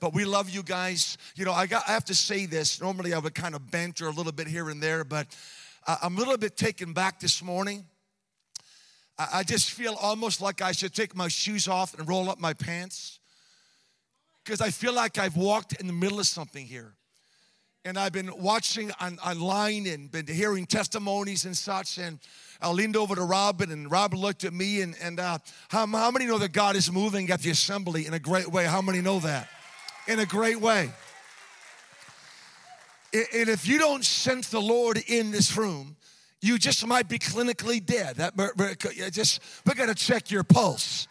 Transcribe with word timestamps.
but 0.00 0.14
we 0.14 0.24
love 0.24 0.48
you 0.50 0.62
guys. 0.62 1.18
You 1.34 1.44
know, 1.44 1.52
I 1.52 1.66
got 1.66 1.88
I 1.88 1.92
have 1.92 2.04
to 2.06 2.14
say 2.14 2.46
this. 2.46 2.80
Normally 2.80 3.14
I 3.14 3.18
would 3.18 3.34
kind 3.34 3.54
of 3.54 3.70
banter 3.70 4.06
a 4.06 4.12
little 4.12 4.32
bit 4.32 4.46
here 4.46 4.70
and 4.70 4.82
there, 4.82 5.04
but 5.04 5.26
I'm 5.86 6.16
a 6.16 6.18
little 6.18 6.36
bit 6.36 6.56
taken 6.56 6.92
back 6.92 7.20
this 7.20 7.42
morning. 7.42 7.84
I 9.18 9.42
just 9.42 9.70
feel 9.70 9.94
almost 10.00 10.40
like 10.40 10.62
I 10.62 10.70
should 10.70 10.94
take 10.94 11.16
my 11.16 11.26
shoes 11.26 11.66
off 11.66 11.98
and 11.98 12.08
roll 12.08 12.30
up 12.30 12.38
my 12.38 12.52
pants 12.52 13.18
because 14.44 14.60
I 14.60 14.70
feel 14.70 14.92
like 14.92 15.18
I've 15.18 15.36
walked 15.36 15.80
in 15.80 15.88
the 15.88 15.92
middle 15.92 16.20
of 16.20 16.26
something 16.26 16.64
here. 16.64 16.94
And 17.84 17.98
I've 17.98 18.12
been 18.12 18.30
watching 18.38 18.92
on, 19.00 19.18
online 19.18 19.86
and 19.86 20.10
been 20.10 20.26
hearing 20.26 20.66
testimonies 20.66 21.46
and 21.46 21.56
such. 21.56 21.98
And 21.98 22.18
I 22.60 22.70
leaned 22.70 22.96
over 22.96 23.14
to 23.14 23.22
Robin, 23.22 23.72
and 23.72 23.90
Robin 23.90 24.18
looked 24.18 24.44
at 24.44 24.52
me. 24.52 24.82
And, 24.82 24.94
and 25.02 25.18
uh, 25.18 25.38
how, 25.68 25.86
how 25.86 26.10
many 26.10 26.26
know 26.26 26.38
that 26.38 26.52
God 26.52 26.76
is 26.76 26.92
moving 26.92 27.30
at 27.30 27.40
the 27.40 27.50
assembly 27.50 28.06
in 28.06 28.14
a 28.14 28.18
great 28.18 28.48
way? 28.48 28.66
How 28.66 28.82
many 28.82 29.00
know 29.00 29.20
that? 29.20 29.48
In 30.08 30.20
a 30.20 30.26
great 30.26 30.58
way. 30.58 30.90
And 33.12 33.48
if 33.48 33.68
you 33.68 33.78
don't 33.78 34.02
sense 34.02 34.48
the 34.48 34.60
Lord 34.60 34.98
in 35.06 35.30
this 35.30 35.54
room, 35.54 35.96
you 36.40 36.58
just 36.58 36.86
might 36.86 37.10
be 37.10 37.18
clinically 37.18 37.84
dead. 37.84 38.16
That 38.16 38.34
just 39.12 39.42
we 39.66 39.74
got 39.74 39.86
to 39.86 39.94
check 39.94 40.30
your 40.30 40.44
pulse. 40.44 41.06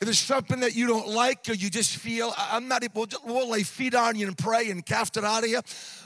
If 0.00 0.06
there's 0.06 0.18
something 0.18 0.60
that 0.60 0.74
you 0.74 0.86
don't 0.86 1.08
like 1.08 1.48
or 1.48 1.54
you 1.54 1.70
just 1.70 1.96
feel, 1.96 2.34
I'm 2.36 2.68
not 2.68 2.84
able, 2.84 3.06
we'll 3.24 3.48
lay 3.48 3.62
feet 3.62 3.94
on 3.94 4.16
you 4.16 4.26
and 4.26 4.36
pray 4.36 4.70
and 4.70 4.84
cast 4.84 5.16
it 5.16 5.24
out 5.24 5.44
of 5.44 5.48
you. 5.48 5.60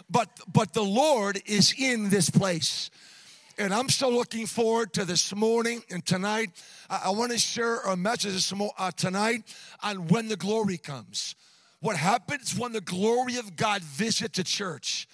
But 0.09 0.29
but 0.53 0.73
the 0.73 0.85
Lord 0.85 1.43
is 1.47 1.75
in 1.77 2.11
this 2.11 2.31
place. 2.31 2.91
And 3.59 3.75
I'm 3.75 3.89
still 3.89 4.13
looking 4.13 4.47
forward 4.47 4.93
to 4.93 5.05
this 5.05 5.35
morning 5.35 5.83
and 5.91 6.07
tonight. 6.07 6.51
I, 6.89 7.03
I 7.07 7.11
want 7.11 7.33
to 7.33 7.39
share 7.39 7.81
a 7.81 7.97
message 7.97 8.35
this, 8.35 8.53
uh, 8.53 8.93
tonight 8.93 9.43
on 9.83 10.07
when 10.07 10.29
the 10.29 10.37
glory 10.37 10.79
comes. 10.79 11.35
What 11.81 11.97
happens 11.97 12.59
when 12.59 12.73
the 12.73 12.81
glory 12.81 13.37
of 13.37 13.57
God 13.57 13.83
visits 13.83 14.39
a 14.39 14.45
church? 14.45 15.07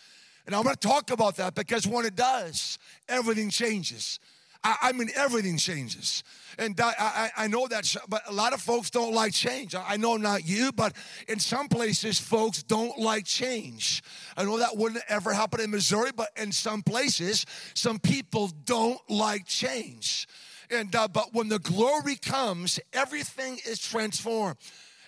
And 0.46 0.54
I'm 0.54 0.64
to 0.64 0.76
talk 0.76 1.10
about 1.10 1.36
that 1.36 1.54
because 1.54 1.86
when 1.86 2.04
it 2.04 2.16
does, 2.16 2.78
everything 3.08 3.50
changes. 3.50 4.18
I, 4.62 4.76
I 4.82 4.92
mean, 4.92 5.10
everything 5.14 5.58
changes. 5.58 6.22
And 6.58 6.78
I, 6.80 6.94
I, 6.98 7.30
I, 7.44 7.46
know 7.48 7.66
that, 7.68 7.94
but 8.08 8.22
a 8.28 8.32
lot 8.32 8.52
of 8.52 8.60
folks 8.60 8.90
don't 8.90 9.12
like 9.12 9.32
change. 9.32 9.74
I 9.74 9.96
know 9.96 10.16
not 10.16 10.46
you, 10.46 10.72
but 10.72 10.94
in 11.28 11.38
some 11.38 11.68
places, 11.68 12.18
folks 12.18 12.62
don't 12.62 12.98
like 12.98 13.24
change. 13.24 14.02
I 14.36 14.44
know 14.44 14.58
that 14.58 14.76
wouldn't 14.76 15.04
ever 15.08 15.32
happen 15.32 15.60
in 15.60 15.70
Missouri, 15.70 16.10
but 16.14 16.28
in 16.36 16.52
some 16.52 16.82
places, 16.82 17.44
some 17.74 17.98
people 17.98 18.50
don't 18.64 18.98
like 19.10 19.46
change. 19.46 20.26
And 20.70 20.94
uh, 20.94 21.08
but 21.08 21.34
when 21.34 21.48
the 21.48 21.58
glory 21.58 22.16
comes, 22.16 22.80
everything 22.92 23.58
is 23.66 23.78
transformed. 23.78 24.56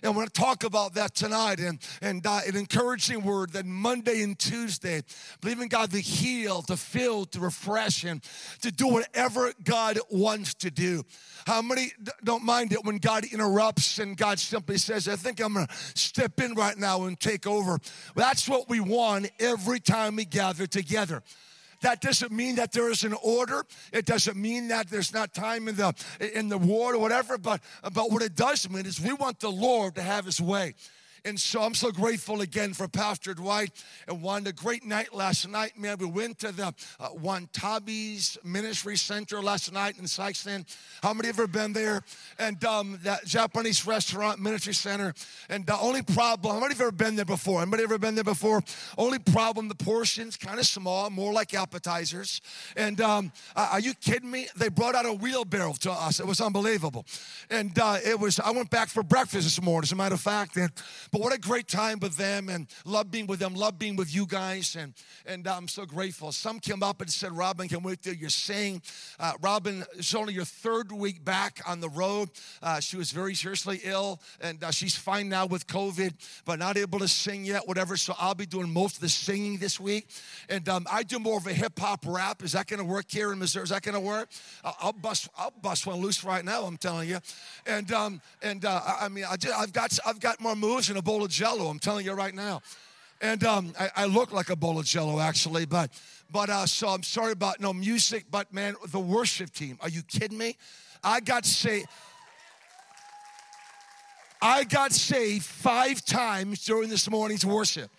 And 0.06 0.14
we're 0.14 0.20
going 0.20 0.28
to 0.28 0.40
talk 0.40 0.62
about 0.62 0.94
that 0.94 1.16
tonight 1.16 1.58
and, 1.58 1.80
and 2.00 2.24
uh, 2.24 2.38
an 2.46 2.54
encouraging 2.54 3.24
word 3.24 3.52
that 3.54 3.66
Monday 3.66 4.22
and 4.22 4.38
Tuesday, 4.38 5.02
believing 5.40 5.66
God 5.66 5.90
to 5.90 5.98
heal, 5.98 6.62
to 6.62 6.76
fill, 6.76 7.24
to 7.24 7.40
refresh, 7.40 8.04
and 8.04 8.22
to 8.62 8.70
do 8.70 8.86
whatever 8.86 9.52
God 9.64 9.98
wants 10.08 10.54
to 10.54 10.70
do. 10.70 11.02
How 11.44 11.60
many 11.60 11.90
don't 12.22 12.44
mind 12.44 12.72
it 12.72 12.84
when 12.84 12.98
God 12.98 13.24
interrupts 13.24 13.98
and 13.98 14.16
God 14.16 14.38
simply 14.38 14.78
says, 14.78 15.08
I 15.08 15.16
think 15.16 15.40
I'm 15.40 15.54
going 15.54 15.66
to 15.66 15.74
step 15.74 16.40
in 16.40 16.54
right 16.54 16.78
now 16.78 17.06
and 17.06 17.18
take 17.18 17.44
over? 17.44 17.80
That's 18.14 18.48
what 18.48 18.68
we 18.68 18.78
want 18.78 19.28
every 19.40 19.80
time 19.80 20.14
we 20.14 20.24
gather 20.24 20.68
together. 20.68 21.24
That 21.80 22.00
doesn't 22.00 22.32
mean 22.32 22.56
that 22.56 22.72
there 22.72 22.90
is 22.90 23.04
an 23.04 23.14
order. 23.22 23.64
It 23.92 24.06
doesn't 24.06 24.36
mean 24.36 24.68
that 24.68 24.88
there's 24.88 25.12
not 25.12 25.34
time 25.34 25.68
in 25.68 25.76
the 25.76 25.94
in 26.34 26.48
the 26.48 26.58
ward 26.58 26.94
or 26.94 26.98
whatever. 26.98 27.38
But 27.38 27.60
but 27.82 28.10
what 28.10 28.22
it 28.22 28.34
does 28.34 28.68
mean 28.68 28.86
is 28.86 29.00
we 29.00 29.12
want 29.12 29.40
the 29.40 29.50
Lord 29.50 29.94
to 29.96 30.02
have 30.02 30.24
His 30.24 30.40
way. 30.40 30.74
And 31.26 31.40
so 31.40 31.60
I'm 31.60 31.74
so 31.74 31.90
grateful 31.90 32.40
again 32.40 32.72
for 32.72 32.86
Pastor 32.86 33.34
Dwight 33.34 33.72
and 34.06 34.22
one 34.22 34.46
a 34.46 34.52
great 34.52 34.84
night 34.84 35.12
last 35.12 35.48
night, 35.48 35.76
man. 35.76 35.98
We 35.98 36.06
went 36.06 36.38
to 36.38 36.52
the 36.52 36.72
uh, 37.00 37.40
Ministry 38.44 38.96
Center 38.96 39.42
last 39.42 39.72
night 39.72 39.98
in 39.98 40.04
Sikeston. 40.04 40.64
How 41.02 41.12
many 41.12 41.26
have 41.26 41.40
ever 41.40 41.48
been 41.48 41.72
there? 41.72 42.04
And 42.38 42.64
um, 42.64 43.00
that 43.02 43.26
Japanese 43.26 43.84
restaurant, 43.84 44.38
Ministry 44.38 44.72
Center. 44.72 45.14
And 45.48 45.66
the 45.66 45.76
only 45.76 46.02
problem, 46.02 46.54
how 46.54 46.60
many 46.60 46.74
have 46.74 46.80
ever 46.80 46.92
been 46.92 47.16
there 47.16 47.24
before? 47.24 47.60
Anybody 47.60 47.82
ever 47.82 47.98
been 47.98 48.14
there 48.14 48.22
before? 48.22 48.62
Only 48.96 49.18
problem, 49.18 49.66
the 49.66 49.74
portions 49.74 50.36
kind 50.36 50.60
of 50.60 50.66
small, 50.66 51.10
more 51.10 51.32
like 51.32 51.54
appetizers. 51.54 52.40
And 52.76 53.00
um, 53.00 53.32
are 53.56 53.80
you 53.80 53.94
kidding 53.94 54.30
me? 54.30 54.46
They 54.54 54.68
brought 54.68 54.94
out 54.94 55.06
a 55.06 55.12
wheelbarrow 55.12 55.72
to 55.80 55.90
us. 55.90 56.20
It 56.20 56.26
was 56.26 56.40
unbelievable. 56.40 57.04
And 57.50 57.76
uh, 57.76 57.96
it 58.06 58.20
was, 58.20 58.38
I 58.38 58.52
went 58.52 58.70
back 58.70 58.90
for 58.90 59.02
breakfast 59.02 59.42
this 59.42 59.60
morning, 59.60 59.86
as 59.86 59.92
a 59.92 59.96
matter 59.96 60.14
of 60.14 60.20
fact. 60.20 60.56
And 60.56 60.70
but 61.16 61.22
what 61.22 61.32
a 61.34 61.38
great 61.38 61.66
time 61.66 61.98
with 61.98 62.18
them 62.18 62.50
and 62.50 62.66
love 62.84 63.10
being 63.10 63.26
with 63.26 63.40
them, 63.40 63.54
love 63.54 63.78
being 63.78 63.96
with 63.96 64.14
you 64.14 64.26
guys. 64.26 64.76
And, 64.76 64.92
and 65.24 65.48
I'm 65.48 65.66
so 65.66 65.86
grateful. 65.86 66.30
Some 66.30 66.60
came 66.60 66.82
up 66.82 67.00
and 67.00 67.10
said, 67.10 67.32
Robin, 67.32 67.68
can 67.68 67.82
we 67.82 67.96
till 67.96 68.12
you're 68.12 68.28
saying. 68.28 68.82
Uh, 69.18 69.32
Robin, 69.40 69.82
it's 69.94 70.14
only 70.14 70.34
your 70.34 70.44
third 70.44 70.92
week 70.92 71.24
back 71.24 71.62
on 71.66 71.80
the 71.80 71.88
road. 71.88 72.28
Uh, 72.62 72.80
she 72.80 72.98
was 72.98 73.12
very 73.12 73.34
seriously 73.34 73.80
ill 73.84 74.20
and 74.42 74.62
uh, 74.62 74.70
she's 74.70 74.94
fine 74.94 75.30
now 75.30 75.46
with 75.46 75.66
COVID, 75.66 76.12
but 76.44 76.58
not 76.58 76.76
able 76.76 76.98
to 76.98 77.08
sing 77.08 77.46
yet, 77.46 77.66
whatever. 77.66 77.96
So 77.96 78.14
I'll 78.18 78.34
be 78.34 78.44
doing 78.44 78.70
most 78.70 78.96
of 78.96 79.00
the 79.00 79.08
singing 79.08 79.56
this 79.56 79.80
week. 79.80 80.10
And 80.50 80.68
um, 80.68 80.86
I 80.92 81.02
do 81.02 81.18
more 81.18 81.38
of 81.38 81.46
a 81.46 81.54
hip 81.54 81.78
hop 81.78 82.04
rap. 82.06 82.42
Is 82.42 82.52
that 82.52 82.66
going 82.66 82.80
to 82.80 82.84
work 82.84 83.06
here 83.08 83.32
in 83.32 83.38
Missouri? 83.38 83.62
Is 83.62 83.70
that 83.70 83.80
going 83.80 83.94
to 83.94 84.00
work? 84.00 84.28
I'll, 84.62 84.76
I'll, 84.82 84.92
bust, 84.92 85.30
I'll 85.38 85.54
bust 85.62 85.86
one 85.86 86.02
loose 86.02 86.24
right 86.24 86.44
now, 86.44 86.64
I'm 86.64 86.76
telling 86.76 87.08
you. 87.08 87.20
And, 87.64 87.90
um, 87.90 88.20
and 88.42 88.66
uh, 88.66 88.82
I 89.00 89.08
mean, 89.08 89.24
I 89.24 89.36
I've, 89.56 89.72
got, 89.72 89.98
I've 90.04 90.20
got 90.20 90.42
more 90.42 90.54
moves 90.54 90.90
and 90.96 91.00
a 91.00 91.02
bowl 91.02 91.22
of 91.22 91.30
jello, 91.30 91.66
I'm 91.66 91.78
telling 91.78 92.06
you 92.06 92.14
right 92.14 92.34
now. 92.34 92.62
And 93.20 93.44
um, 93.44 93.74
I, 93.78 93.90
I, 93.96 94.04
look 94.06 94.32
like 94.32 94.48
a 94.48 94.56
bowl 94.56 94.78
of 94.78 94.86
jello, 94.86 95.20
actually, 95.20 95.66
but 95.66 95.90
but 96.32 96.48
uh, 96.48 96.64
so 96.64 96.88
I'm 96.88 97.02
sorry 97.02 97.32
about 97.32 97.60
no 97.60 97.74
music, 97.74 98.24
but 98.30 98.52
man, 98.52 98.76
the 98.88 98.98
worship 98.98 99.52
team. 99.52 99.76
Are 99.82 99.90
you 99.90 100.02
kidding 100.02 100.38
me? 100.38 100.56
I 101.04 101.20
got 101.20 101.44
saved. 101.44 101.86
I 104.40 104.64
got 104.64 104.92
saved 104.92 105.44
five 105.44 106.02
times 106.02 106.64
during 106.64 106.88
this 106.88 107.10
morning's 107.10 107.44
worship. 107.44 107.90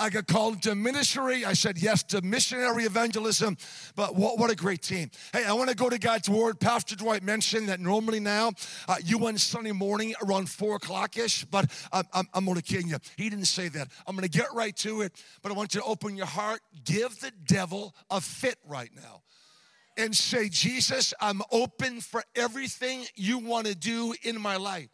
I 0.00 0.08
got 0.08 0.26
called 0.26 0.54
into 0.54 0.74
ministry. 0.74 1.44
I 1.44 1.52
said 1.52 1.76
yes 1.76 2.02
to 2.04 2.22
missionary 2.22 2.84
evangelism. 2.84 3.58
But 3.94 4.16
what, 4.16 4.38
what 4.38 4.50
a 4.50 4.56
great 4.56 4.80
team. 4.80 5.10
Hey, 5.32 5.44
I 5.44 5.52
want 5.52 5.68
to 5.68 5.76
go 5.76 5.90
to 5.90 5.98
God's 5.98 6.28
word. 6.28 6.58
Pastor 6.58 6.96
Dwight 6.96 7.22
mentioned 7.22 7.68
that 7.68 7.80
normally 7.80 8.18
now 8.18 8.52
uh, 8.88 8.96
you 9.04 9.18
went 9.18 9.40
Sunday 9.40 9.72
morning 9.72 10.14
around 10.24 10.48
four 10.48 10.76
o'clock 10.76 11.18
ish, 11.18 11.44
but 11.44 11.70
I'm, 11.92 12.04
I'm, 12.14 12.28
I'm 12.32 12.54
to 12.54 12.62
kill 12.62 12.82
you. 12.82 12.96
He 13.16 13.28
didn't 13.28 13.44
say 13.44 13.68
that. 13.68 13.88
I'm 14.06 14.16
going 14.16 14.28
to 14.28 14.38
get 14.38 14.46
right 14.54 14.74
to 14.78 15.02
it, 15.02 15.12
but 15.42 15.52
I 15.52 15.54
want 15.54 15.74
you 15.74 15.80
to 15.82 15.86
open 15.86 16.16
your 16.16 16.26
heart. 16.26 16.60
Give 16.84 17.14
the 17.20 17.30
devil 17.44 17.94
a 18.10 18.22
fit 18.22 18.56
right 18.66 18.90
now 18.96 19.22
and 19.98 20.16
say, 20.16 20.48
Jesus, 20.48 21.12
I'm 21.20 21.42
open 21.52 22.00
for 22.00 22.24
everything 22.34 23.04
you 23.14 23.38
want 23.38 23.66
to 23.66 23.74
do 23.74 24.14
in 24.22 24.40
my 24.40 24.56
life. 24.56 24.88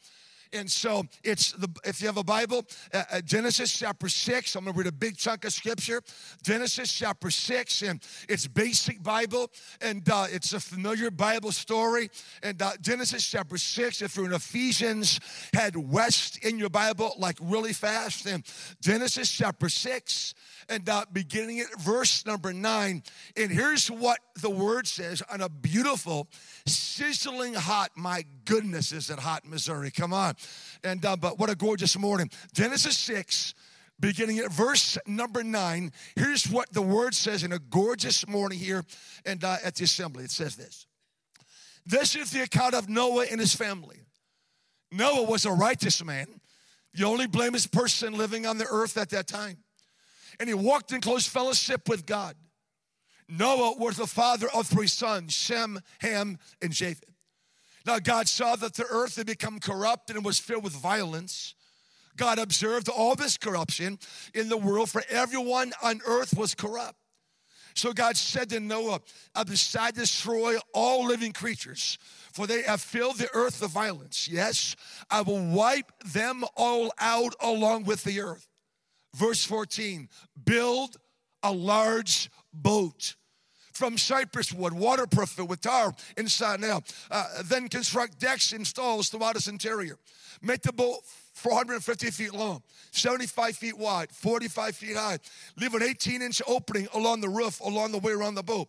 And 0.56 0.70
so 0.70 1.04
it's 1.22 1.52
the 1.52 1.68
if 1.84 2.00
you 2.00 2.06
have 2.06 2.16
a 2.16 2.24
Bible, 2.24 2.64
uh, 2.92 3.02
uh, 3.12 3.20
Genesis 3.20 3.76
chapter 3.76 4.08
six. 4.08 4.54
I'm 4.56 4.64
gonna 4.64 4.76
read 4.76 4.86
a 4.86 4.92
big 4.92 5.16
chunk 5.16 5.44
of 5.44 5.52
scripture. 5.52 6.02
Genesis 6.42 6.92
chapter 6.92 7.30
six, 7.30 7.82
and 7.82 8.02
it's 8.28 8.46
basic 8.46 9.02
Bible, 9.02 9.50
and 9.80 10.08
uh, 10.08 10.26
it's 10.30 10.54
a 10.54 10.60
familiar 10.60 11.10
Bible 11.10 11.52
story. 11.52 12.10
And 12.42 12.60
uh, 12.62 12.72
Genesis 12.80 13.24
chapter 13.26 13.58
six. 13.58 14.00
If 14.00 14.16
you're 14.16 14.26
in 14.26 14.32
Ephesians, 14.32 15.20
head 15.52 15.76
west 15.76 16.38
in 16.44 16.58
your 16.58 16.70
Bible 16.70 17.14
like 17.18 17.36
really 17.40 17.74
fast. 17.74 18.26
And 18.26 18.42
Genesis 18.80 19.30
chapter 19.30 19.68
six 19.68 20.34
and 20.68 20.88
uh, 20.88 21.04
beginning 21.12 21.60
at 21.60 21.80
verse 21.80 22.26
number 22.26 22.52
nine. 22.52 23.02
And 23.36 23.50
here's 23.50 23.90
what 23.90 24.18
the 24.40 24.50
word 24.50 24.86
says 24.86 25.22
on 25.30 25.40
a 25.40 25.48
beautiful, 25.48 26.28
sizzling 26.66 27.54
hot, 27.54 27.90
my 27.96 28.24
goodness, 28.44 28.92
is 28.92 29.10
it 29.10 29.18
hot, 29.18 29.46
Missouri? 29.46 29.90
Come 29.90 30.12
on. 30.12 30.34
And 30.82 31.04
uh, 31.04 31.16
but 31.16 31.38
what 31.38 31.50
a 31.50 31.54
gorgeous 31.54 31.98
morning. 31.98 32.30
Genesis 32.52 32.96
6 32.98 33.54
beginning 33.98 34.38
at 34.40 34.52
verse 34.52 34.98
number 35.06 35.42
nine. 35.42 35.90
Here's 36.16 36.46
what 36.48 36.70
the 36.72 36.82
word 36.82 37.14
says 37.14 37.42
in 37.44 37.52
a 37.52 37.58
gorgeous 37.58 38.26
morning 38.28 38.58
here 38.58 38.84
and 39.24 39.42
uh, 39.42 39.56
at 39.64 39.76
the 39.76 39.84
assembly. 39.84 40.24
It 40.24 40.30
says 40.30 40.54
this. 40.56 40.86
This 41.86 42.14
is 42.14 42.30
the 42.30 42.42
account 42.42 42.74
of 42.74 42.88
Noah 42.88 43.26
and 43.30 43.40
his 43.40 43.54
family. 43.54 44.00
Noah 44.92 45.22
was 45.22 45.46
a 45.46 45.52
righteous 45.52 46.04
man, 46.04 46.26
the 46.94 47.04
only 47.04 47.26
blameless 47.26 47.66
person 47.66 48.14
living 48.14 48.44
on 48.44 48.58
the 48.58 48.66
earth 48.70 48.96
at 48.96 49.10
that 49.10 49.26
time 49.26 49.56
and 50.38 50.48
he 50.48 50.54
walked 50.54 50.92
in 50.92 51.00
close 51.00 51.26
fellowship 51.26 51.88
with 51.88 52.06
God. 52.06 52.36
Noah 53.28 53.76
was 53.78 53.96
the 53.96 54.06
father 54.06 54.46
of 54.54 54.66
three 54.66 54.86
sons 54.86 55.32
Shem, 55.32 55.80
Ham, 56.00 56.38
and 56.62 56.72
Japheth. 56.72 57.04
Now, 57.84 57.98
God 57.98 58.28
saw 58.28 58.56
that 58.56 58.74
the 58.74 58.86
earth 58.90 59.16
had 59.16 59.26
become 59.26 59.60
corrupt 59.60 60.10
and 60.10 60.24
was 60.24 60.38
filled 60.38 60.64
with 60.64 60.72
violence. 60.72 61.54
God 62.16 62.38
observed 62.38 62.88
all 62.88 63.14
this 63.14 63.36
corruption 63.36 63.98
in 64.34 64.48
the 64.48 64.56
world, 64.56 64.90
for 64.90 65.02
everyone 65.08 65.72
on 65.82 66.00
earth 66.06 66.36
was 66.36 66.54
corrupt. 66.54 66.98
So 67.74 67.92
God 67.92 68.16
said 68.16 68.48
to 68.50 68.60
Noah, 68.60 69.00
I 69.34 69.44
decide 69.44 69.94
to 69.94 70.00
destroy 70.00 70.56
all 70.72 71.06
living 71.06 71.32
creatures, 71.32 71.98
for 72.32 72.46
they 72.46 72.62
have 72.62 72.80
filled 72.80 73.18
the 73.18 73.28
earth 73.34 73.60
with 73.60 73.70
violence. 73.70 74.26
Yes, 74.28 74.74
I 75.10 75.20
will 75.20 75.44
wipe 75.44 75.92
them 76.04 76.42
all 76.56 76.90
out 76.98 77.34
along 77.38 77.84
with 77.84 78.02
the 78.02 78.20
earth. 78.22 78.48
Verse 79.16 79.44
14 79.44 80.08
build 80.44 80.96
a 81.42 81.52
large 81.52 82.30
boat 82.52 83.14
from 83.72 83.96
cypress 83.98 84.52
wood, 84.52 84.72
waterproof 84.72 85.38
it 85.38 85.48
with 85.48 85.60
tar 85.60 85.94
inside 86.16 86.60
now. 86.60 86.82
Uh, 87.10 87.26
then 87.44 87.68
construct 87.68 88.18
decks 88.18 88.52
and 88.52 88.66
stalls 88.66 89.08
throughout 89.08 89.36
its 89.36 89.48
interior. 89.48 89.98
Make 90.42 90.62
the 90.62 90.72
boat 90.72 91.00
450 91.34 92.10
feet 92.10 92.34
long, 92.34 92.62
75 92.92 93.56
feet 93.56 93.78
wide, 93.78 94.10
45 94.10 94.76
feet 94.76 94.96
high. 94.96 95.18
Leave 95.56 95.74
an 95.74 95.82
18 95.82 96.22
inch 96.22 96.42
opening 96.46 96.88
along 96.94 97.20
the 97.20 97.28
roof, 97.28 97.60
along 97.60 97.92
the 97.92 97.98
way 97.98 98.12
around 98.12 98.34
the 98.34 98.42
boat. 98.42 98.68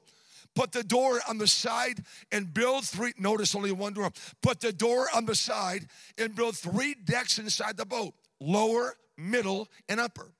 Put 0.55 0.71
the 0.71 0.83
door 0.83 1.19
on 1.27 1.37
the 1.37 1.47
side 1.47 2.03
and 2.31 2.53
build 2.53 2.85
three. 2.85 3.13
Notice 3.19 3.53
only 3.53 3.71
one 3.71 3.93
door. 3.93 4.11
Put 4.41 4.59
the 4.59 4.73
door 4.73 5.07
on 5.13 5.25
the 5.25 5.35
side 5.35 5.87
and 6.17 6.35
build 6.35 6.57
three 6.57 6.95
decks 6.95 7.37
inside 7.37 7.77
the 7.77 7.85
boat 7.85 8.13
lower, 8.39 8.95
middle, 9.17 9.67
and 9.87 9.99
upper. 9.99 10.31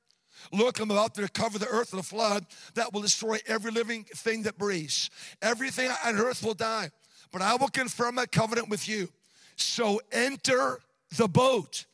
Look, 0.51 0.79
I'm 0.79 0.91
about 0.91 1.15
to 1.15 1.27
cover 1.29 1.59
the 1.59 1.67
earth 1.67 1.93
with 1.93 2.05
a 2.05 2.07
flood 2.07 2.45
that 2.75 2.93
will 2.93 3.01
destroy 3.01 3.39
every 3.47 3.71
living 3.71 4.03
thing 4.03 4.43
that 4.43 4.57
breathes. 4.57 5.09
Everything 5.41 5.91
on 6.05 6.15
earth 6.15 6.43
will 6.43 6.53
die, 6.53 6.91
but 7.31 7.41
I 7.41 7.55
will 7.55 7.69
confirm 7.69 8.15
my 8.15 8.25
covenant 8.25 8.69
with 8.69 8.87
you. 8.87 9.09
So 9.55 9.99
enter 10.11 10.79
the 11.15 11.27
boat, 11.27 11.85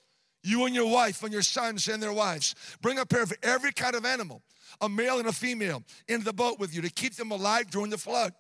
you 0.43 0.65
and 0.65 0.75
your 0.75 0.91
wife 0.91 1.23
and 1.23 1.31
your 1.31 1.41
sons 1.41 1.87
and 1.87 2.01
their 2.01 2.13
wives. 2.13 2.55
Bring 2.81 2.99
a 2.99 3.05
pair 3.05 3.23
of 3.23 3.33
every 3.41 3.71
kind 3.71 3.95
of 3.95 4.05
animal, 4.05 4.41
a 4.81 4.89
male 4.89 5.19
and 5.19 5.27
a 5.27 5.33
female, 5.33 5.83
into 6.07 6.25
the 6.25 6.33
boat 6.33 6.59
with 6.59 6.75
you 6.75 6.81
to 6.81 6.89
keep 6.89 7.15
them 7.15 7.31
alive 7.31 7.69
during 7.71 7.89
the 7.89 7.97
flood 7.97 8.33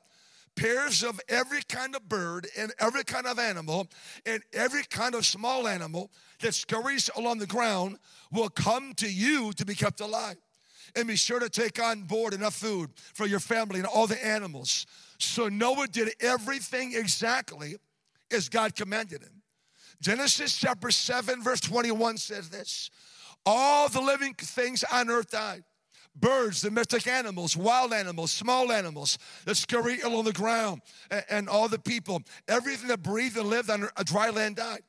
pairs 0.55 1.03
of 1.03 1.19
every 1.29 1.61
kind 1.63 1.95
of 1.95 2.07
bird 2.07 2.47
and 2.57 2.73
every 2.79 3.03
kind 3.03 3.25
of 3.25 3.39
animal 3.39 3.87
and 4.25 4.41
every 4.53 4.83
kind 4.83 5.15
of 5.15 5.25
small 5.25 5.67
animal 5.67 6.11
that 6.41 6.53
scurries 6.53 7.09
along 7.15 7.39
the 7.39 7.47
ground 7.47 7.97
will 8.31 8.49
come 8.49 8.93
to 8.95 9.11
you 9.11 9.51
to 9.53 9.65
be 9.65 9.75
kept 9.75 10.01
alive. 10.01 10.37
And 10.95 11.07
be 11.07 11.15
sure 11.15 11.39
to 11.39 11.49
take 11.49 11.81
on 11.81 12.03
board 12.03 12.35
enough 12.35 12.53
food 12.53 12.91
for 13.15 13.25
your 13.25 13.39
family 13.39 13.79
and 13.79 13.87
all 13.87 14.05
the 14.05 14.23
animals. 14.23 14.85
So 15.17 15.47
Noah 15.47 15.87
did 15.87 16.09
everything 16.19 16.93
exactly 16.93 17.77
as 18.31 18.47
God 18.47 18.75
commanded 18.75 19.23
him. 19.23 19.41
Genesis 20.01 20.55
chapter 20.55 20.91
7, 20.91 21.41
verse 21.41 21.61
21 21.61 22.17
says 22.17 22.49
this 22.49 22.91
All 23.45 23.89
the 23.89 24.01
living 24.01 24.33
things 24.35 24.83
on 24.91 25.09
earth 25.09 25.31
died 25.31 25.63
birds, 26.15 26.61
domestic 26.61 27.07
animals, 27.07 27.57
wild 27.57 27.93
animals, 27.93 28.31
small 28.31 28.71
animals 28.71 29.17
that 29.45 29.55
scurry 29.55 29.99
along 30.01 30.25
the 30.25 30.33
ground, 30.33 30.81
and, 31.09 31.25
and, 31.29 31.49
all 31.49 31.67
the 31.67 31.79
people. 31.79 32.21
Everything 32.47 32.87
that 32.89 33.01
breathed 33.01 33.37
and 33.37 33.49
lived 33.49 33.69
on 33.69 33.87
a 33.97 34.03
dry 34.03 34.29
land 34.29 34.57
died. 34.57 34.81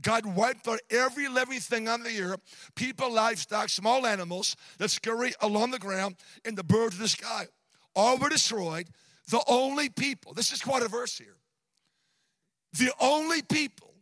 God 0.00 0.26
wiped 0.26 0.66
out 0.66 0.80
every 0.90 1.28
living 1.28 1.60
thing 1.60 1.88
on 1.88 2.02
the 2.02 2.20
earth 2.20 2.40
people, 2.74 3.12
livestock, 3.12 3.68
small 3.68 4.06
animals 4.06 4.56
that 4.78 4.90
scurry 4.90 5.32
along 5.40 5.70
the 5.70 5.78
ground, 5.78 6.16
and 6.44 6.56
the 6.56 6.64
birds 6.64 6.94
of 6.94 7.00
the 7.00 7.08
sky. 7.08 7.46
All 7.94 8.16
were 8.16 8.28
destroyed. 8.28 8.88
The 9.30 9.42
only 9.46 9.88
people, 9.88 10.34
this 10.34 10.52
is 10.52 10.60
quite 10.60 10.82
a 10.82 10.88
verse 10.88 11.16
here, 11.16 11.36
the 12.78 12.92
only 13.00 13.42
people 13.42 13.94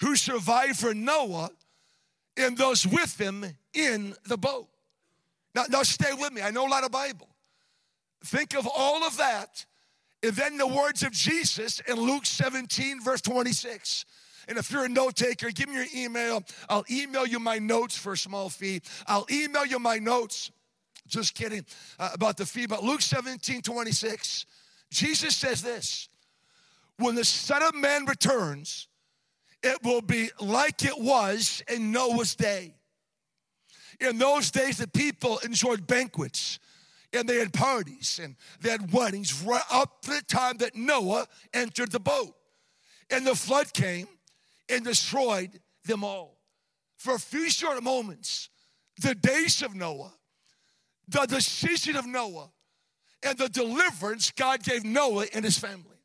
who 0.00 0.16
survived 0.16 0.78
for 0.78 0.94
Noah 0.94 1.50
and 2.36 2.56
those 2.56 2.86
with 2.86 3.20
him 3.20 3.44
in 3.74 4.14
the 4.26 4.38
boat. 4.38 4.68
Now, 5.54 5.64
now 5.68 5.82
stay 5.82 6.12
with 6.14 6.32
me. 6.32 6.42
I 6.42 6.50
know 6.50 6.66
a 6.66 6.70
lot 6.70 6.84
of 6.84 6.90
Bible. 6.90 7.28
Think 8.24 8.54
of 8.54 8.66
all 8.66 9.04
of 9.04 9.16
that, 9.16 9.66
and 10.22 10.32
then 10.32 10.56
the 10.56 10.66
words 10.66 11.02
of 11.02 11.12
Jesus 11.12 11.80
in 11.80 11.96
Luke 11.96 12.24
17, 12.24 13.00
verse 13.02 13.20
26. 13.20 14.04
And 14.48 14.58
if 14.58 14.70
you're 14.70 14.84
a 14.84 14.88
note 14.88 15.16
taker, 15.16 15.50
give 15.50 15.68
me 15.68 15.76
your 15.76 15.86
email. 15.94 16.42
I'll 16.68 16.84
email 16.90 17.26
you 17.26 17.38
my 17.38 17.58
notes 17.58 17.96
for 17.96 18.12
a 18.12 18.16
small 18.16 18.48
fee. 18.48 18.82
I'll 19.06 19.26
email 19.30 19.66
you 19.66 19.78
my 19.78 19.98
notes. 19.98 20.50
Just 21.06 21.34
kidding 21.34 21.64
uh, 21.98 22.10
about 22.14 22.36
the 22.36 22.46
fee. 22.46 22.66
But 22.66 22.82
Luke 22.82 23.02
17, 23.02 23.62
26, 23.62 24.46
Jesus 24.90 25.36
says 25.36 25.62
this 25.62 26.08
When 26.98 27.14
the 27.14 27.24
Son 27.24 27.62
of 27.62 27.74
Man 27.74 28.06
returns, 28.06 28.88
it 29.62 29.78
will 29.84 30.02
be 30.02 30.30
like 30.40 30.84
it 30.84 30.98
was 30.98 31.62
in 31.68 31.92
Noah's 31.92 32.34
day. 32.34 32.74
In 34.00 34.18
those 34.18 34.50
days, 34.50 34.78
the 34.78 34.88
people 34.88 35.38
enjoyed 35.38 35.86
banquets 35.86 36.58
and 37.12 37.28
they 37.28 37.36
had 37.38 37.52
parties 37.52 38.20
and 38.22 38.36
they 38.60 38.70
had 38.70 38.92
weddings 38.92 39.42
right 39.42 39.62
up 39.70 40.02
to 40.02 40.10
the 40.10 40.22
time 40.22 40.56
that 40.58 40.74
Noah 40.74 41.26
entered 41.52 41.92
the 41.92 42.00
boat. 42.00 42.34
And 43.10 43.26
the 43.26 43.34
flood 43.34 43.72
came 43.72 44.08
and 44.68 44.84
destroyed 44.84 45.60
them 45.84 46.04
all. 46.04 46.38
For 46.96 47.14
a 47.14 47.18
few 47.18 47.50
short 47.50 47.82
moments, 47.82 48.48
the 49.00 49.14
days 49.14 49.62
of 49.62 49.74
Noah, 49.74 50.12
the 51.08 51.26
decision 51.26 51.96
of 51.96 52.06
Noah, 52.06 52.50
and 53.22 53.36
the 53.38 53.48
deliverance 53.48 54.30
God 54.30 54.62
gave 54.62 54.84
Noah 54.84 55.26
and 55.34 55.44
his 55.44 55.58
family. 55.58 56.01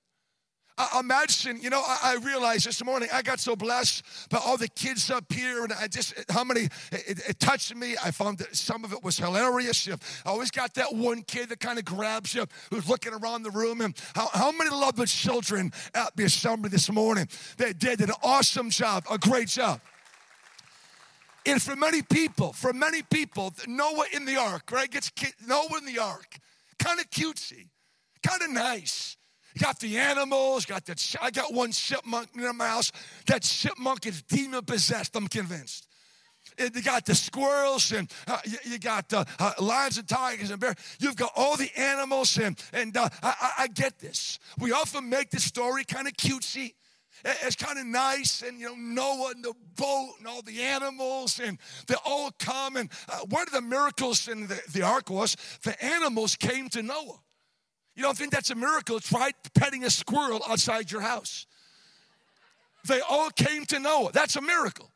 I 0.77 0.99
imagine, 0.99 1.59
you 1.59 1.71
know, 1.71 1.81
I, 1.81 2.13
I 2.13 2.15
realized 2.23 2.67
this 2.67 2.85
morning 2.85 3.09
I 3.11 3.23
got 3.23 3.39
so 3.39 3.55
blessed 3.55 4.03
by 4.29 4.37
all 4.37 4.57
the 4.57 4.67
kids 4.67 5.09
up 5.09 5.31
here, 5.31 5.63
and 5.63 5.73
I 5.73 5.87
just 5.87 6.13
how 6.29 6.43
many 6.43 6.69
it, 6.91 7.19
it 7.27 7.39
touched 7.39 7.75
me. 7.75 7.95
I 8.03 8.11
found 8.11 8.37
that 8.37 8.55
some 8.55 8.83
of 8.83 8.93
it 8.93 9.03
was 9.03 9.17
hilarious. 9.17 9.87
I 9.87 9.97
always 10.29 10.51
got 10.51 10.75
that 10.75 10.93
one 10.93 11.23
kid 11.23 11.49
that 11.49 11.59
kind 11.59 11.79
of 11.79 11.85
grabs 11.85 12.35
you, 12.35 12.45
who's 12.69 12.87
looking 12.87 13.13
around 13.13 13.41
the 13.41 13.49
room. 13.49 13.81
And 13.81 13.95
how, 14.13 14.29
how 14.31 14.51
many 14.51 14.69
love 14.69 14.95
the 14.95 15.07
children 15.07 15.71
at 15.95 16.15
the 16.15 16.25
assembly 16.25 16.69
this 16.69 16.91
morning? 16.91 17.27
They 17.57 17.73
did 17.73 17.99
an 18.01 18.11
awesome 18.21 18.69
job, 18.69 19.05
a 19.09 19.17
great 19.17 19.47
job. 19.47 19.81
And 21.47 21.61
for 21.61 21.75
many 21.75 22.03
people, 22.03 22.53
for 22.53 22.71
many 22.71 23.01
people, 23.01 23.53
Noah 23.67 24.05
in 24.13 24.25
the 24.25 24.35
ark, 24.35 24.69
right? 24.71 24.91
Gets 24.91 25.11
Noah 25.47 25.77
in 25.79 25.85
the 25.85 25.99
ark, 25.99 26.37
kind 26.77 26.99
of 26.99 27.09
cutesy, 27.09 27.69
kind 28.21 28.43
of 28.43 28.51
nice 28.51 29.16
got 29.57 29.79
the 29.79 29.97
animals, 29.97 30.65
got 30.65 30.85
that. 30.85 31.15
I 31.21 31.31
got 31.31 31.53
one 31.53 31.71
chipmunk 31.71 32.29
in 32.35 32.57
my 32.57 32.67
house. 32.67 32.91
That 33.27 33.43
chipmunk 33.43 34.05
is 34.05 34.21
demon 34.21 34.63
possessed, 34.65 35.15
I'm 35.15 35.27
convinced. 35.27 35.87
You 36.57 36.81
got 36.81 37.05
the 37.05 37.13
squirrels 37.13 37.91
and 37.91 38.11
uh, 38.25 38.39
you, 38.45 38.57
you, 38.63 38.79
got 38.79 39.13
uh, 39.13 39.25
uh, 39.37 39.53
lions 39.59 39.97
and 39.97 40.07
tigers 40.07 40.49
and 40.49 40.59
bears. 40.59 40.75
You've 40.99 41.15
got 41.15 41.31
all 41.35 41.55
the 41.55 41.69
animals, 41.77 42.37
and, 42.37 42.59
and 42.73 42.95
uh, 42.95 43.09
I, 43.21 43.51
I, 43.59 43.67
get 43.67 43.99
this. 43.99 44.39
We 44.57 44.71
often 44.71 45.09
make 45.09 45.29
the 45.29 45.39
story 45.39 45.83
kind 45.83 46.07
of 46.07 46.13
cutesy. 46.13 46.73
It's 47.25 47.55
kind 47.55 47.77
of 47.77 47.85
nice, 47.85 48.43
and 48.43 48.59
you 48.59 48.67
know, 48.67 48.75
Noah 48.75 49.31
and 49.35 49.43
the 49.43 49.53
boat 49.75 50.13
and 50.19 50.27
all 50.27 50.41
the 50.41 50.61
animals, 50.61 51.39
and 51.39 51.57
they 51.87 51.95
all 52.05 52.31
come. 52.39 52.75
And 52.75 52.89
uh, 53.09 53.19
one 53.29 53.43
of 53.43 53.51
the 53.51 53.61
miracles 53.61 54.27
in 54.27 54.47
the, 54.47 54.61
the 54.71 54.83
ark 54.83 55.09
was 55.09 55.35
the 55.63 55.83
animals 55.83 56.35
came 56.35 56.69
to 56.69 56.81
Noah. 56.81 57.19
You 57.97 58.03
don't 58.03 58.15
think 58.15 58.31
that's 58.31 58.51
a 58.51 58.55
miracle? 58.55 58.99
Try 58.99 59.31
petting 59.55 59.83
a 59.83 59.89
squirrel 59.89 60.39
outside 60.47 60.91
your 60.91 61.01
house. 61.01 61.47
They 62.87 63.01
all 63.01 63.31
came 63.31 63.65
to 63.65 63.79
Noah. 63.79 64.11
That's 64.13 64.35
a 64.35 64.41
miracle. 64.41 64.91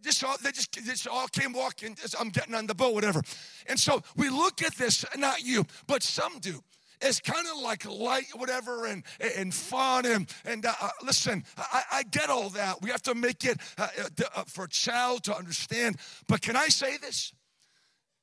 They 0.00 0.10
just 0.10 0.22
all, 0.22 0.36
they 0.40 0.52
just, 0.52 0.72
just 0.72 1.08
all 1.08 1.26
came 1.26 1.52
walking. 1.52 1.96
I'm 2.18 2.28
getting 2.28 2.54
on 2.54 2.68
the 2.68 2.76
boat, 2.76 2.94
whatever. 2.94 3.22
And 3.66 3.76
so 3.76 4.04
we 4.16 4.30
look 4.30 4.62
at 4.62 4.76
this, 4.76 5.04
not 5.16 5.42
you, 5.42 5.64
but 5.88 6.04
some 6.04 6.38
do. 6.38 6.62
It's 7.00 7.20
kind 7.20 7.44
of 7.52 7.60
like 7.60 7.84
light, 7.90 8.26
whatever, 8.36 8.86
and, 8.86 9.02
and 9.36 9.52
fun. 9.52 10.06
And, 10.06 10.32
and 10.44 10.64
uh, 10.64 10.72
uh, 10.80 10.90
listen, 11.04 11.42
I, 11.56 11.82
I, 11.90 12.02
get 12.04 12.30
all 12.30 12.50
that. 12.50 12.80
We 12.82 12.90
have 12.90 13.02
to 13.02 13.16
make 13.16 13.44
it 13.44 13.58
uh, 13.76 13.88
uh, 13.98 14.24
uh, 14.36 14.44
for 14.46 14.64
a 14.64 14.68
child 14.68 15.24
to 15.24 15.36
understand. 15.36 15.96
But 16.28 16.40
can 16.40 16.54
I 16.54 16.68
say 16.68 16.98
this? 16.98 17.32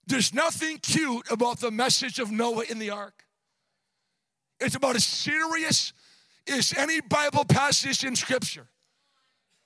There's 0.07 0.33
nothing 0.33 0.77
cute 0.77 1.29
about 1.29 1.59
the 1.59 1.71
message 1.71 2.19
of 2.19 2.31
Noah 2.31 2.63
in 2.69 2.79
the 2.79 2.91
ark. 2.91 3.24
It's 4.59 4.75
about 4.75 4.95
as 4.95 5.05
serious 5.05 5.93
as 6.47 6.73
any 6.77 7.01
Bible 7.01 7.45
passage 7.45 8.03
in 8.03 8.15
Scripture. 8.15 8.67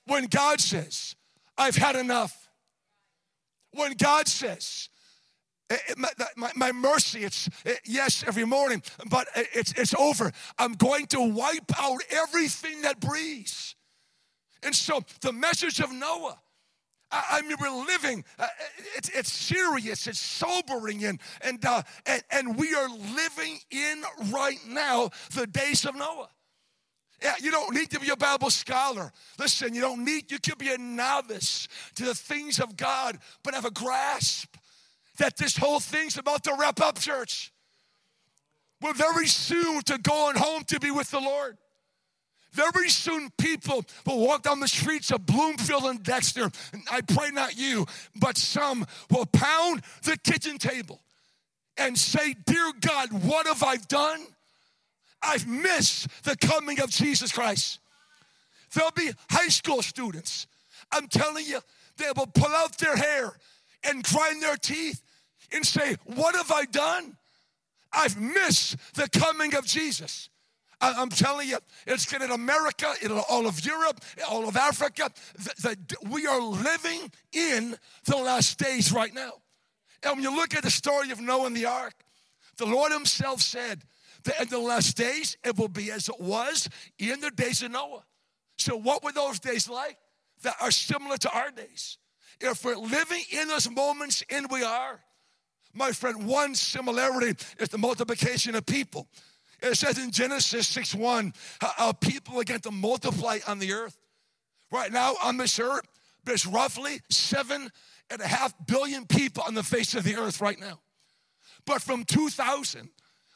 When 0.06 0.26
God 0.26 0.60
says, 0.60 1.14
I've 1.56 1.76
had 1.76 1.96
enough. 1.96 2.48
When 3.72 3.92
God 3.92 4.26
says, 4.26 4.88
eh, 5.68 5.76
eh, 5.88 5.94
my, 5.96 6.08
my, 6.36 6.50
my, 6.56 6.72
mercy, 6.72 7.22
it's 7.22 7.48
eh, 7.64 7.74
yes 7.84 8.24
every 8.26 8.44
morning, 8.44 8.82
but 9.08 9.28
it's, 9.34 9.72
it's 9.72 9.94
over. 9.94 10.32
I'm 10.58 10.72
going 10.72 11.06
to 11.08 11.20
wipe 11.20 11.70
out 11.80 12.00
everything 12.10 12.82
that 12.82 12.98
breathes. 12.98 13.76
And 14.62 14.74
so 14.74 15.02
the 15.20 15.32
message 15.32 15.80
of 15.80 15.92
Noah 15.92 16.38
I, 17.12 17.42
mean, 17.42 17.56
we're 17.60 17.86
living, 17.86 18.24
uh, 18.38 18.46
it's, 18.96 19.08
it's 19.08 19.32
serious, 19.32 20.06
it's 20.06 20.20
sobering, 20.20 21.04
and, 21.04 21.20
and, 21.40 21.64
uh, 21.64 21.82
and, 22.06 22.22
and 22.30 22.56
we 22.56 22.74
are 22.74 22.88
living 22.88 23.58
in 23.70 24.02
right 24.30 24.60
now 24.68 25.10
the 25.34 25.46
days 25.46 25.84
of 25.84 25.96
Noah. 25.96 26.28
Yeah, 27.22 27.34
you 27.40 27.50
don't 27.50 27.74
need 27.74 27.90
to 27.90 28.00
be 28.00 28.08
a 28.10 28.16
Bible 28.16 28.48
scholar. 28.48 29.12
Listen, 29.38 29.74
you 29.74 29.80
don't 29.80 30.04
need, 30.04 30.30
you 30.30 30.38
could 30.38 30.56
be 30.56 30.72
a 30.72 30.78
novice 30.78 31.68
to 31.96 32.04
the 32.04 32.14
things 32.14 32.60
of 32.60 32.76
God, 32.76 33.18
but 33.42 33.54
have 33.54 33.66
a 33.66 33.70
grasp 33.70 34.56
that 35.18 35.36
this 35.36 35.56
whole 35.56 35.80
thing's 35.80 36.16
about 36.16 36.44
to 36.44 36.54
wrap 36.58 36.80
up, 36.80 36.98
church. 36.98 37.52
We're 38.80 38.94
very 38.94 39.26
soon 39.26 39.82
to 39.82 39.98
going 39.98 40.36
home 40.36 40.64
to 40.64 40.80
be 40.80 40.90
with 40.90 41.10
the 41.10 41.20
Lord. 41.20 41.58
Very 42.52 42.88
soon, 42.88 43.30
people 43.38 43.84
will 44.04 44.20
walk 44.20 44.42
down 44.42 44.60
the 44.60 44.68
streets 44.68 45.10
of 45.10 45.24
Bloomfield 45.24 45.84
and 45.84 46.02
Dexter. 46.02 46.50
And 46.72 46.82
I 46.90 47.00
pray 47.00 47.30
not 47.30 47.56
you, 47.56 47.86
but 48.16 48.36
some 48.36 48.86
will 49.10 49.26
pound 49.26 49.82
the 50.02 50.16
kitchen 50.18 50.58
table 50.58 51.00
and 51.76 51.96
say, 51.96 52.34
Dear 52.46 52.72
God, 52.80 53.12
what 53.24 53.46
have 53.46 53.62
I 53.62 53.76
done? 53.76 54.20
I've 55.22 55.46
missed 55.46 56.08
the 56.24 56.36
coming 56.36 56.80
of 56.80 56.90
Jesus 56.90 57.30
Christ. 57.32 57.78
There'll 58.74 58.90
be 58.92 59.10
high 59.30 59.48
school 59.48 59.82
students. 59.82 60.46
I'm 60.92 61.08
telling 61.08 61.44
you, 61.44 61.60
they 61.98 62.10
will 62.16 62.26
pull 62.26 62.50
out 62.50 62.78
their 62.78 62.96
hair 62.96 63.32
and 63.84 64.02
grind 64.02 64.42
their 64.42 64.56
teeth 64.56 65.02
and 65.52 65.64
say, 65.64 65.96
What 66.04 66.34
have 66.34 66.50
I 66.50 66.64
done? 66.64 67.16
I've 67.92 68.20
missed 68.20 68.76
the 68.94 69.08
coming 69.08 69.54
of 69.54 69.66
Jesus. 69.66 70.28
I'm 70.80 71.10
telling 71.10 71.48
you, 71.48 71.58
it's 71.86 72.10
in 72.12 72.22
America, 72.22 72.94
in 73.02 73.12
all 73.12 73.46
of 73.46 73.64
Europe, 73.64 74.00
all 74.28 74.48
of 74.48 74.56
Africa. 74.56 75.10
The, 75.34 75.76
the, 75.86 76.08
we 76.08 76.26
are 76.26 76.40
living 76.40 77.10
in 77.32 77.76
the 78.04 78.16
last 78.16 78.58
days 78.58 78.92
right 78.92 79.12
now. 79.12 79.32
And 80.02 80.16
when 80.16 80.22
you 80.22 80.34
look 80.34 80.54
at 80.54 80.62
the 80.62 80.70
story 80.70 81.10
of 81.10 81.20
Noah 81.20 81.46
and 81.46 81.56
the 81.56 81.66
ark, 81.66 81.94
the 82.56 82.66
Lord 82.66 82.92
Himself 82.92 83.42
said 83.42 83.82
that 84.24 84.40
in 84.40 84.48
the 84.48 84.58
last 84.58 84.96
days 84.96 85.36
it 85.44 85.58
will 85.58 85.68
be 85.68 85.90
as 85.90 86.08
it 86.08 86.20
was 86.20 86.68
in 86.98 87.20
the 87.20 87.30
days 87.30 87.62
of 87.62 87.72
Noah. 87.72 88.04
So, 88.56 88.76
what 88.76 89.02
were 89.02 89.12
those 89.12 89.40
days 89.40 89.68
like 89.68 89.96
that 90.42 90.56
are 90.60 90.70
similar 90.70 91.16
to 91.18 91.30
our 91.30 91.50
days? 91.50 91.98
If 92.40 92.64
we're 92.64 92.76
living 92.76 93.22
in 93.30 93.48
those 93.48 93.70
moments, 93.70 94.22
and 94.30 94.46
we 94.50 94.62
are, 94.62 95.00
my 95.74 95.92
friend, 95.92 96.26
one 96.26 96.54
similarity 96.54 97.36
is 97.58 97.68
the 97.68 97.78
multiplication 97.78 98.54
of 98.54 98.64
people. 98.64 99.08
It 99.62 99.76
says 99.76 99.98
in 99.98 100.10
Genesis 100.10 100.68
6 100.68 100.94
1, 100.94 101.32
how 101.60 101.92
people 101.92 102.40
are 102.40 102.44
going 102.44 102.60
to 102.60 102.70
multiply 102.70 103.38
on 103.46 103.58
the 103.58 103.72
earth. 103.72 103.98
Right 104.72 104.92
now, 104.92 105.14
on 105.22 105.36
this 105.36 105.58
earth, 105.58 105.86
there's 106.24 106.46
roughly 106.46 107.00
seven 107.10 107.70
and 108.10 108.20
a 108.20 108.26
half 108.26 108.54
billion 108.66 109.06
people 109.06 109.42
on 109.46 109.54
the 109.54 109.62
face 109.62 109.94
of 109.94 110.04
the 110.04 110.16
earth 110.16 110.40
right 110.40 110.58
now. 110.58 110.80
But 111.66 111.82
from 111.82 112.04
2000 112.04 112.88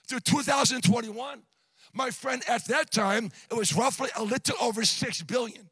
to 0.09 0.21
2021, 0.21 1.43
my 1.93 2.11
friend, 2.11 2.43
at 2.49 2.67
that 2.67 2.91
time, 2.91 3.31
it 3.51 3.55
was 3.55 3.75
roughly 3.75 4.11
a 4.17 4.23
little 4.23 4.57
over 4.61 4.85
6 4.85 5.23
billion. 5.23 5.71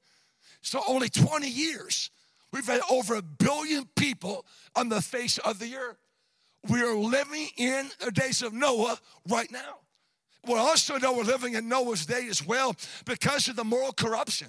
So 0.63 0.81
only 0.87 1.09
20 1.09 1.49
years, 1.49 2.11
we've 2.53 2.67
had 2.67 2.81
over 2.91 3.17
a 3.17 3.23
billion 3.23 3.87
people 3.97 4.47
on 4.77 4.89
the 4.89 5.01
face 5.01 5.39
of 5.39 5.59
the 5.59 5.75
earth. 5.77 5.99
We 6.69 6.81
are 6.83 6.95
living 6.95 7.49
in 7.57 7.91
the 8.05 8.13
days 8.13 8.43
of 8.43 8.53
Noah 8.53 8.99
right 9.29 9.51
now. 9.51 9.81
We 10.47 10.55
also 10.55 10.99
know 10.99 11.13
we're 11.13 11.23
living 11.25 11.55
in 11.55 11.69
Noah's 11.69 12.05
day 12.05 12.27
as 12.29 12.45
well 12.45 12.75
because 13.05 13.49
of 13.49 13.57
the 13.57 13.65
moral 13.65 13.93
corruption. 13.93 14.49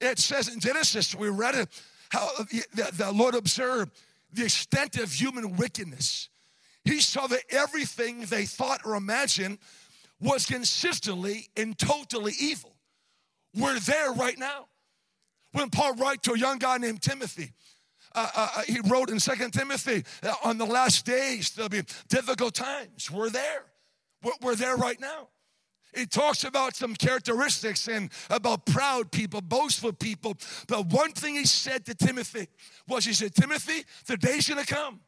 It 0.00 0.18
says 0.18 0.48
in 0.48 0.60
Genesis, 0.60 1.14
we 1.14 1.28
read 1.28 1.54
it, 1.54 1.68
how 2.10 2.28
the 2.72 3.10
Lord 3.12 3.34
observed 3.34 3.92
the 4.32 4.44
extent 4.44 4.96
of 4.96 5.12
human 5.12 5.56
wickedness. 5.56 6.28
He 6.84 7.00
saw 7.00 7.26
that 7.28 7.42
everything 7.50 8.26
they 8.26 8.44
thought 8.44 8.82
or 8.84 8.96
imagined 8.96 9.58
was 10.20 10.44
consistently 10.44 11.48
and 11.56 11.78
totally 11.78 12.34
evil. 12.38 12.74
We're 13.54 13.78
there 13.80 14.12
right 14.12 14.38
now. 14.38 14.66
When 15.52 15.70
Paul 15.70 15.94
wrote 15.94 16.22
to 16.24 16.32
a 16.32 16.38
young 16.38 16.58
guy 16.58 16.78
named 16.78 17.00
Timothy, 17.00 17.52
uh, 18.14 18.28
uh, 18.34 18.48
uh 18.56 18.62
he 18.62 18.80
wrote 18.84 19.08
in 19.08 19.20
Second 19.20 19.52
Timothy, 19.52 20.04
uh, 20.22 20.34
on 20.44 20.58
the 20.58 20.66
last 20.66 21.06
days, 21.06 21.50
there'll 21.50 21.68
be 21.68 21.82
difficult 22.08 22.54
times. 22.54 23.10
We're 23.10 23.30
there. 23.30 23.64
We're 24.40 24.56
there 24.56 24.76
right 24.76 25.00
now. 25.00 25.28
It 25.94 26.10
talks 26.10 26.44
about 26.44 26.74
some 26.74 26.94
characteristics 26.94 27.88
and 27.88 28.10
about 28.28 28.66
proud 28.66 29.12
people, 29.12 29.40
boastful 29.40 29.92
people. 29.92 30.36
But 30.66 30.86
one 30.86 31.12
thing 31.12 31.34
he 31.36 31.44
said 31.44 31.86
to 31.86 31.94
Timothy 31.94 32.48
was, 32.88 33.04
he 33.04 33.12
said, 33.12 33.34
Timothy, 33.34 33.84
the 34.06 34.16
day's 34.16 34.48
gonna 34.48 34.64
come 34.64 35.00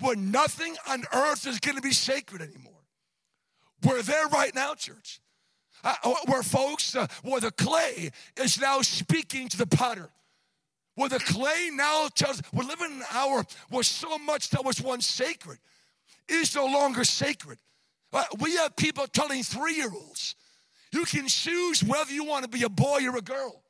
when 0.00 0.30
nothing 0.30 0.76
on 0.88 1.04
earth 1.12 1.46
is 1.46 1.60
gonna 1.60 1.80
be 1.80 1.92
sacred 1.92 2.40
anymore. 2.40 2.72
We're 3.84 4.02
there 4.02 4.26
right 4.28 4.54
now, 4.54 4.74
church. 4.74 5.20
Uh, 5.84 5.94
uh 6.02 6.14
where 6.26 6.42
folks, 6.42 6.96
uh, 6.96 7.06
where 7.22 7.40
the 7.40 7.52
clay 7.52 8.10
is 8.36 8.60
now 8.60 8.80
speaking 8.80 9.48
to 9.48 9.58
the 9.58 9.66
potter. 9.66 10.08
Where 10.94 11.08
the 11.08 11.20
clay 11.20 11.70
now 11.72 12.08
tells, 12.14 12.42
we're 12.52 12.64
living 12.64 12.90
in 12.90 12.96
an 12.98 13.06
hour 13.12 13.44
where 13.68 13.84
so 13.84 14.18
much 14.18 14.50
that 14.50 14.64
was 14.64 14.80
once 14.80 15.06
sacred 15.06 15.58
is 16.28 16.54
no 16.56 16.66
longer 16.66 17.04
sacred. 17.04 17.58
Uh, 18.12 18.24
we 18.40 18.56
have 18.56 18.74
people 18.76 19.06
telling 19.06 19.42
three 19.42 19.74
year 19.74 19.90
olds, 19.92 20.34
you 20.92 21.04
can 21.04 21.26
choose 21.28 21.84
whether 21.84 22.12
you 22.12 22.24
want 22.24 22.44
to 22.44 22.48
be 22.48 22.64
a 22.64 22.68
boy 22.68 23.00
or 23.06 23.16
a 23.16 23.22
girl. 23.22 23.62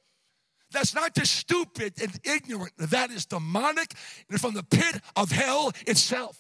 That's 0.71 0.95
not 0.95 1.15
just 1.15 1.35
stupid 1.35 1.95
and 2.01 2.13
ignorant, 2.25 2.73
that 2.79 3.11
is 3.11 3.27
demonic 3.27 3.95
and 4.29 4.41
from 4.41 4.55
the 4.55 4.63
pit 4.63 5.01
of 5.17 5.31
hell 5.31 5.73
itself. 5.87 6.39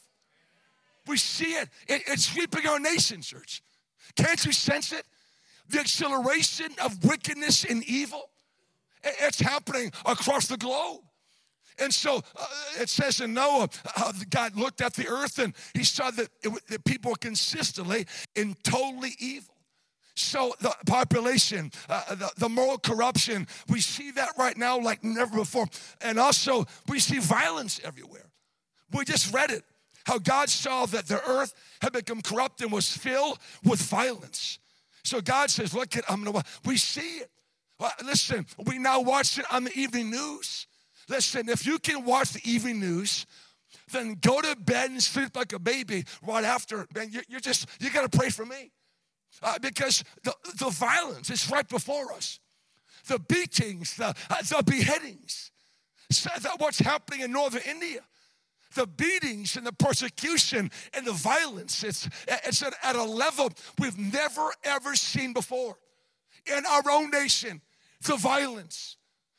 We 1.07 1.17
see 1.17 1.55
it. 1.55 1.69
it 1.88 2.02
it's 2.07 2.26
sweeping 2.26 2.67
our 2.67 2.78
nation, 2.78 3.23
church. 3.23 3.62
Can't 4.17 4.45
you 4.45 4.52
sense 4.52 4.93
it? 4.93 5.05
The 5.71 5.81
acceleration 5.81 6.69
of 6.85 7.02
wickedness 7.05 7.64
and 7.64 7.83
evil. 7.85 8.28
It's 9.02 9.40
happening 9.40 9.93
across 10.05 10.47
the 10.47 10.57
globe. 10.57 11.00
And 11.78 11.92
so 11.92 12.16
uh, 12.37 12.47
it 12.80 12.88
says 12.88 13.20
in 13.20 13.35
Noah, 13.35 13.68
uh, 13.97 14.12
God 14.30 14.56
looked 14.56 14.80
at 14.80 14.94
the 14.94 15.08
earth 15.08 15.38
and 15.38 15.54
he 15.75 15.85
saw 15.85 16.11
that, 16.11 16.28
it, 16.42 16.66
that 16.68 16.85
people 16.85 17.14
consistently 17.14 18.06
in 18.35 18.54
totally 18.62 19.12
evil. 19.18 19.54
So 20.14 20.52
the 20.61 20.75
population, 20.87 21.70
uh, 21.88 22.14
the, 22.16 22.30
the, 22.37 22.49
moral 22.49 22.78
corruption, 22.78 23.47
we 23.68 23.80
see 23.80 24.11
that 24.12 24.30
right 24.37 24.56
now 24.56 24.78
like 24.80 25.04
never 25.04 25.38
before. 25.38 25.66
And 26.00 26.18
also 26.18 26.66
we 26.88 26.99
see 26.99 27.20
violence 27.20 27.80
everywhere. 27.85 28.26
We 28.92 29.04
just 29.04 29.32
read 29.32 29.52
it, 29.52 29.62
how 30.06 30.18
God 30.18 30.49
saw 30.49 30.87
that 30.87 31.06
the 31.06 31.23
earth 31.28 31.54
had 31.80 31.92
become 31.92 32.20
corrupt 32.20 32.61
and 32.62 32.73
was 32.73 32.88
filled 32.88 33.38
with 33.62 33.80
violence. 33.80 34.58
So 35.04 35.20
God 35.20 35.50
says, 35.50 35.73
look 35.73 35.97
at, 35.97 36.04
I'm 36.11 36.25
gonna, 36.25 36.42
we 36.64 36.76
see 36.76 37.20
it. 37.20 37.30
Listen, 38.04 38.44
we 38.66 38.78
now 38.78 39.00
watch 39.00 39.38
it 39.38 39.44
on 39.52 39.64
the 39.64 39.78
evening 39.78 40.11
news. 40.11 40.66
Listen, 41.09 41.49
if 41.49 41.67
you 41.67 41.79
can 41.79 42.05
watch 42.05 42.33
the 42.33 42.41
evening 42.45 42.81
news, 42.81 43.27
then 43.93 44.17
go 44.21 44.41
to 44.41 44.57
bed 44.57 44.91
and 44.91 45.03
sleep 45.03 45.37
like 45.37 45.53
a 45.53 45.59
baby 45.59 46.05
right 46.23 46.45
after. 46.45 46.87
Man, 46.95 47.11
you, 47.11 47.37
are 47.37 47.41
just, 47.41 47.69
you 47.81 47.91
got 47.91 48.11
to 48.11 48.19
pray 48.19 48.31
for 48.31 48.45
me. 48.45 48.71
Uh, 49.43 49.59
because 49.61 50.05
the, 50.25 50.35
the 50.59 50.71
violence 50.71 51.31
is 51.31 51.50
right 51.50 51.69
before 51.69 52.12
us. 52.12 52.41
The 53.07 53.19
beatings, 53.19 53.97
the, 53.97 54.09
uh, 54.31 54.43
the 54.43 54.62
beheadings. 54.67 55.50
So 56.11 56.31
that 56.41 56.59
what's 56.59 56.79
happening 56.79 57.21
in 57.21 57.33
northern 57.33 57.62
India. 57.69 58.00
The 58.75 58.87
beatings 58.87 59.57
and 59.57 59.67
the 59.67 59.73
persecution 59.73 60.71
and 60.93 61.07
the 61.07 61.12
violence, 61.12 61.83
it's, 61.83 62.09
it's 62.27 62.62
at, 62.62 62.75
at 62.83 62.97
a 62.97 63.05
level 63.05 63.50
we've 63.79 63.99
never 63.99 64.50
ever 64.65 64.95
seen 64.95 65.33
before. 65.33 65.79
In 66.47 66.65
our 66.67 66.83
own 66.91 67.11
nation, 67.11 67.62
the 68.03 68.17
violence, 68.17 68.98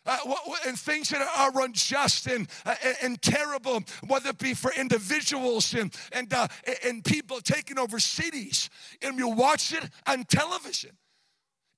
uh, 0.10 0.36
and 0.68 0.78
things 0.78 1.10
that 1.10 1.22
are 1.38 1.62
unjust 1.62 2.28
and, 2.28 2.48
uh, 2.66 2.76
and 3.02 3.22
terrible, 3.22 3.84
whether 4.08 4.30
it 4.30 4.38
be 4.38 4.54
for 4.54 4.72
individuals 4.74 5.74
and, 5.74 5.94
and, 6.12 6.34
uh, 6.34 6.48
and 6.84 7.04
people 7.04 7.40
taking 7.42 7.78
over 7.78 8.00
cities. 8.00 8.70
And 9.02 9.18
you 9.18 9.30
watch 9.30 9.74
it 9.74 9.84
on 10.08 10.24
television. 10.26 10.92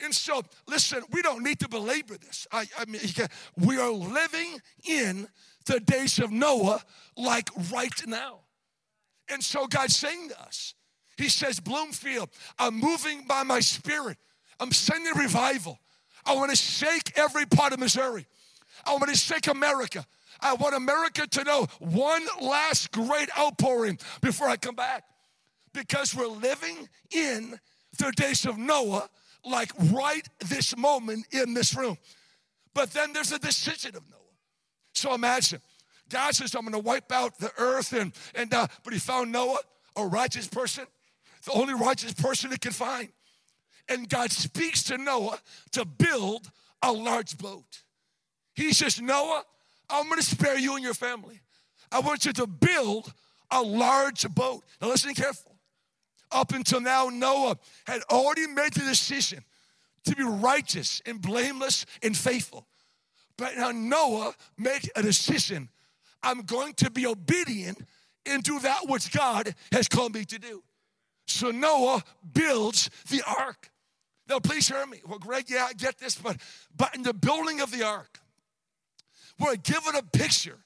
And 0.03 0.13
so, 0.13 0.41
listen, 0.67 1.03
we 1.11 1.21
don't 1.21 1.43
need 1.43 1.59
to 1.59 1.67
belabor 1.67 2.17
this. 2.17 2.47
I, 2.51 2.65
I 2.77 2.85
mean, 2.85 3.01
we 3.57 3.77
are 3.77 3.91
living 3.91 4.59
in 4.83 5.27
the 5.65 5.79
days 5.79 6.17
of 6.19 6.31
Noah 6.31 6.81
like 7.15 7.49
right 7.71 8.07
now. 8.07 8.39
And 9.29 9.43
so, 9.43 9.67
God's 9.67 9.95
saying 9.95 10.29
to 10.29 10.41
us, 10.41 10.73
He 11.17 11.29
says, 11.29 11.59
Bloomfield, 11.59 12.29
I'm 12.57 12.79
moving 12.79 13.25
by 13.27 13.43
my 13.43 13.59
spirit, 13.59 14.17
I'm 14.59 14.71
sending 14.71 15.13
revival. 15.15 15.79
I 16.25 16.35
want 16.35 16.51
to 16.51 16.55
shake 16.55 17.13
every 17.15 17.45
part 17.45 17.73
of 17.73 17.79
Missouri. 17.79 18.27
I 18.85 18.91
want 18.91 19.09
to 19.09 19.15
shake 19.15 19.47
America. 19.47 20.05
I 20.39 20.53
want 20.55 20.75
America 20.75 21.27
to 21.27 21.43
know 21.43 21.67
one 21.79 22.23
last 22.41 22.91
great 22.91 23.29
outpouring 23.37 23.99
before 24.21 24.47
I 24.47 24.57
come 24.57 24.75
back. 24.75 25.03
Because 25.73 26.15
we're 26.15 26.27
living 26.27 26.89
in 27.11 27.59
the 27.97 28.11
days 28.11 28.45
of 28.45 28.57
Noah, 28.57 29.09
like 29.45 29.71
right 29.91 30.27
this 30.47 30.75
moment 30.75 31.27
in 31.31 31.53
this 31.53 31.75
room. 31.75 31.97
But 32.73 32.91
then 32.91 33.13
there's 33.13 33.31
a 33.31 33.39
decision 33.39 33.95
of 33.95 34.03
Noah. 34.09 34.19
So 34.93 35.13
imagine, 35.13 35.61
God 36.09 36.35
says, 36.35 36.55
I'm 36.55 36.61
going 36.61 36.73
to 36.73 36.79
wipe 36.79 37.11
out 37.11 37.37
the 37.39 37.51
earth, 37.57 37.93
and, 37.93 38.11
and 38.35 38.53
uh, 38.53 38.67
but 38.83 38.93
he 38.93 38.99
found 38.99 39.31
Noah, 39.31 39.59
a 39.95 40.05
righteous 40.05 40.47
person, 40.47 40.85
the 41.45 41.51
only 41.53 41.73
righteous 41.73 42.13
person 42.13 42.51
he 42.51 42.57
could 42.57 42.75
find. 42.75 43.09
And 43.89 44.07
God 44.09 44.31
speaks 44.31 44.83
to 44.83 44.97
Noah 44.97 45.39
to 45.71 45.85
build 45.85 46.49
a 46.81 46.91
large 46.91 47.37
boat. 47.37 47.83
He 48.55 48.73
says, 48.73 49.01
Noah, 49.01 49.43
I'm 49.89 50.09
gonna 50.09 50.21
spare 50.21 50.57
you 50.57 50.75
and 50.75 50.83
your 50.83 50.93
family. 50.93 51.41
I 51.91 51.99
want 51.99 52.25
you 52.25 52.33
to 52.33 52.47
build 52.47 53.13
a 53.51 53.61
large 53.61 54.27
boat. 54.33 54.63
Now 54.81 54.87
listen 54.87 55.13
careful. 55.13 55.55
Up 56.31 56.53
until 56.53 56.79
now, 56.79 57.09
Noah 57.09 57.57
had 57.85 58.01
already 58.09 58.47
made 58.47 58.73
the 58.73 58.85
decision 58.85 59.43
to 60.05 60.15
be 60.15 60.23
righteous 60.23 61.01
and 61.05 61.21
blameless 61.21 61.85
and 62.01 62.15
faithful. 62.15 62.65
But 63.37 63.57
now 63.57 63.71
Noah 63.71 64.33
made 64.57 64.89
a 64.95 65.01
decision 65.01 65.69
I'm 66.23 66.41
going 66.43 66.73
to 66.75 66.89
be 66.89 67.05
obedient 67.05 67.79
and 68.25 68.43
do 68.43 68.59
that 68.59 68.87
which 68.87 69.11
God 69.11 69.55
has 69.71 69.87
called 69.87 70.13
me 70.13 70.25
to 70.25 70.39
do. 70.39 70.63
So 71.31 71.51
Noah 71.51 72.03
builds 72.33 72.89
the 73.09 73.21
ark. 73.25 73.71
Now, 74.27 74.39
please 74.39 74.67
hear 74.67 74.85
me. 74.85 75.01
Well, 75.05 75.19
Greg, 75.19 75.45
yeah, 75.49 75.67
I 75.69 75.73
get 75.73 75.97
this, 75.97 76.15
but, 76.15 76.37
but 76.75 76.95
in 76.95 77.03
the 77.03 77.13
building 77.13 77.59
of 77.59 77.71
the 77.71 77.83
ark, 77.83 78.19
we're 79.39 79.55
given 79.55 79.95
a 79.95 80.03
picture 80.03 80.59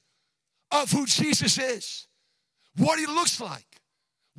of 0.71 0.91
who 0.91 1.05
Jesus 1.05 1.57
is, 1.57 2.07
what 2.77 2.99
he 2.99 3.05
looks 3.05 3.39
like, 3.39 3.81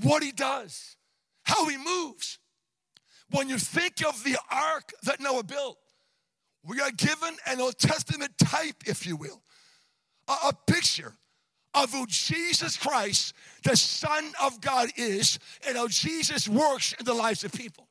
what 0.02 0.22
he 0.22 0.32
does, 0.32 0.96
how 1.44 1.68
he 1.68 1.76
moves. 1.76 2.38
When 3.30 3.48
you 3.48 3.58
think 3.58 4.06
of 4.06 4.22
the 4.22 4.38
ark 4.50 4.92
that 5.04 5.20
Noah 5.20 5.44
built, 5.44 5.78
we 6.62 6.80
are 6.80 6.90
given 6.90 7.34
an 7.46 7.60
Old 7.60 7.78
Testament 7.78 8.32
type, 8.38 8.76
if 8.86 9.06
you 9.06 9.16
will, 9.16 9.42
a, 10.28 10.48
a 10.48 10.52
picture 10.66 11.14
of 11.76 11.92
who 11.92 12.06
Jesus 12.06 12.76
Christ, 12.76 13.34
the 13.62 13.76
Son 13.76 14.32
of 14.42 14.60
God, 14.60 14.88
is 14.96 15.38
and 15.68 15.76
how 15.76 15.86
Jesus 15.88 16.48
works 16.48 16.94
in 16.98 17.04
the 17.04 17.14
lives 17.14 17.44
of 17.44 17.52
people. 17.52 17.86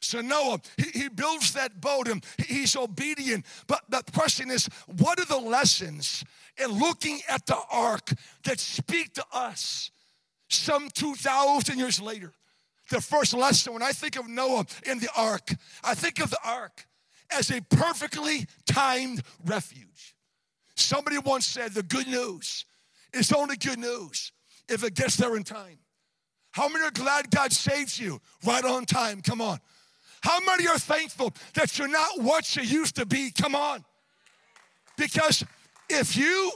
So 0.00 0.20
Noah, 0.20 0.60
he, 0.76 1.00
he 1.00 1.08
builds 1.08 1.54
that 1.54 1.80
boat 1.80 2.08
and 2.08 2.22
he's 2.46 2.76
obedient. 2.76 3.46
But 3.66 3.82
the 3.88 4.04
question 4.12 4.50
is, 4.50 4.68
what 4.98 5.18
are 5.18 5.24
the 5.24 5.38
lessons 5.38 6.22
in 6.62 6.70
looking 6.78 7.20
at 7.28 7.46
the 7.46 7.58
ark 7.70 8.12
that 8.44 8.60
speak 8.60 9.14
to 9.14 9.24
us 9.32 9.90
some 10.50 10.90
2,000 10.90 11.78
years 11.78 12.00
later? 12.00 12.34
The 12.90 13.00
first 13.00 13.32
lesson, 13.32 13.72
when 13.72 13.82
I 13.82 13.92
think 13.92 14.16
of 14.16 14.28
Noah 14.28 14.66
in 14.84 14.98
the 14.98 15.08
ark, 15.16 15.48
I 15.82 15.94
think 15.94 16.20
of 16.20 16.28
the 16.28 16.38
ark 16.44 16.86
as 17.30 17.50
a 17.50 17.62
perfectly 17.62 18.46
timed 18.66 19.22
refuge. 19.46 20.14
Somebody 20.76 21.16
once 21.16 21.46
said 21.46 21.72
the 21.72 21.82
good 21.82 22.06
news 22.06 22.66
is 23.14 23.32
only 23.32 23.56
good 23.56 23.78
news 23.78 24.32
if 24.68 24.84
it 24.84 24.94
gets 24.94 25.16
there 25.16 25.36
in 25.36 25.42
time. 25.42 25.78
How 26.52 26.68
many 26.68 26.84
are 26.84 26.90
glad 26.90 27.30
God 27.30 27.52
saves 27.52 27.98
you 27.98 28.20
right 28.44 28.64
on 28.64 28.84
time? 28.84 29.20
Come 29.20 29.40
on. 29.40 29.58
How 30.22 30.38
many 30.40 30.66
are 30.68 30.78
thankful 30.78 31.34
that 31.54 31.78
you're 31.78 31.88
not 31.88 32.20
what 32.20 32.56
you 32.56 32.62
used 32.62 32.96
to 32.96 33.06
be? 33.06 33.30
Come 33.30 33.54
on. 33.54 33.84
Because 34.96 35.44
if 35.90 36.16
you, 36.16 36.52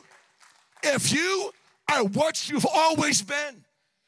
if 0.83 1.13
you 1.13 1.51
are 1.91 2.05
what 2.05 2.49
you've 2.49 2.67
always 2.67 3.23
been, 3.23 3.65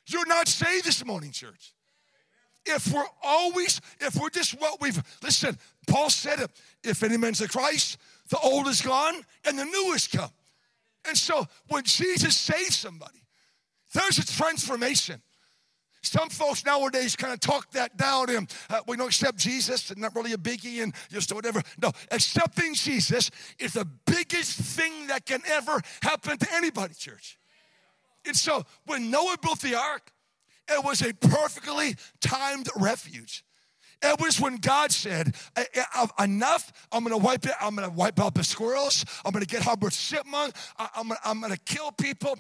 you're 0.07 0.27
not 0.27 0.49
saved 0.49 0.85
this 0.85 1.05
morning, 1.05 1.31
church. 1.33 1.75
If 2.65 2.93
we're 2.93 3.05
always, 3.23 3.81
if 4.01 4.17
we're 4.17 4.31
just 4.31 4.61
what 4.61 4.81
we've, 4.81 5.03
listen, 5.23 5.59
Paul 5.87 6.11
said 6.11 6.41
it, 6.41 6.51
if 6.85 7.03
any 7.03 7.17
man's 7.17 7.41
a 7.41 7.49
Christ, 7.49 7.99
the 8.29 8.39
old 8.39 8.69
is 8.69 8.81
gone 8.81 9.15
and 9.45 9.59
the 9.59 9.65
new 9.65 9.93
is 9.93 10.07
come. 10.07 10.31
And 11.07 11.17
so 11.17 11.47
when 11.69 11.85
Jesus 11.85 12.37
saves 12.37 12.77
somebody, 12.77 13.21
there's 13.95 14.19
a 14.19 14.27
transformation. 14.27 15.21
Some 16.03 16.31
folks 16.31 16.65
nowadays 16.65 17.15
kind 17.15 17.33
of 17.33 17.41
talk 17.41 17.71
that 17.73 17.97
down 17.97 18.31
and 18.31 18.51
uh, 18.71 18.81
we 18.87 18.97
don't 18.97 19.09
accept 19.09 19.37
Jesus 19.37 19.91
and 19.91 20.01
not 20.01 20.15
really 20.15 20.33
a 20.33 20.39
biggie 20.39 20.83
and 20.83 20.95
just 21.11 21.33
whatever. 21.33 21.63
No, 21.81 21.93
accepting 22.11 22.73
Jesus 22.75 23.31
is 23.59 23.75
the 23.75 23.87
biggest 24.07 24.59
thing 24.59 25.09
that 25.09 25.27
can 25.27 25.43
ever 25.47 25.79
happen 26.03 26.39
to 26.39 26.47
anybody, 26.55 26.95
church. 26.95 27.39
And 28.27 28.35
so 28.35 28.65
when 28.87 29.11
Noah 29.11 29.37
built 29.43 29.61
the 29.61 29.75
ark, 29.75 30.11
it 30.69 30.83
was 30.83 31.03
a 31.03 31.13
perfectly 31.13 31.97
timed 32.21 32.69
refuge. 32.77 33.45
It 34.03 34.19
was 34.19 34.41
when 34.41 34.57
God 34.57 34.93
said, 34.93 35.35
enough, 36.19 36.73
I'm 36.91 37.03
gonna 37.03 37.19
wipe 37.19 37.45
it, 37.45 37.53
I'm 37.61 37.75
gonna 37.75 37.91
wipe 37.91 38.19
out 38.19 38.35
the 38.35 38.43
squirrels, 38.43 39.05
I'm 39.25 39.33
gonna 39.33 39.45
get 39.45 39.63
Hubbard 39.63 39.93
chipmunk, 39.93 40.55
I'm 40.79 41.13
I'm 41.23 41.41
gonna 41.41 41.59
kill 41.59 41.93
people. 41.93 42.39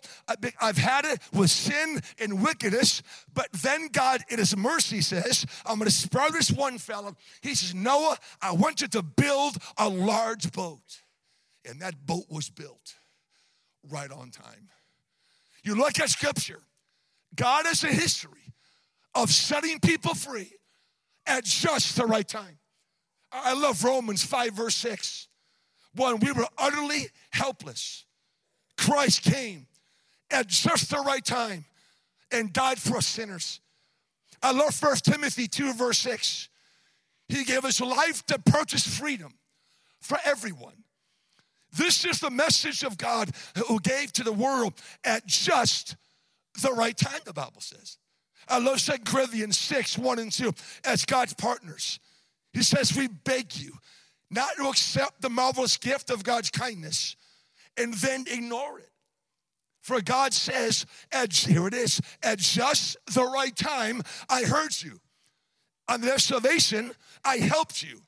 I've 0.61 0.79
had 0.79 1.05
it 1.05 1.21
with 1.35 1.51
sin 1.51 2.01
and 2.19 2.43
wickedness, 2.43 3.03
but 3.35 3.49
then 3.53 3.89
God, 3.93 4.23
in 4.31 4.39
his 4.39 4.57
mercy, 4.57 5.03
says, 5.03 5.45
I'm 5.67 5.79
gonna 5.79 5.91
spare 5.91 6.31
this 6.31 6.51
one 6.51 6.79
fellow. 6.79 7.15
He 7.43 7.55
says, 7.55 7.75
Noah, 7.75 8.17
I 8.41 8.53
want 8.53 8.81
you 8.81 8.89
to 8.89 9.03
build 9.03 9.57
a 9.77 9.89
large 9.89 10.53
boat. 10.53 11.03
And 11.69 11.81
that 11.81 12.07
boat 12.07 12.25
was 12.31 12.49
built 12.49 12.95
right 13.91 14.11
on 14.11 14.31
time. 14.31 14.71
You 15.63 15.75
look 15.75 16.01
at 16.01 16.09
scripture, 16.09 16.63
God 17.35 17.67
has 17.67 17.85
a 17.85 17.89
history 17.89 18.55
of 19.15 19.31
setting 19.31 19.79
people 19.79 20.15
free 20.15 20.53
at 21.27 21.45
just 21.45 21.97
the 21.97 22.07
right 22.07 22.27
time. 22.27 22.59
I 23.33 23.55
love 23.55 23.85
Romans 23.85 24.25
5, 24.25 24.53
verse 24.53 24.75
6. 24.77 25.29
When 25.95 26.21
we 26.21 26.33
were 26.33 26.47
utterly 26.59 27.07
helpless, 27.31 28.05
Christ 28.77 29.23
came 29.23 29.67
at 30.31 30.47
just 30.47 30.91
the 30.91 30.99
right 30.99 31.25
time 31.25 31.65
and 32.33 32.53
died 32.53 32.79
for 32.79 32.97
us 32.97 33.07
sinners. 33.07 33.61
I 34.43 34.53
love 34.53 34.81
1 34.81 34.97
Timothy 34.97 35.47
2, 35.47 35.75
verse 35.75 35.99
6. 35.99 36.49
He 37.29 37.45
gave 37.45 37.65
us 37.65 37.81
life 37.81 38.25
to 38.27 38.39
purchase 38.39 38.87
freedom 38.87 39.35
for 40.01 40.19
everyone. 40.25 40.85
This 41.73 42.05
is 42.05 42.19
the 42.19 42.31
message 42.31 42.83
of 42.83 42.99
God 42.99 43.31
who 43.69 43.79
gave 43.81 44.13
to 44.15 44.25
the 44.25 44.33
world 44.33 44.75
at 45.05 45.27
just 45.27 45.97
the 46.63 46.73
right 46.73 46.97
time, 46.97 47.21
the 47.25 47.33
Bible 47.33 47.61
says. 47.61 47.99
I 48.51 48.59
love 48.59 48.81
2 48.81 48.93
Corinthians 49.05 49.57
6, 49.57 49.97
1 49.97 50.19
and 50.19 50.33
2, 50.33 50.53
as 50.85 51.07
God's 51.07 51.35
partners. 51.35 52.01
He 52.53 52.63
says, 52.63 52.97
We 52.97 53.07
beg 53.07 53.57
you 53.57 53.73
not 54.31 54.57
to 54.57 54.69
accept 54.69 55.23
the 55.23 55.31
marvelous 55.31 55.77
gift 55.77 56.11
of 56.11 56.25
God's 56.25 56.51
kindness 56.51 57.17
and 57.77 57.95
then 57.95 58.25
ignore 58.29 58.81
it. 58.81 58.91
For 59.81 60.01
God 60.01 60.35
says, 60.35 60.85
at, 61.11 61.33
here 61.33 61.67
it 61.67 61.75
is, 61.75 62.01
at 62.23 62.39
just 62.39 62.97
the 63.15 63.25
right 63.25 63.55
time, 63.55 64.03
I 64.29 64.43
heard 64.43 64.83
you. 64.83 65.01
On 65.89 66.01
their 66.01 66.19
salvation, 66.19 66.93
I 67.25 67.39
helped 67.39 67.83
you. 67.83 68.03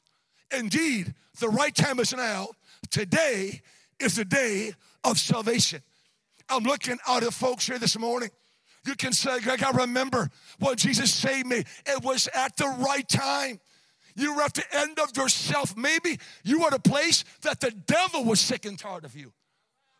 Indeed, 0.57 1.15
the 1.41 1.49
right 1.49 1.75
time 1.75 1.99
is 1.99 2.15
now. 2.15 2.49
Today 2.91 3.63
is 3.99 4.17
the 4.17 4.25
day 4.25 4.75
of 5.03 5.19
salvation. 5.19 5.81
I'm 6.49 6.65
looking 6.65 6.99
out 7.09 7.23
at 7.23 7.33
folks 7.33 7.67
here 7.67 7.79
this 7.79 7.99
morning 7.99 8.29
you 8.85 8.95
can 8.95 9.13
say, 9.13 9.41
Greg, 9.41 9.63
I 9.63 9.71
remember 9.71 10.31
when 10.59 10.77
Jesus 10.77 11.13
saved 11.13 11.47
me. 11.47 11.65
It 11.87 12.03
was 12.03 12.29
at 12.35 12.57
the 12.57 12.67
right 12.67 13.09
time. 13.09 13.61
You 14.15 14.35
were 14.35 14.43
at 14.43 14.55
the 14.55 14.65
end 14.73 14.99
of 14.99 15.17
yourself. 15.17 15.77
Maybe 15.77 16.19
you 16.45 16.61
were 16.61 16.67
at 16.67 16.75
a 16.75 16.79
place 16.81 17.25
that 17.43 17.61
the 17.61 17.71
devil 17.71 18.25
was 18.25 18.41
sick 18.41 18.65
and 18.65 18.79
tired 18.79 19.05
of 19.05 19.17
you. 19.17 19.33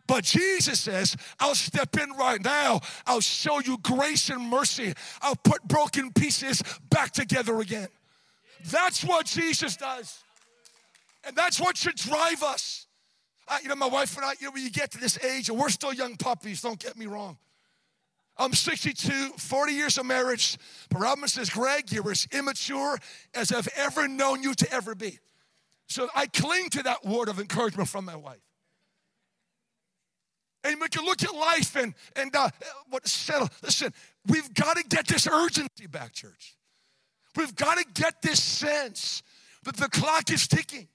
But 0.07 0.25
Jesus 0.25 0.81
says, 0.81 1.17
I'll 1.39 1.55
step 1.55 1.97
in 1.97 2.11
right 2.13 2.43
now. 2.43 2.81
I'll 3.07 3.21
show 3.21 3.61
you 3.61 3.79
grace 3.79 4.31
and 4.31 4.43
mercy. 4.43 4.93
I'll 5.23 5.37
put 5.37 5.63
broken 5.67 6.13
pieces 6.13 6.63
back 6.91 7.13
together 7.13 7.61
again. 7.61 7.89
That's 8.71 9.05
what 9.05 9.27
Jesus 9.27 9.77
does. 9.77 10.23
And 11.25 11.37
that's 11.37 11.61
what 11.61 11.77
should 11.77 11.97
drive 11.97 12.43
us. 12.43 12.87
Uh, 13.47 13.59
you 13.63 13.69
know, 13.69 13.77
my 13.77 13.87
wife 13.87 14.17
and 14.17 14.25
I, 14.25 14.35
you 14.41 14.47
know, 14.47 14.53
when 14.53 14.63
you 14.63 14.71
get 14.71 14.91
to 14.93 14.99
this 14.99 15.23
age, 15.25 15.49
and 15.49 15.59
we're 15.59 15.69
still 15.69 15.93
young 15.93 16.17
puppies, 16.17 16.61
don't 16.61 16.79
get 16.79 16.97
me 16.97 17.07
wrong. 17.07 17.39
I'm 18.43 18.53
62, 18.53 19.35
40 19.39 19.73
years 19.73 19.99
of 19.99 20.07
marriage. 20.07 20.59
But 20.91 21.01
Robin 21.01 21.29
says, 21.29 21.49
Greg, 21.51 21.93
you're 21.93 22.11
as 22.11 22.27
immature 22.33 22.99
as 23.35 23.53
I've 23.53 23.69
ever 23.77 24.09
known 24.09 24.43
you 24.43 24.55
to 24.55 24.73
ever 24.73 24.95
be. 24.95 25.19
So 25.87 26.09
I 26.15 26.27
cling 26.27 26.71
to 26.71 26.83
that 26.85 27.05
word 27.05 27.29
of 27.29 27.39
encouragement 27.39 27.89
from 27.89 28.05
my 28.05 28.17
wife. 28.17 28.41
And 30.65 30.81
we 30.81 30.89
can 30.89 31.05
look 31.05 31.23
at 31.23 31.35
life 31.35 31.77
and, 31.77 31.95
and 32.17 32.35
uh, 32.35 32.49
what 32.89 33.07
settle. 33.07 33.49
Listen, 33.63 33.93
we've 34.27 34.53
got 34.55 34.77
to 34.77 34.85
get 34.85 35.07
this 35.07 35.27
urgency 35.27 35.87
back, 35.87 36.13
church. 36.13 36.57
We've 37.37 37.55
got 37.55 37.79
to 37.79 37.85
get 37.95 38.23
this 38.23 38.43
sense 38.43 39.23
that 39.65 39.77
the 39.77 39.89
clock 39.89 40.31
is 40.31 40.47
ticking 40.47 40.89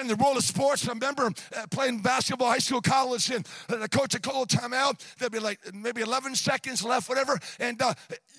in 0.00 0.08
the 0.08 0.16
world 0.16 0.36
of 0.36 0.44
sports. 0.44 0.86
I 0.88 0.92
remember 0.92 1.30
uh, 1.56 1.66
playing 1.70 2.00
basketball, 2.00 2.48
high 2.48 2.58
school, 2.58 2.80
college, 2.80 3.30
and 3.30 3.46
uh, 3.68 3.76
the 3.76 3.88
coach 3.88 4.14
would 4.14 4.22
call 4.22 4.42
a 4.42 4.46
timeout. 4.46 5.00
There'd 5.18 5.32
be 5.32 5.38
like 5.38 5.60
maybe 5.74 6.02
11 6.02 6.34
seconds 6.34 6.84
left, 6.84 7.08
whatever. 7.08 7.38
And 7.60 7.80
uh, 7.80 7.94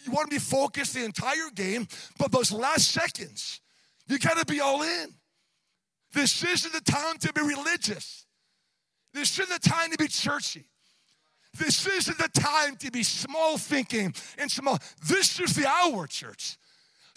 you 0.05 0.11
want 0.11 0.29
to 0.29 0.35
be 0.35 0.39
focused 0.39 0.93
the 0.93 1.05
entire 1.05 1.49
game, 1.53 1.87
but 2.17 2.31
those 2.31 2.51
last 2.51 2.91
seconds, 2.91 3.61
you 4.07 4.19
got 4.19 4.37
to 4.37 4.45
be 4.45 4.59
all 4.59 4.81
in. 4.81 5.13
This 6.13 6.43
isn't 6.43 6.73
the 6.73 6.91
time 6.91 7.17
to 7.19 7.33
be 7.33 7.41
religious. 7.41 8.25
This 9.13 9.37
isn't 9.39 9.61
the 9.61 9.69
time 9.69 9.91
to 9.91 9.97
be 9.97 10.07
churchy. 10.07 10.65
This 11.57 11.87
isn't 11.87 12.17
the 12.17 12.27
time 12.27 12.75
to 12.77 12.91
be 12.91 13.03
small 13.03 13.57
thinking 13.57 14.13
and 14.37 14.51
small. 14.51 14.77
This 15.07 15.39
is 15.39 15.55
the 15.55 15.67
hour, 15.67 16.05
church, 16.05 16.57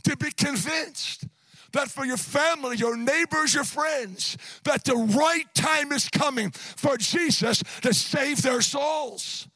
to 0.04 0.16
be 0.16 0.30
convinced 0.30 1.26
that 1.72 1.88
for 1.88 2.04
your 2.04 2.16
family, 2.16 2.76
your 2.76 2.96
neighbors, 2.96 3.54
your 3.54 3.64
friends, 3.64 4.36
that 4.64 4.84
the 4.84 4.96
right 4.96 5.52
time 5.54 5.92
is 5.92 6.08
coming 6.08 6.50
for 6.50 6.96
Jesus 6.96 7.62
to 7.82 7.92
save 7.92 8.42
their 8.42 8.60
souls. 8.60 9.48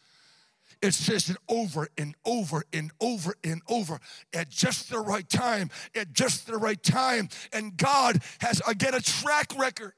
it 0.82 0.92
says 0.92 1.30
it 1.30 1.36
over 1.48 1.88
and 1.96 2.14
over 2.24 2.64
and 2.72 2.90
over 3.00 3.34
and 3.44 3.62
over 3.68 4.00
at 4.34 4.50
just 4.50 4.90
the 4.90 4.98
right 4.98 5.28
time, 5.28 5.70
at 5.94 6.12
just 6.12 6.46
the 6.46 6.56
right 6.58 6.82
time. 6.82 7.28
And 7.52 7.76
God 7.76 8.20
has, 8.40 8.60
again, 8.66 8.94
a 8.94 9.00
track 9.00 9.56
record. 9.56 9.92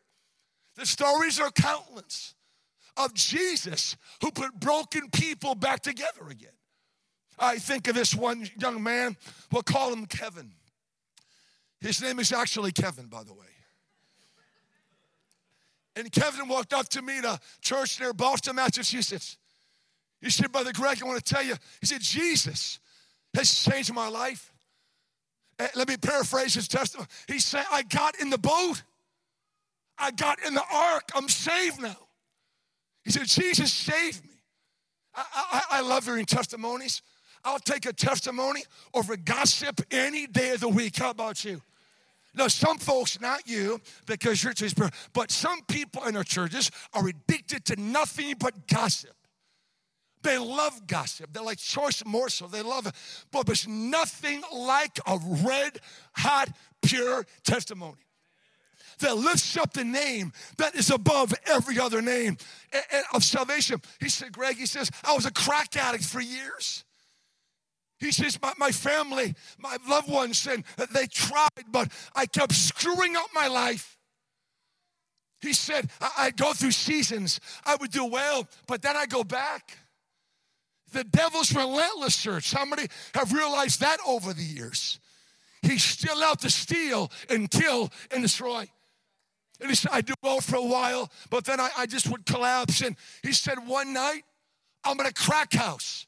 The 0.77 0.87
stories 0.87 1.41
are 1.41 1.51
countless 1.51 2.35
of 2.97 3.15
Jesus 3.15 3.97
who 4.21 4.31
put 4.31 4.61
broken 4.61 5.09
people 5.11 5.55
back 5.55 5.81
together 5.81 6.29
again. 6.29 6.51
I 7.39 7.59
think 7.59 7.89
of 7.89 7.95
this 7.95 8.15
one 8.15 8.49
young 8.59 8.83
man, 8.83 9.17
we'll 9.51 9.63
call 9.63 9.93
him 9.93 10.07
Kevin. 10.07 10.53
His 11.85 12.01
name 12.01 12.19
is 12.19 12.33
actually 12.33 12.73
Kevin, 12.73 13.09
by 13.09 13.25
the 13.25 13.35
way. 13.35 13.45
And 15.97 16.11
Kevin 16.11 16.49
walked 16.49 16.73
up 16.73 16.89
to 16.89 17.03
me 17.03 17.19
in 17.19 17.27
a 17.27 17.39
church 17.61 18.01
near 18.01 18.15
Boston, 18.15 18.57
Massachusetts. 18.57 19.37
He 20.23 20.31
said, 20.31 20.51
Brother 20.51 20.73
Greg, 20.73 21.03
I 21.03 21.07
want 21.07 21.23
to 21.23 21.35
tell 21.35 21.45
you, 21.45 21.55
he 21.81 21.87
said, 21.87 22.01
Jesus 22.01 22.81
has 23.35 23.63
changed 23.63 23.93
my 23.93 24.09
life. 24.09 24.51
And 25.59 25.69
let 25.77 25.87
me 25.87 25.99
paraphrase 25.99 26.55
his 26.55 26.69
testimony. 26.69 27.07
He 27.29 27.39
said, 27.39 27.65
I 27.71 27.83
got 27.83 28.19
in 28.19 28.31
the 28.31 28.39
boat, 28.39 28.83
I 29.99 30.11
got 30.11 30.39
in 30.43 30.55
the 30.55 30.65
ark, 30.73 31.11
I'm 31.15 31.29
saved 31.29 31.83
now. 31.83 31.97
He 33.05 33.11
said, 33.11 33.27
Jesus 33.27 33.71
saved 33.71 34.25
me. 34.25 34.41
I, 35.15 35.25
I, 35.35 35.63
I 35.71 35.81
love 35.83 36.07
hearing 36.07 36.25
testimonies. 36.25 37.03
I'll 37.45 37.59
take 37.59 37.85
a 37.85 37.93
testimony 37.93 38.63
over 38.95 39.19
gossip 39.19 39.83
any 39.91 40.27
day 40.27 40.53
of 40.53 40.61
the 40.61 40.69
week. 40.71 40.97
How 40.97 41.11
about 41.11 41.45
you? 41.45 41.61
Now, 42.35 42.49
some 42.49 42.79
folks, 42.79 43.21
not 43.21 43.49
you, 43.49 43.81
because 44.07 44.43
you're 44.43 44.53
church, 44.53 44.75
but 45.13 45.31
some 45.31 45.63
people 45.63 46.05
in 46.05 46.17
our 46.17 46.25
churches 46.25 46.71
are 46.93 47.07
addicted 47.07 47.65
to 47.67 47.81
nothing 47.81 48.35
but 48.39 48.67
gossip. 48.67 49.15
They 50.23 50.39
love 50.39 50.87
gossip. 50.87 51.33
They're 51.33 51.43
like 51.43 51.59
choice 51.59 52.03
morsel. 52.05 52.49
They 52.49 52.63
love 52.63 52.87
it. 52.87 52.95
But 53.31 53.47
there's 53.47 53.69
nothing 53.69 54.43
like 54.53 54.99
a 55.07 55.19
red 55.45 55.79
hot, 56.17 56.49
pure 56.83 57.27
testimony 57.45 57.99
that 59.01 59.17
lifts 59.17 59.57
up 59.57 59.73
the 59.73 59.85
name 59.85 60.33
that 60.57 60.75
is 60.75 60.91
above 60.91 61.35
every 61.47 61.79
other 61.79 62.01
name 62.01 62.39
of 63.13 63.23
salvation. 63.23 63.81
He 64.01 64.09
said, 64.09 64.33
Greg, 64.33 64.57
he 64.57 64.67
says, 64.67 64.91
I 65.05 65.15
was 65.15 65.27
a 65.27 65.33
crack 65.33 65.77
addict 65.77 66.05
for 66.05 66.21
years. 66.21 66.85
He 68.01 68.13
says, 68.13 68.41
my, 68.43 68.53
my 68.59 68.71
family, 68.71 69.35
my 69.59 69.77
loved 69.89 70.11
ones, 70.11 70.47
and 70.47 70.65
they 70.93 71.07
tried, 71.07 71.49
but 71.69 71.91
I 72.15 72.27
kept 72.27 72.53
screwing 72.53 73.17
up 73.17 73.29
my 73.35 73.47
life. 73.47 73.99
He 75.41 75.53
said, 75.53 75.91
I, 76.01 76.11
I 76.19 76.31
go 76.31 76.53
through 76.53 76.73
seasons. 76.73 77.41
I 77.65 77.77
would 77.77 77.91
do 77.91 78.05
well, 78.05 78.49
but 78.67 78.83
then 78.83 78.97
I 78.97 79.07
go 79.07 79.25
back. 79.25 79.79
The 80.93 81.05
devil's 81.05 81.55
relentless, 81.55 82.17
church. 82.21 82.53
How 82.53 82.65
many 82.65 82.89
have 83.15 83.33
realized 83.33 83.81
that 83.81 83.99
over 84.07 84.33
the 84.33 84.43
years? 84.43 84.99
He's 85.63 85.83
still 85.83 86.23
out 86.23 86.41
to 86.41 86.51
steal 86.51 87.11
and 87.31 87.51
kill 87.51 87.91
and 88.11 88.23
destroy. 88.23 88.69
And 89.61 89.71
he 89.71 89.77
said, 89.77 89.93
I 89.93 90.01
do 90.01 90.15
well 90.23 90.41
for 90.41 90.57
a 90.57 90.65
while, 90.65 91.11
but 91.31 91.45
then 91.45 91.61
I, 91.61 91.71
I 91.79 91.87
just 91.87 92.11
would 92.11 92.27
collapse. 92.27 92.81
And 92.81 92.97
he 93.23 93.33
said, 93.33 93.67
one 93.67 93.93
night, 93.93 94.23
I'm 94.85 94.99
in 95.01 95.07
a 95.07 95.13
crack 95.13 95.53
house 95.53 96.07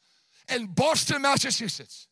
in 0.54 0.66
Boston, 0.66 1.22
Massachusetts. 1.22 2.08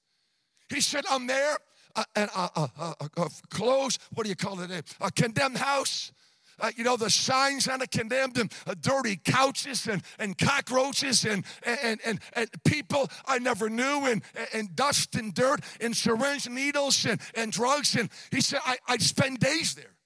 He 0.68 0.80
said, 0.80 1.04
I'm 1.10 1.26
there, 1.26 1.56
uh, 1.94 2.04
and 2.16 2.30
uh, 2.34 2.48
uh, 2.56 2.68
uh, 2.78 2.92
uh 3.16 3.28
closed, 3.50 4.00
what 4.12 4.24
do 4.24 4.30
you 4.30 4.36
call 4.36 4.60
it? 4.60 4.96
A 5.00 5.10
condemned 5.10 5.58
house. 5.58 6.12
Uh, 6.60 6.70
you 6.76 6.84
know, 6.84 6.96
the 6.96 7.10
signs 7.10 7.66
on 7.66 7.80
the 7.80 7.86
condemned 7.88 8.38
and 8.38 8.52
uh, 8.66 8.74
dirty 8.80 9.16
couches 9.16 9.88
and, 9.88 10.02
and 10.20 10.38
cockroaches 10.38 11.24
and, 11.24 11.44
and, 11.64 12.00
and, 12.04 12.20
and 12.34 12.48
people 12.64 13.10
I 13.26 13.40
never 13.40 13.68
knew 13.68 14.06
and, 14.06 14.22
and 14.52 14.74
dust 14.76 15.16
and 15.16 15.34
dirt 15.34 15.60
and 15.80 15.96
syringe 15.96 16.48
needles 16.48 17.04
and, 17.06 17.20
and 17.34 17.50
drugs. 17.50 17.96
And 17.96 18.08
he 18.30 18.40
said, 18.40 18.60
I, 18.64 18.76
I'd 18.86 19.02
spend 19.02 19.40
days 19.40 19.74
there. 19.74 19.96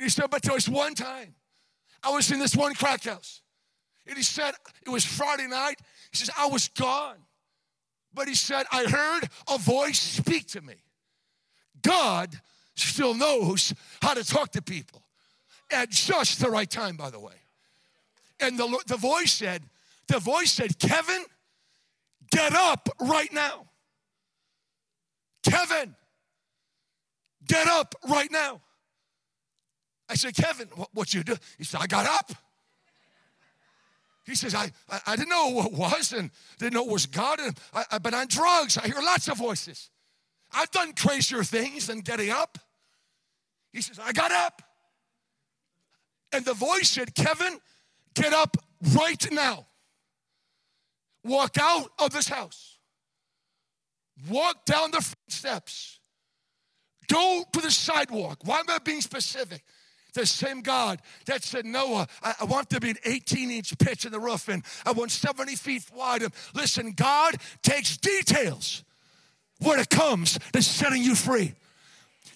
He 0.00 0.08
said, 0.08 0.30
but 0.30 0.42
there 0.42 0.54
was 0.54 0.68
one 0.68 0.94
time 0.94 1.34
I 2.02 2.10
was 2.10 2.32
in 2.32 2.40
this 2.40 2.56
one 2.56 2.74
crack 2.74 3.04
house. 3.04 3.40
And 4.06 4.16
he 4.16 4.24
said, 4.24 4.54
it 4.84 4.90
was 4.90 5.04
Friday 5.04 5.46
night. 5.46 5.76
He 6.10 6.16
says, 6.16 6.30
I 6.36 6.48
was 6.48 6.68
gone. 6.68 7.18
But 8.14 8.28
he 8.28 8.34
said, 8.34 8.66
I 8.70 8.84
heard 8.84 9.28
a 9.48 9.58
voice 9.58 9.98
speak 9.98 10.48
to 10.48 10.60
me. 10.60 10.74
God 11.82 12.40
still 12.74 13.14
knows 13.14 13.74
how 14.00 14.14
to 14.14 14.24
talk 14.24 14.52
to 14.52 14.62
people 14.62 15.02
at 15.70 15.90
just 15.90 16.40
the 16.40 16.50
right 16.50 16.70
time, 16.70 16.96
by 16.96 17.10
the 17.10 17.20
way. 17.20 17.34
And 18.40 18.58
the, 18.58 18.82
the 18.86 18.96
voice 18.96 19.32
said, 19.32 19.62
the 20.08 20.18
voice 20.18 20.52
said, 20.52 20.78
Kevin, 20.78 21.24
get 22.30 22.52
up 22.54 22.88
right 23.00 23.32
now. 23.32 23.66
Kevin, 25.42 25.94
get 27.46 27.66
up 27.66 27.94
right 28.08 28.30
now. 28.30 28.60
I 30.08 30.14
said, 30.14 30.34
Kevin, 30.34 30.68
what, 30.74 30.88
what 30.92 31.14
you 31.14 31.22
do? 31.22 31.36
He 31.56 31.64
said, 31.64 31.80
I 31.80 31.86
got 31.86 32.06
up. 32.06 32.32
He 34.24 34.34
says, 34.34 34.54
I, 34.54 34.70
I, 34.88 35.00
I, 35.08 35.16
didn't 35.16 35.30
know 35.30 35.48
what 35.48 35.72
was 35.72 36.12
and 36.12 36.30
didn't 36.58 36.74
know 36.74 36.84
it 36.84 36.90
was 36.90 37.06
God. 37.06 37.40
And 37.40 37.58
I, 37.74 37.84
I've 37.90 38.02
been 38.02 38.14
on 38.14 38.28
drugs. 38.28 38.78
I 38.78 38.86
hear 38.86 39.00
lots 39.02 39.28
of 39.28 39.36
voices. 39.36 39.90
I've 40.52 40.70
done 40.70 40.92
crazier 40.92 41.42
things 41.42 41.88
than 41.88 42.00
getting 42.00 42.30
up. 42.30 42.58
He 43.72 43.80
says, 43.80 43.98
I 43.98 44.12
got 44.12 44.30
up. 44.30 44.62
And 46.32 46.44
the 46.44 46.54
voice 46.54 46.90
said, 46.90 47.14
Kevin, 47.14 47.58
get 48.14 48.32
up 48.32 48.56
right 48.94 49.32
now. 49.32 49.66
Walk 51.24 51.56
out 51.60 51.90
of 51.98 52.12
this 52.12 52.28
house. 52.28 52.78
Walk 54.28 54.64
down 54.64 54.90
the 54.90 55.00
front 55.00 55.16
steps. 55.28 56.00
Go 57.08 57.44
to 57.52 57.60
the 57.60 57.70
sidewalk. 57.70 58.38
Why 58.44 58.60
am 58.60 58.66
I 58.68 58.78
being 58.78 59.00
specific? 59.00 59.62
The 60.12 60.26
same 60.26 60.60
God 60.62 61.00
that 61.26 61.42
said, 61.42 61.64
Noah, 61.64 62.06
I, 62.22 62.34
I 62.40 62.44
want 62.44 62.70
to 62.70 62.80
be 62.80 62.90
an 62.90 62.96
18 63.04 63.50
inch 63.50 63.76
pitch 63.78 64.04
in 64.04 64.12
the 64.12 64.20
roof 64.20 64.48
and 64.48 64.62
I 64.84 64.92
want 64.92 65.10
70 65.10 65.56
feet 65.56 65.84
wide. 65.94 66.22
And 66.22 66.32
listen, 66.54 66.92
God 66.92 67.36
takes 67.62 67.96
details 67.96 68.84
when 69.60 69.78
it 69.78 69.90
comes 69.90 70.38
to 70.52 70.62
setting 70.62 71.02
you 71.02 71.14
free. 71.14 71.54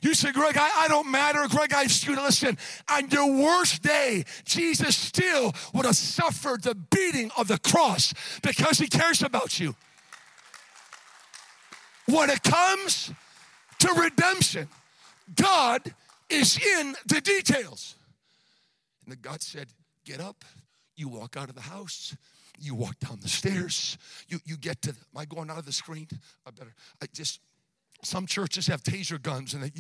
You 0.03 0.15
say, 0.15 0.31
Greg, 0.31 0.57
I, 0.57 0.85
I 0.85 0.89
don't 0.89 1.11
matter. 1.11 1.47
Greg, 1.49 1.73
I 1.73 1.87
to 1.87 2.13
listen. 2.13 2.59
On 2.91 3.09
your 3.11 3.31
worst 3.33 3.83
day, 3.83 4.25
Jesus 4.45 4.97
still 4.97 5.55
would 5.73 5.87
have 5.87 5.97
suffered 5.97 6.63
the 6.63 6.75
beating 6.75 7.31
of 7.37 7.49
the 7.49 7.59
cross 7.59 8.13
because 8.43 8.79
he 8.79 8.89
cares 8.89 9.23
about 9.23 9.59
you. 9.59 9.75
When 12.07 12.31
it 12.31 12.43
comes 12.43 13.11
to 13.81 13.93
redemption, 13.95 14.69
God 15.35 15.93
is 16.29 16.59
in 16.79 16.95
the 17.07 17.21
details. 17.21 17.97
And 19.05 19.13
the 19.13 19.17
God 19.17 19.43
said, 19.43 19.69
Get 20.05 20.21
up. 20.21 20.45
You 20.97 21.09
walk 21.09 21.37
out 21.37 21.49
of 21.49 21.55
the 21.55 21.61
house. 21.61 22.17
You 22.59 22.75
walk 22.75 22.99
down 23.01 23.19
the 23.21 23.29
stairs. 23.29 23.99
You, 24.29 24.39
you 24.45 24.57
get 24.57 24.81
to, 24.83 24.91
am 24.91 24.97
I 25.17 25.25
going 25.25 25.51
out 25.51 25.59
of 25.59 25.67
the 25.67 25.73
screen? 25.73 26.09
I 26.47 26.51
better, 26.51 26.73
I 27.03 27.07
just, 27.13 27.41
some 28.03 28.27
churches 28.27 28.67
have 28.69 28.83
taser 28.83 29.21
guns 29.21 29.53
and 29.53 29.65
they, 29.65 29.73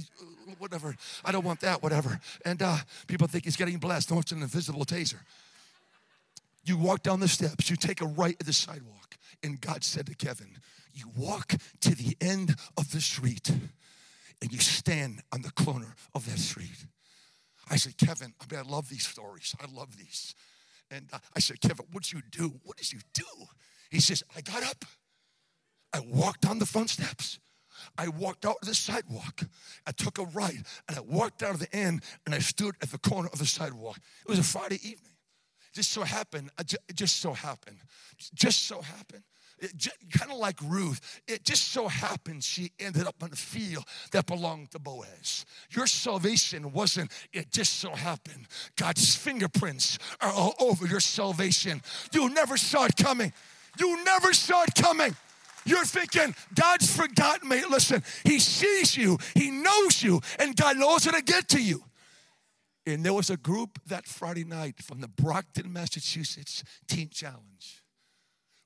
whatever. 0.58 0.94
I 1.24 1.32
don't 1.32 1.44
want 1.44 1.60
that, 1.60 1.82
whatever. 1.82 2.20
And 2.44 2.60
uh, 2.60 2.78
people 3.06 3.28
think 3.28 3.44
he's 3.44 3.56
getting 3.56 3.78
blessed. 3.78 4.10
No, 4.10 4.18
it's 4.18 4.32
an 4.32 4.42
invisible 4.42 4.84
taser. 4.84 5.20
You 6.64 6.76
walk 6.76 7.02
down 7.02 7.20
the 7.20 7.28
steps, 7.28 7.70
you 7.70 7.76
take 7.76 8.00
a 8.00 8.06
right 8.06 8.36
at 8.38 8.44
the 8.44 8.52
sidewalk, 8.52 9.16
and 9.42 9.60
God 9.60 9.84
said 9.84 10.06
to 10.06 10.14
Kevin, 10.16 10.48
You 10.92 11.04
walk 11.16 11.54
to 11.80 11.94
the 11.94 12.16
end 12.20 12.56
of 12.76 12.90
the 12.90 13.00
street 13.00 13.52
and 14.42 14.52
you 14.52 14.58
stand 14.58 15.22
on 15.32 15.42
the 15.42 15.50
corner. 15.52 15.94
I 17.68 17.76
said, 17.76 17.96
Kevin, 17.96 18.32
I 18.40 18.54
mean, 18.54 18.64
I 18.64 18.68
love 18.68 18.88
these 18.88 19.06
stories. 19.06 19.54
I 19.60 19.66
love 19.72 19.96
these. 19.96 20.34
And 20.90 21.08
uh, 21.12 21.18
I 21.34 21.40
said, 21.40 21.60
Kevin, 21.60 21.86
what 21.92 22.04
did 22.04 22.12
you 22.12 22.22
do? 22.30 22.54
What 22.62 22.76
did 22.76 22.92
you 22.92 23.00
do? 23.12 23.24
He 23.90 24.00
says, 24.00 24.22
I 24.36 24.40
got 24.40 24.62
up. 24.62 24.84
I 25.92 26.00
walked 26.00 26.42
down 26.42 26.58
the 26.58 26.66
front 26.66 26.90
steps. 26.90 27.38
I 27.98 28.08
walked 28.08 28.46
out 28.46 28.56
to 28.62 28.68
the 28.68 28.74
sidewalk. 28.74 29.42
I 29.86 29.92
took 29.92 30.18
a 30.18 30.24
right 30.26 30.58
and 30.88 30.96
I 30.96 31.00
walked 31.00 31.40
down 31.40 31.52
to 31.52 31.58
the 31.58 31.74
end 31.74 32.02
and 32.24 32.34
I 32.34 32.38
stood 32.38 32.74
at 32.82 32.90
the 32.90 32.98
corner 32.98 33.28
of 33.32 33.38
the 33.38 33.46
sidewalk. 33.46 33.98
It 34.24 34.30
was 34.30 34.38
a 34.38 34.44
Friday 34.44 34.76
evening. 34.76 35.12
Just 35.74 35.92
so 35.92 36.02
happened, 36.02 36.50
it 36.58 36.74
just 36.94 37.20
so 37.20 37.34
happened, 37.34 37.76
just 38.34 38.66
so 38.66 38.80
happened 38.80 39.24
kind 40.10 40.30
of 40.30 40.38
like 40.38 40.56
Ruth, 40.62 41.20
it 41.26 41.44
just 41.44 41.72
so 41.72 41.88
happened 41.88 42.44
she 42.44 42.72
ended 42.78 43.06
up 43.06 43.16
in 43.22 43.32
a 43.32 43.36
field 43.36 43.84
that 44.12 44.26
belonged 44.26 44.70
to 44.72 44.78
Boaz. 44.78 45.46
Your 45.70 45.86
salvation 45.86 46.72
wasn't, 46.72 47.10
it 47.32 47.50
just 47.52 47.74
so 47.74 47.90
happened. 47.90 48.46
God's 48.76 49.14
fingerprints 49.14 49.98
are 50.20 50.32
all 50.32 50.54
over 50.60 50.86
your 50.86 51.00
salvation. 51.00 51.80
You 52.12 52.28
never 52.30 52.56
saw 52.56 52.84
it 52.84 52.96
coming. 52.96 53.32
You 53.78 54.04
never 54.04 54.32
saw 54.32 54.62
it 54.62 54.74
coming. 54.74 55.16
You're 55.64 55.84
thinking, 55.84 56.34
God's 56.54 56.94
forgotten 56.94 57.48
me. 57.48 57.64
Listen, 57.68 58.02
He 58.24 58.38
sees 58.38 58.96
you, 58.96 59.18
He 59.34 59.50
knows 59.50 60.02
you, 60.02 60.20
and 60.38 60.54
God 60.54 60.76
knows 60.76 61.04
how 61.04 61.10
to 61.12 61.22
get 61.22 61.48
to 61.50 61.62
you. 61.62 61.82
And 62.86 63.04
there 63.04 63.14
was 63.14 63.30
a 63.30 63.36
group 63.36 63.80
that 63.86 64.06
Friday 64.06 64.44
night 64.44 64.80
from 64.80 65.00
the 65.00 65.08
Brockton, 65.08 65.72
Massachusetts 65.72 66.62
Teen 66.86 67.08
Challenge 67.08 67.82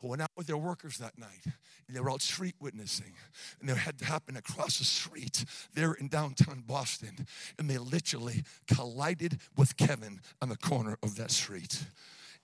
went 0.09 0.23
out 0.23 0.31
with 0.37 0.47
their 0.47 0.57
workers 0.57 0.99
that 0.99 1.19
night 1.19 1.45
and 1.45 1.97
they 1.97 2.01
were 2.01 2.11
out 2.11 2.23
street 2.23 2.55
witnessing 2.61 3.13
and 3.61 3.69
they 3.69 3.75
had 3.75 3.99
to 3.99 4.05
happen 4.05 4.37
across 4.37 4.79
the 4.79 4.85
street 4.85 5.45
there 5.75 5.93
in 5.93 6.09
downtown 6.09 6.63
Boston 6.67 7.27
and 7.59 7.69
they 7.69 7.79
literally 7.79 8.45
collided 8.67 9.39
with 9.57 9.77
Kevin 9.77 10.21
on 10.41 10.49
the 10.49 10.57
corner 10.57 10.97
of 11.03 11.17
that 11.17 11.31
street. 11.31 11.85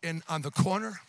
And 0.03 0.23
on 0.29 0.43
the 0.43 0.51
corner, 0.51 1.01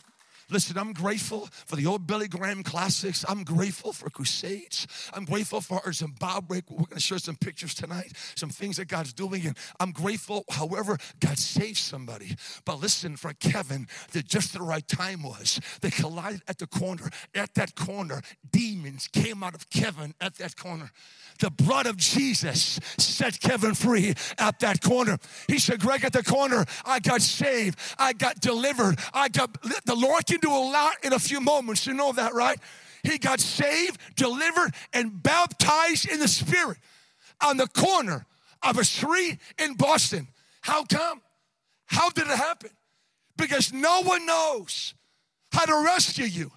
Listen, 0.49 0.77
I'm 0.77 0.93
grateful 0.93 1.49
for 1.65 1.75
the 1.75 1.85
old 1.85 2.07
Billy 2.07 2.29
Graham 2.29 2.63
classics. 2.63 3.25
I'm 3.27 3.43
grateful 3.43 3.91
for 3.91 4.09
crusades. 4.09 4.87
I'm 5.13 5.25
grateful 5.25 5.59
for 5.59 5.81
our 5.85 5.91
Zimbabwe. 5.91 6.61
We're 6.69 6.77
going 6.77 6.87
to 6.93 6.99
share 7.01 7.17
some 7.17 7.35
pictures 7.35 7.73
tonight, 7.73 8.13
some 8.35 8.49
things 8.49 8.77
that 8.77 8.87
God's 8.87 9.11
doing. 9.11 9.45
And 9.45 9.57
I'm 9.81 9.91
grateful, 9.91 10.45
however, 10.49 10.97
God 11.19 11.37
saved 11.37 11.77
somebody. 11.77 12.37
But 12.63 12.79
listen, 12.79 13.17
for 13.17 13.33
Kevin, 13.33 13.87
that 14.13 14.25
just 14.25 14.53
the 14.53 14.61
right 14.61 14.87
time 14.87 15.23
was. 15.23 15.59
They 15.81 15.89
collided 15.89 16.43
at 16.47 16.59
the 16.59 16.67
corner. 16.67 17.09
At 17.35 17.53
that 17.55 17.75
corner, 17.75 18.21
demons 18.49 19.09
came 19.09 19.43
out 19.43 19.53
of 19.53 19.69
Kevin 19.69 20.13
at 20.21 20.35
that 20.35 20.55
corner. 20.55 20.91
The 21.39 21.51
blood 21.51 21.85
of 21.85 21.97
Jesus 21.97 22.79
set 22.97 23.39
Kevin 23.39 23.75
free 23.75 24.15
at 24.39 24.59
that 24.59 24.81
corner. 24.81 25.17
He 25.47 25.59
said, 25.59 25.81
Greg, 25.81 26.03
at 26.03 26.13
the 26.13 26.23
corner, 26.23 26.65
I 26.85 26.99
got 26.99 27.21
saved. 27.21 27.77
I 27.99 28.13
got 28.13 28.39
delivered. 28.39 28.97
I 29.13 29.27
got, 29.29 29.61
the 29.85 29.95
Lord 29.95 30.25
can 30.25 30.36
do 30.37 30.51
a 30.51 30.71
lot 30.71 30.95
in 31.03 31.13
a 31.13 31.19
few 31.19 31.41
moments. 31.41 31.85
You 31.85 31.93
know 31.93 32.11
that, 32.13 32.33
right? 32.33 32.59
He 33.03 33.17
got 33.17 33.39
saved, 33.39 33.99
delivered, 34.15 34.73
and 34.93 35.21
baptized 35.21 36.09
in 36.09 36.19
the 36.19 36.27
Spirit 36.27 36.77
on 37.41 37.57
the 37.57 37.67
corner 37.67 38.25
of 38.63 38.77
a 38.77 38.83
street 38.83 39.39
in 39.59 39.75
Boston. 39.75 40.27
How 40.61 40.83
come? 40.83 41.21
How 41.85 42.09
did 42.09 42.27
it 42.27 42.37
happen? 42.37 42.71
Because 43.37 43.71
no 43.71 44.01
one 44.01 44.25
knows 44.25 44.93
how 45.51 45.65
to 45.65 45.85
rescue 45.85 46.25
you 46.25 46.51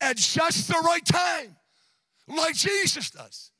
at 0.00 0.16
just 0.16 0.68
the 0.68 0.80
right 0.84 1.04
time, 1.04 1.56
like 2.28 2.54
Jesus 2.54 3.10
does. 3.10 3.50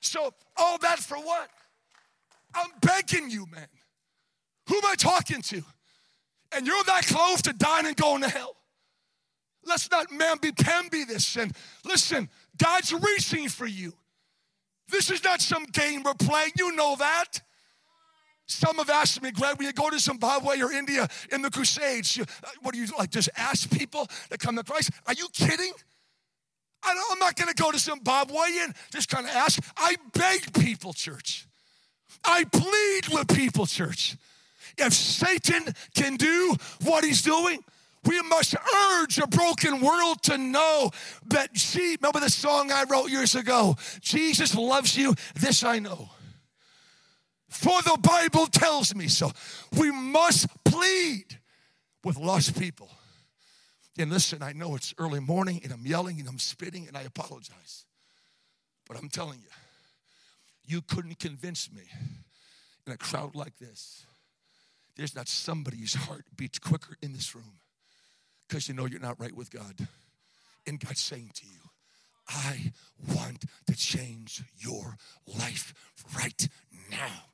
So, 0.00 0.32
all 0.56 0.78
that 0.78 0.98
for 0.98 1.16
what? 1.16 1.48
I'm 2.54 2.70
begging 2.80 3.30
you, 3.30 3.46
man. 3.50 3.66
Who 4.68 4.76
am 4.76 4.84
I 4.86 4.94
talking 4.94 5.42
to? 5.42 5.62
And 6.54 6.66
you're 6.66 6.84
that 6.84 7.06
close 7.06 7.42
to 7.42 7.52
dying 7.52 7.86
and 7.86 7.96
going 7.96 8.22
to 8.22 8.28
hell. 8.28 8.56
Let's 9.64 9.90
not 9.90 10.08
mamby-pamby 10.10 11.04
this. 11.04 11.36
And 11.36 11.52
listen, 11.84 12.28
God's 12.56 12.92
reaching 12.92 13.48
for 13.48 13.66
you. 13.66 13.94
This 14.88 15.10
is 15.10 15.22
not 15.24 15.40
some 15.40 15.64
game 15.64 16.02
we're 16.02 16.14
playing. 16.14 16.52
You 16.58 16.72
know 16.72 16.96
that. 16.98 17.40
Some 18.46 18.76
have 18.76 18.90
asked 18.90 19.22
me, 19.22 19.30
Greg, 19.30 19.56
when 19.56 19.66
you 19.66 19.72
go 19.72 19.88
to 19.88 19.98
Zimbabwe 19.98 20.60
or 20.60 20.72
India 20.72 21.08
in 21.30 21.42
the 21.42 21.50
Crusades, 21.50 22.16
you, 22.16 22.24
uh, 22.24 22.48
what 22.60 22.74
do 22.74 22.80
you 22.80 22.86
like? 22.98 23.10
Just 23.10 23.30
ask 23.36 23.70
people 23.70 24.08
that 24.28 24.40
come 24.40 24.56
to 24.56 24.64
Christ? 24.64 24.90
Are 25.06 25.14
you 25.14 25.28
kidding? 25.32 25.72
I 26.82 26.90
am 27.12 27.18
not 27.18 27.36
going 27.36 27.48
to 27.48 27.54
go 27.54 27.70
to 27.70 27.78
Zimbabwe 27.78 28.40
and 28.60 28.74
just 28.90 29.08
kind 29.08 29.24
of 29.24 29.32
ask. 29.32 29.62
I 29.76 29.94
beg 30.12 30.52
people, 30.52 30.92
church. 30.92 31.46
I 32.24 32.44
plead 32.44 33.08
with 33.08 33.34
people, 33.34 33.66
church. 33.66 34.16
If 34.76 34.92
Satan 34.92 35.74
can 35.94 36.16
do 36.16 36.56
what 36.84 37.04
he's 37.04 37.22
doing, 37.22 37.62
we 38.04 38.20
must 38.22 38.54
urge 38.54 39.18
a 39.18 39.26
broken 39.26 39.80
world 39.80 40.22
to 40.24 40.36
know 40.36 40.90
that, 41.28 41.56
see, 41.56 41.96
remember 42.00 42.20
the 42.20 42.30
song 42.30 42.72
I 42.72 42.84
wrote 42.88 43.10
years 43.10 43.34
ago? 43.34 43.76
Jesus 44.00 44.56
loves 44.56 44.96
you, 44.96 45.14
this 45.34 45.62
I 45.62 45.78
know. 45.78 46.10
For 47.48 47.80
the 47.82 47.98
Bible 48.00 48.46
tells 48.46 48.94
me 48.94 49.08
so. 49.08 49.30
We 49.78 49.92
must 49.92 50.48
plead 50.64 51.38
with 52.02 52.16
lost 52.16 52.58
people. 52.58 52.90
And 53.98 54.10
listen, 54.10 54.42
I 54.42 54.52
know 54.52 54.74
it's 54.74 54.94
early 54.98 55.20
morning 55.20 55.60
and 55.62 55.72
I'm 55.72 55.86
yelling 55.86 56.18
and 56.18 56.28
I'm 56.28 56.38
spitting 56.38 56.88
and 56.88 56.96
I 56.96 57.02
apologize. 57.02 57.84
But 58.88 58.96
I'm 58.96 59.10
telling 59.10 59.38
you, 59.38 59.50
you 60.64 60.80
couldn't 60.80 61.18
convince 61.20 61.70
me 61.70 61.82
in 62.86 62.92
a 62.92 62.96
crowd 62.96 63.36
like 63.36 63.58
this. 63.58 64.06
There's 64.96 65.14
not 65.14 65.28
somebody 65.28 65.76
whose 65.76 65.94
heart 65.94 66.24
beats 66.34 66.58
quicker 66.58 66.96
in 67.00 67.12
this 67.12 67.34
room 67.34 67.60
because 68.52 68.68
you 68.68 68.74
know 68.74 68.84
you're 68.84 69.00
not 69.00 69.18
right 69.18 69.34
with 69.34 69.50
God. 69.50 69.88
And 70.66 70.78
God's 70.78 71.00
saying 71.00 71.30
to 71.36 71.46
you, 71.46 71.70
I 72.28 72.72
want 73.16 73.46
to 73.66 73.74
change 73.74 74.42
your 74.58 74.98
life 75.26 75.72
right 76.14 76.48
now. 76.90 77.30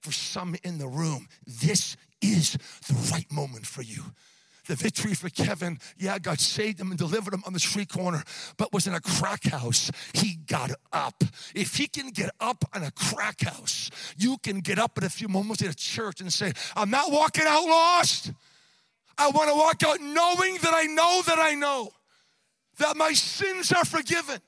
For 0.00 0.12
some 0.12 0.54
in 0.62 0.78
the 0.78 0.86
room, 0.86 1.26
this 1.44 1.96
is 2.22 2.56
the 2.86 2.94
right 3.12 3.30
moment 3.32 3.66
for 3.66 3.82
you 3.82 4.04
the 4.68 4.76
victory 4.76 5.14
for 5.14 5.30
Kevin. 5.30 5.78
Yeah, 5.96 6.18
God 6.18 6.38
saved 6.38 6.78
him 6.78 6.90
and 6.90 6.98
delivered 6.98 7.32
him 7.32 7.42
on 7.46 7.54
the 7.54 7.58
street 7.58 7.88
corner, 7.88 8.22
but 8.58 8.70
was 8.70 8.86
in 8.86 8.94
a 8.94 9.00
crack 9.00 9.44
house. 9.44 9.90
He 10.12 10.36
got 10.46 10.70
up. 10.92 11.24
If 11.54 11.76
he 11.76 11.86
can 11.86 12.10
get 12.10 12.30
up 12.38 12.66
in 12.76 12.82
a 12.82 12.90
crack 12.90 13.40
house, 13.40 13.90
you 14.18 14.36
can 14.42 14.60
get 14.60 14.78
up 14.78 14.98
in 14.98 15.04
a 15.04 15.08
few 15.08 15.26
moments 15.26 15.62
at 15.62 15.70
a 15.70 15.74
church 15.74 16.20
and 16.20 16.30
say, 16.30 16.52
I'm 16.76 16.90
not 16.90 17.10
walking 17.10 17.44
out 17.46 17.64
lost. 17.64 18.32
I 19.18 19.30
want 19.30 19.50
to 19.50 19.54
walk 19.56 19.82
out 19.82 20.00
knowing 20.00 20.58
that 20.62 20.72
I 20.74 20.84
know 20.84 21.22
that 21.26 21.38
I 21.38 21.54
know 21.54 21.90
that 22.78 22.96
my 22.96 23.12
sins 23.12 23.72
are 23.72 23.84
forgiven. 23.84 24.40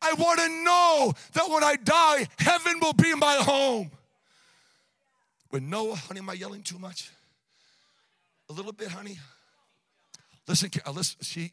I 0.00 0.12
want 0.12 0.38
to 0.38 0.48
know 0.62 1.12
that 1.32 1.50
when 1.50 1.64
I 1.64 1.76
die, 1.76 2.28
heaven 2.38 2.78
will 2.80 2.92
be 2.92 3.14
my 3.14 3.36
home. 3.36 3.90
With 5.50 5.62
Noah, 5.62 5.96
honey, 5.96 6.20
am 6.20 6.28
I 6.28 6.34
yelling 6.34 6.62
too 6.62 6.78
much? 6.78 7.10
A 8.50 8.52
little 8.52 8.72
bit, 8.72 8.88
honey. 8.88 9.18
Listen, 10.46 10.70
uh, 10.86 10.90
listen. 10.92 11.20
See, 11.22 11.50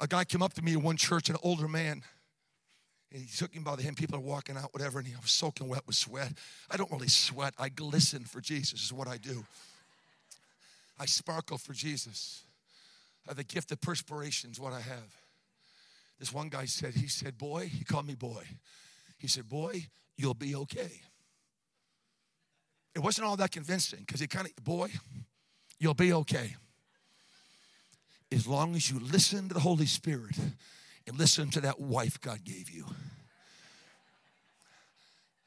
a 0.00 0.06
guy 0.06 0.24
came 0.24 0.42
up 0.42 0.52
to 0.54 0.62
me 0.62 0.72
in 0.74 0.82
one 0.82 0.96
church, 0.96 1.30
an 1.30 1.36
older 1.42 1.68
man. 1.68 2.02
And 3.12 3.22
he 3.22 3.28
took 3.28 3.54
him 3.54 3.62
by 3.62 3.74
the 3.76 3.82
hand. 3.82 3.96
People 3.96 4.16
are 4.16 4.20
walking 4.20 4.56
out, 4.56 4.72
whatever, 4.74 4.98
and 4.98 5.08
he 5.08 5.14
was 5.14 5.30
soaking 5.30 5.68
wet 5.68 5.82
with 5.86 5.96
sweat. 5.96 6.32
I 6.70 6.76
don't 6.76 6.90
really 6.90 7.08
sweat. 7.08 7.54
I 7.58 7.70
glisten 7.70 8.24
for 8.24 8.40
Jesus, 8.40 8.82
is 8.82 8.92
what 8.92 9.08
I 9.08 9.16
do. 9.16 9.44
I 11.00 11.06
sparkle 11.06 11.58
for 11.58 11.72
Jesus. 11.72 12.42
Have 13.26 13.36
the 13.36 13.44
gift 13.44 13.72
of 13.72 13.80
perspiration 13.80 14.50
is 14.50 14.60
what 14.60 14.72
I 14.72 14.80
have. 14.80 15.16
This 16.18 16.32
one 16.32 16.48
guy 16.48 16.64
said, 16.64 16.94
he 16.94 17.06
said, 17.06 17.38
boy, 17.38 17.66
he 17.66 17.84
called 17.84 18.06
me 18.06 18.14
boy. 18.14 18.42
He 19.18 19.28
said, 19.28 19.48
boy, 19.48 19.86
you'll 20.16 20.34
be 20.34 20.54
okay. 20.56 21.00
It 22.94 23.00
wasn't 23.00 23.26
all 23.26 23.36
that 23.36 23.52
convincing 23.52 24.00
because 24.00 24.20
he 24.20 24.26
kind 24.26 24.46
of, 24.46 24.64
boy, 24.64 24.90
you'll 25.78 25.94
be 25.94 26.12
okay. 26.12 26.56
As 28.32 28.46
long 28.46 28.74
as 28.74 28.90
you 28.90 28.98
listen 28.98 29.48
to 29.48 29.54
the 29.54 29.60
Holy 29.60 29.86
Spirit 29.86 30.36
and 31.08 31.18
listen 31.18 31.50
to 31.50 31.60
that 31.62 31.80
wife 31.80 32.20
God 32.20 32.44
gave 32.44 32.70
you. 32.70 32.84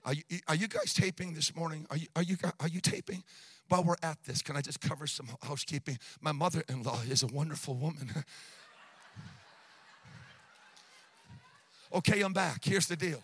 Are 0.03 0.13
you, 0.13 0.23
are 0.47 0.55
you 0.55 0.67
guys 0.67 0.93
taping 0.93 1.33
this 1.33 1.55
morning? 1.55 1.85
Are 1.91 1.97
you, 1.97 2.07
are, 2.15 2.23
you, 2.23 2.37
are 2.59 2.67
you 2.67 2.81
taping? 2.81 3.23
While 3.69 3.83
we're 3.83 3.95
at 4.01 4.17
this, 4.25 4.41
can 4.41 4.57
I 4.57 4.61
just 4.61 4.81
cover 4.81 5.07
some 5.07 5.27
housekeeping? 5.43 5.99
My 6.19 6.31
mother 6.31 6.63
in 6.67 6.83
law 6.83 6.99
is 7.09 7.23
a 7.23 7.27
wonderful 7.27 7.75
woman. 7.75 8.11
okay, 11.93 12.21
I'm 12.21 12.33
back. 12.33 12.65
Here's 12.65 12.87
the 12.87 12.95
deal 12.95 13.23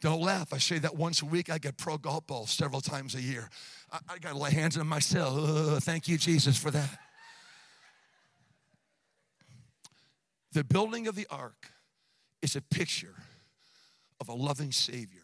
don't 0.00 0.22
laugh. 0.22 0.54
I 0.54 0.58
say 0.58 0.78
that 0.78 0.96
once 0.96 1.20
a 1.20 1.26
week. 1.26 1.50
I 1.50 1.58
get 1.58 1.76
pro 1.76 1.98
golf 1.98 2.26
balls 2.26 2.50
several 2.50 2.80
times 2.80 3.14
a 3.14 3.20
year. 3.20 3.50
I, 3.92 3.98
I 4.08 4.18
got 4.18 4.32
to 4.32 4.38
lay 4.38 4.50
hands 4.50 4.78
on 4.78 4.86
myself. 4.86 5.38
Uh, 5.38 5.80
thank 5.80 6.08
you, 6.08 6.16
Jesus, 6.16 6.56
for 6.56 6.70
that. 6.70 6.98
The 10.52 10.64
building 10.64 11.06
of 11.06 11.14
the 11.14 11.26
ark 11.30 11.70
is 12.42 12.56
a 12.56 12.62
picture 12.62 13.14
of 14.20 14.28
a 14.28 14.34
loving 14.34 14.72
Savior 14.72 15.22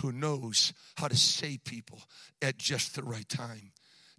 who 0.00 0.12
knows 0.12 0.72
how 0.96 1.08
to 1.08 1.16
save 1.16 1.64
people 1.64 2.00
at 2.40 2.58
just 2.58 2.94
the 2.94 3.02
right 3.02 3.28
time 3.28 3.72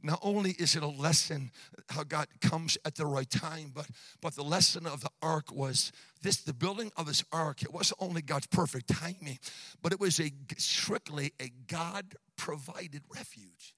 not 0.03 0.19
only 0.21 0.51
is 0.51 0.75
it 0.75 0.83
a 0.83 0.87
lesson 0.87 1.49
how 1.89 2.03
God 2.03 2.27
comes 2.41 2.77
at 2.85 2.95
the 2.95 3.05
right 3.05 3.29
time, 3.29 3.71
but 3.73 3.87
but 4.21 4.35
the 4.35 4.43
lesson 4.43 4.85
of 4.85 5.01
the 5.01 5.09
ark 5.21 5.51
was 5.51 5.91
this: 6.21 6.37
the 6.37 6.53
building 6.53 6.91
of 6.97 7.07
this 7.07 7.23
ark. 7.31 7.63
It 7.63 7.73
wasn't 7.73 8.01
only 8.01 8.21
God's 8.21 8.47
perfect 8.47 8.89
timing, 8.89 9.39
but 9.81 9.93
it 9.93 9.99
was 9.99 10.19
a 10.19 10.31
strictly 10.57 11.31
a 11.39 11.49
God 11.67 12.15
provided 12.35 13.03
refuge. 13.15 13.73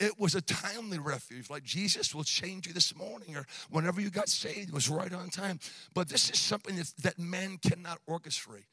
It 0.00 0.18
was 0.18 0.34
a 0.34 0.40
timely 0.40 0.98
refuge, 0.98 1.50
like 1.50 1.64
Jesus 1.64 2.14
will 2.14 2.24
change 2.24 2.66
you 2.66 2.72
this 2.72 2.94
morning 2.96 3.36
or 3.36 3.44
whenever 3.70 4.00
you 4.00 4.10
got 4.10 4.28
saved, 4.28 4.68
it 4.68 4.74
was 4.74 4.88
right 4.88 5.12
on 5.12 5.28
time. 5.28 5.58
But 5.92 6.08
this 6.08 6.30
is 6.30 6.38
something 6.38 6.76
that, 6.76 6.92
that 7.02 7.18
man 7.18 7.58
cannot 7.58 7.98
orchestrate 8.08 8.66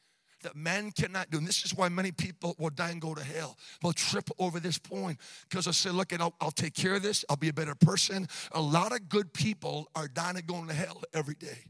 that 0.44 0.56
man 0.56 0.92
cannot 0.92 1.32
do. 1.32 1.40
And 1.40 1.48
this 1.48 1.66
is 1.66 1.74
why 1.74 1.90
many 1.90 2.12
people 2.12 2.56
will 2.60 2.70
die 2.70 2.92
and 2.92 3.02
go 3.02 3.16
to 3.16 3.24
hell. 3.24 3.58
They'll 3.82 3.94
trip 3.94 4.30
over 4.38 4.60
this 4.60 4.78
point 4.78 5.18
because 5.50 5.66
they'll 5.66 5.74
say, 5.74 5.90
Look, 5.90 6.14
I'll, 6.14 6.36
I'll 6.40 6.52
take 6.52 6.76
care 6.76 6.94
of 6.94 7.02
this. 7.02 7.26
I'll 7.30 7.36
be 7.36 7.50
a 7.50 7.54
better 7.54 7.74
person. 7.74 8.28
A 8.52 8.62
lot 8.62 8.92
of 8.92 9.10
good 9.10 9.34
people 9.34 9.90
are 9.96 10.08
dying 10.08 10.38
and 10.38 10.46
going 10.46 10.68
to 10.68 10.74
hell 10.74 11.02
every 11.14 11.34
day 11.34 11.66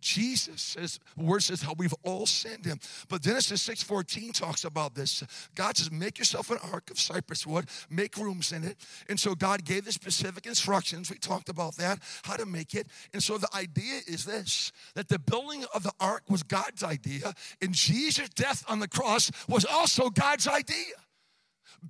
Jesus 0.00 0.60
says, 0.60 1.00
word 1.16 1.42
says 1.42 1.62
how 1.62 1.74
we've 1.76 1.94
all 2.02 2.26
sinned 2.26 2.64
him. 2.64 2.80
But 3.08 3.22
Genesis 3.22 3.66
6:14 3.66 4.32
talks 4.32 4.64
about 4.64 4.94
this. 4.94 5.22
God 5.54 5.76
says, 5.76 5.90
make 5.90 6.18
yourself 6.18 6.50
an 6.50 6.58
ark 6.72 6.90
of 6.90 6.98
cypress 6.98 7.46
wood, 7.46 7.66
make 7.88 8.16
rooms 8.16 8.52
in 8.52 8.64
it. 8.64 8.76
And 9.08 9.18
so 9.18 9.34
God 9.34 9.64
gave 9.64 9.84
the 9.84 9.92
specific 9.92 10.46
instructions. 10.46 11.10
We 11.10 11.18
talked 11.18 11.48
about 11.48 11.76
that, 11.76 12.00
how 12.22 12.36
to 12.36 12.46
make 12.46 12.74
it. 12.74 12.86
And 13.12 13.22
so 13.22 13.38
the 13.38 13.54
idea 13.54 14.00
is 14.06 14.24
this 14.24 14.72
that 14.94 15.08
the 15.08 15.18
building 15.18 15.64
of 15.74 15.82
the 15.82 15.92
ark 16.00 16.22
was 16.28 16.42
God's 16.42 16.82
idea, 16.82 17.34
and 17.60 17.72
Jesus' 17.72 18.28
death 18.30 18.64
on 18.68 18.80
the 18.80 18.88
cross 18.88 19.30
was 19.48 19.64
also 19.64 20.10
God's 20.10 20.46
idea 20.46 20.94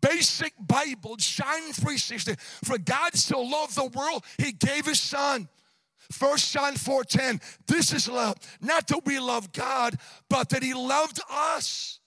basic 0.01 0.53
Bible, 0.59 1.16
John 1.16 1.73
360. 1.73 2.35
For 2.64 2.79
God 2.79 3.14
so 3.14 3.40
loved 3.40 3.75
the 3.75 3.87
world, 3.87 4.25
he 4.38 4.53
gave 4.53 4.87
his 4.87 5.01
son. 5.01 5.49
First 6.11 6.53
John 6.53 6.75
4:10. 6.75 7.40
This 7.66 7.92
is 7.92 8.09
love. 8.09 8.37
Not 8.61 8.88
that 8.88 9.05
we 9.05 9.18
love 9.18 9.53
God, 9.53 9.99
but 10.29 10.49
that 10.51 10.62
He 10.62 10.75
loved 10.75 11.20
us 11.31 12.01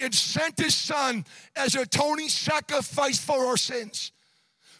and 0.00 0.14
sent 0.14 0.58
His 0.58 0.74
Son 0.74 1.24
as 1.56 1.74
a 1.74 1.82
atoning 1.82 2.28
sacrifice 2.28 3.18
for 3.18 3.46
our 3.46 3.56
sins. 3.56 4.12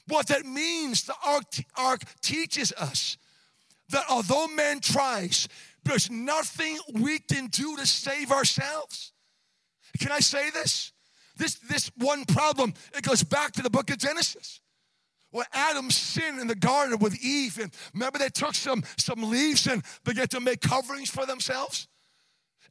What 0.09 0.27
that 0.29 0.47
means, 0.47 1.05
the 1.05 1.15
ark, 1.25 1.45
ark 1.77 2.03
teaches 2.23 2.73
us 2.73 3.17
that 3.91 4.05
although 4.09 4.49
man 4.49 4.81
tries, 4.81 5.49
there's 5.85 6.11
nothing 6.11 6.79
we 6.95 7.19
can 7.19 7.47
do 7.49 7.77
to 7.77 7.87
save 7.87 8.33
ourselves. 8.33 9.13
Can 9.99 10.13
I 10.13 10.21
say 10.21 10.51
this? 10.51 10.93
This, 11.37 11.55
this 11.55 11.91
one 11.97 12.25
problem, 12.25 12.75
it 12.95 13.03
goes 13.03 13.23
back 13.23 13.53
to 13.53 13.63
the 13.63 13.71
book 13.71 13.91
of 13.91 13.99
Genesis. 13.99 14.61
When 15.39 15.47
Adam 15.53 15.89
sinned 15.89 16.41
in 16.41 16.49
the 16.49 16.57
garden 16.57 16.99
with 16.99 17.17
Eve, 17.23 17.61
and 17.61 17.73
remember 17.95 18.19
they 18.19 18.29
took 18.29 18.57
some, 18.57 18.83
some 18.97 19.23
leaves 19.23 19.69
and 19.69 19.85
began 20.03 20.27
to 20.27 20.41
make 20.41 20.61
coverings 20.61 21.11
for 21.11 21.27
themselves? 21.27 21.87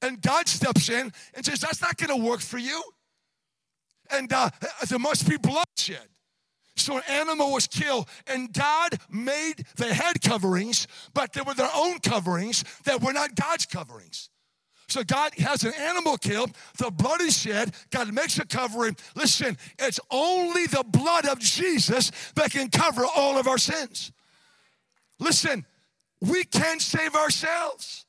And 0.01 0.21
God 0.21 0.49
steps 0.49 0.89
in 0.89 1.13
and 1.33 1.45
says, 1.45 1.61
That's 1.61 1.81
not 1.81 1.95
gonna 1.95 2.17
work 2.17 2.41
for 2.41 2.57
you. 2.57 2.83
And 4.11 4.33
uh, 4.33 4.49
there 4.89 4.99
must 4.99 5.29
be 5.29 5.37
bloodshed. 5.37 6.09
So 6.75 6.97
an 6.97 7.03
animal 7.07 7.53
was 7.53 7.67
killed, 7.67 8.09
and 8.27 8.51
God 8.51 8.99
made 9.09 9.63
the 9.77 9.93
head 9.93 10.21
coverings, 10.21 10.87
but 11.13 11.31
they 11.31 11.39
were 11.39 11.53
their 11.53 11.71
own 11.73 11.99
coverings 11.99 12.65
that 12.83 13.01
were 13.01 13.13
not 13.13 13.33
God's 13.35 13.65
coverings. 13.65 14.29
So 14.89 15.03
God 15.03 15.33
has 15.39 15.63
an 15.63 15.73
animal 15.73 16.17
killed, 16.17 16.51
the 16.77 16.89
blood 16.89 17.21
is 17.21 17.37
shed, 17.37 17.73
God 17.89 18.13
makes 18.13 18.39
a 18.39 18.45
covering. 18.45 18.95
Listen, 19.15 19.57
it's 19.77 19.99
only 20.09 20.65
the 20.65 20.85
blood 20.87 21.25
of 21.25 21.39
Jesus 21.39 22.11
that 22.35 22.51
can 22.51 22.69
cover 22.69 23.03
all 23.05 23.37
of 23.37 23.47
our 23.47 23.57
sins. 23.57 24.13
Listen, 25.19 25.65
we 26.21 26.45
can't 26.45 26.81
save 26.81 27.15
ourselves. 27.15 28.05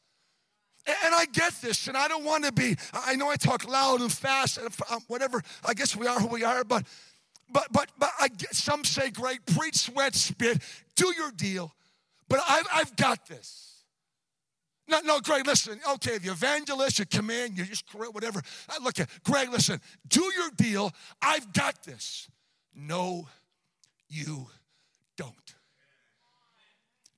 And 1.05 1.15
I 1.15 1.27
get 1.27 1.53
this, 1.61 1.89
and 1.89 1.97
I 1.97 2.09
don't 2.09 2.25
want 2.25 2.45
to 2.45 2.53
be, 2.53 2.77
I 2.95 3.15
know 3.17 3.29
I 3.29 3.37
talk 3.37 3.69
loud 3.69 4.01
and 4.01 4.11
fast, 4.11 4.57
and 4.57 4.69
um, 4.91 5.03
whatever, 5.09 5.43
I 5.63 5.75
guess 5.75 5.95
we 5.95 6.07
are 6.07 6.19
who 6.19 6.29
we 6.29 6.45
are, 6.45 6.65
but 6.65 6.85
but 7.51 7.67
but 7.71 7.91
but 7.99 8.11
I 8.19 8.29
get, 8.29 8.55
some 8.55 8.85
say, 8.85 9.11
great, 9.11 9.45
preach, 9.45 9.77
sweat, 9.77 10.15
spit, 10.15 10.63
do 10.97 11.13
your 11.15 11.31
deal. 11.33 11.75
But 12.29 12.41
I've, 12.49 12.67
I've 12.73 12.97
got 12.97 13.27
this. 13.27 13.68
No, 14.89 15.01
no, 15.01 15.21
Greg, 15.21 15.47
listen. 15.47 15.79
Okay, 15.95 16.17
the 16.19 16.31
evangelist, 16.31 16.99
you 16.99 17.07
come 17.07 17.31
in, 17.31 17.55
you 17.55 17.65
just 17.65 17.85
whatever. 17.95 18.41
Look 18.83 18.99
at 18.99 19.09
Greg, 19.23 19.51
listen. 19.51 19.81
Do 20.09 20.23
your 20.23 20.51
deal. 20.57 20.93
I've 21.21 21.53
got 21.53 21.85
this. 21.85 22.29
No, 22.75 23.29
you 24.09 24.47
don't. 25.17 25.35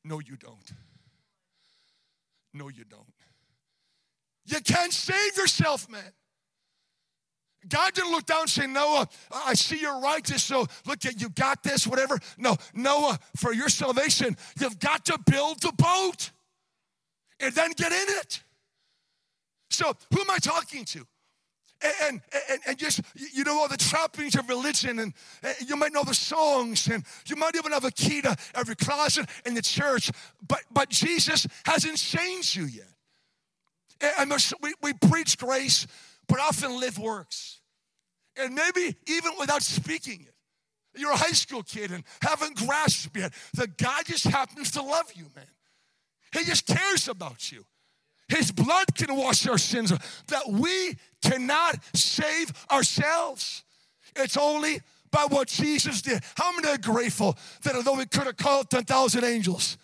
No, 0.04 0.18
you 0.18 0.36
don't. 0.36 0.72
No, 2.52 2.68
you 2.68 2.84
don't. 2.84 3.06
You 4.46 4.60
can't 4.60 4.92
save 4.92 5.36
yourself, 5.36 5.88
man. 5.88 6.12
God 7.68 7.92
didn't 7.92 8.10
look 8.10 8.24
down 8.24 8.42
and 8.42 8.50
say, 8.50 8.66
Noah, 8.66 9.06
I 9.30 9.54
see 9.54 9.78
you're 9.78 10.00
righteous, 10.00 10.42
so 10.42 10.66
look 10.86 11.04
at 11.04 11.20
you 11.20 11.28
got 11.28 11.62
this, 11.62 11.86
whatever. 11.86 12.18
No, 12.38 12.56
Noah, 12.74 13.18
for 13.36 13.52
your 13.52 13.68
salvation, 13.68 14.36
you've 14.58 14.78
got 14.78 15.04
to 15.04 15.18
build 15.30 15.60
the 15.60 15.72
boat 15.72 16.30
and 17.40 17.54
then 17.54 17.72
get 17.72 17.92
in 17.92 18.16
it. 18.18 18.42
So, 19.70 19.92
who 20.12 20.20
am 20.20 20.30
I 20.30 20.38
talking 20.38 20.84
to? 20.86 21.06
And, 22.02 22.20
and, 22.50 22.60
and 22.66 22.78
just, 22.78 23.00
you 23.14 23.42
know, 23.42 23.58
all 23.58 23.68
the 23.68 23.78
trappings 23.78 24.34
of 24.34 24.48
religion, 24.48 24.98
and, 24.98 25.14
you 25.66 25.76
might 25.76 25.92
know 25.92 26.04
the 26.04 26.12
songs, 26.14 26.86
and 26.88 27.02
you 27.24 27.36
might 27.36 27.56
even 27.56 27.72
have 27.72 27.84
a 27.84 27.90
key 27.90 28.20
to 28.20 28.36
every 28.54 28.76
closet 28.76 29.26
in 29.46 29.54
the 29.54 29.62
church, 29.62 30.10
but, 30.46 30.60
but 30.70 30.90
Jesus 30.90 31.46
hasn't 31.64 31.96
changed 31.96 32.54
you 32.54 32.64
yet. 32.64 32.86
And 34.18 34.32
we, 34.62 34.74
we 34.82 34.92
preach 34.92 35.38
grace, 35.38 35.86
but 36.28 36.38
often 36.38 36.78
live 36.78 36.98
works. 36.98 37.60
And 38.36 38.54
maybe 38.54 38.94
even 39.06 39.32
without 39.38 39.62
speaking 39.62 40.26
it. 40.26 40.34
You're 40.98 41.12
a 41.12 41.16
high 41.16 41.32
school 41.32 41.62
kid 41.62 41.92
and 41.92 42.02
haven't 42.20 42.56
grasped 42.56 43.16
yet 43.16 43.32
that 43.54 43.78
God 43.78 44.06
just 44.06 44.24
happens 44.24 44.72
to 44.72 44.82
love 44.82 45.12
you, 45.14 45.26
man. 45.36 45.46
He 46.32 46.44
just 46.44 46.66
cares 46.66 47.08
about 47.08 47.50
you. 47.50 47.64
His 48.28 48.52
blood 48.52 48.94
can 48.94 49.14
wash 49.16 49.46
our 49.48 49.58
sins, 49.58 49.92
that 50.28 50.48
we 50.48 50.96
cannot 51.20 51.82
save 51.94 52.52
ourselves. 52.70 53.64
It's 54.14 54.36
only 54.36 54.80
by 55.10 55.26
what 55.28 55.48
Jesus 55.48 56.00
did. 56.00 56.22
How 56.36 56.52
many 56.52 56.68
are 56.68 56.78
grateful 56.78 57.36
that 57.64 57.74
although 57.74 57.96
we 57.96 58.06
could 58.06 58.24
have 58.24 58.36
called 58.36 58.70
10,000 58.70 59.24
angels, 59.24 59.76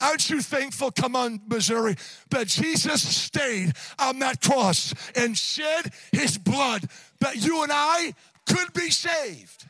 Aren't 0.00 0.28
you 0.30 0.40
thankful, 0.42 0.90
come 0.90 1.14
on, 1.14 1.40
Missouri, 1.46 1.94
that 2.30 2.48
Jesus 2.48 3.06
stayed 3.06 3.72
on 4.00 4.18
that 4.18 4.40
cross 4.40 4.92
and 5.14 5.38
shed 5.38 5.92
his 6.10 6.38
blood 6.38 6.82
that 7.20 7.36
you 7.36 7.62
and 7.62 7.70
I 7.72 8.12
could 8.44 8.72
be 8.72 8.90
saved 8.90 9.68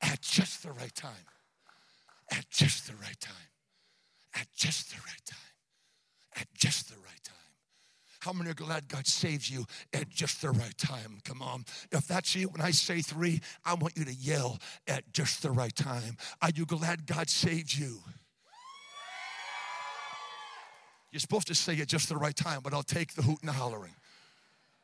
at 0.00 0.20
just 0.20 0.62
the 0.62 0.70
right 0.70 0.94
time? 0.94 1.26
At 2.30 2.48
just 2.48 2.86
the 2.86 2.94
right 2.94 3.18
time 3.18 3.34
at 4.34 4.46
just 4.54 4.90
the 4.90 4.96
right 4.96 5.24
time. 5.26 5.38
At 6.36 6.46
just 6.54 6.88
the 6.88 6.96
right 6.96 7.22
time. 7.22 7.34
How 8.20 8.32
many 8.32 8.50
are 8.50 8.54
glad 8.54 8.88
God 8.88 9.06
saves 9.06 9.50
you 9.50 9.66
at 9.92 10.08
just 10.08 10.40
the 10.40 10.50
right 10.50 10.76
time? 10.78 11.20
Come 11.24 11.42
on. 11.42 11.64
If 11.92 12.08
that's 12.08 12.34
you, 12.34 12.48
when 12.48 12.62
I 12.62 12.70
say 12.70 13.02
three, 13.02 13.40
I 13.64 13.74
want 13.74 13.96
you 13.96 14.04
to 14.06 14.14
yell 14.14 14.58
at 14.88 15.12
just 15.12 15.42
the 15.42 15.50
right 15.50 15.74
time. 15.74 16.16
Are 16.40 16.50
you 16.54 16.64
glad 16.64 17.06
God 17.06 17.28
saved 17.28 17.76
you? 17.76 17.98
You're 21.12 21.20
supposed 21.20 21.46
to 21.48 21.54
say 21.54 21.78
at 21.80 21.86
just 21.86 22.08
the 22.08 22.16
right 22.16 22.34
time, 22.34 22.60
but 22.64 22.72
I'll 22.74 22.82
take 22.82 23.14
the 23.14 23.22
hoot 23.22 23.38
and 23.40 23.48
the 23.48 23.52
hollering. 23.52 23.94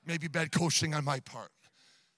Maybe 0.06 0.28
bad 0.28 0.52
coaching 0.52 0.94
on 0.94 1.04
my 1.04 1.20
part. 1.20 1.50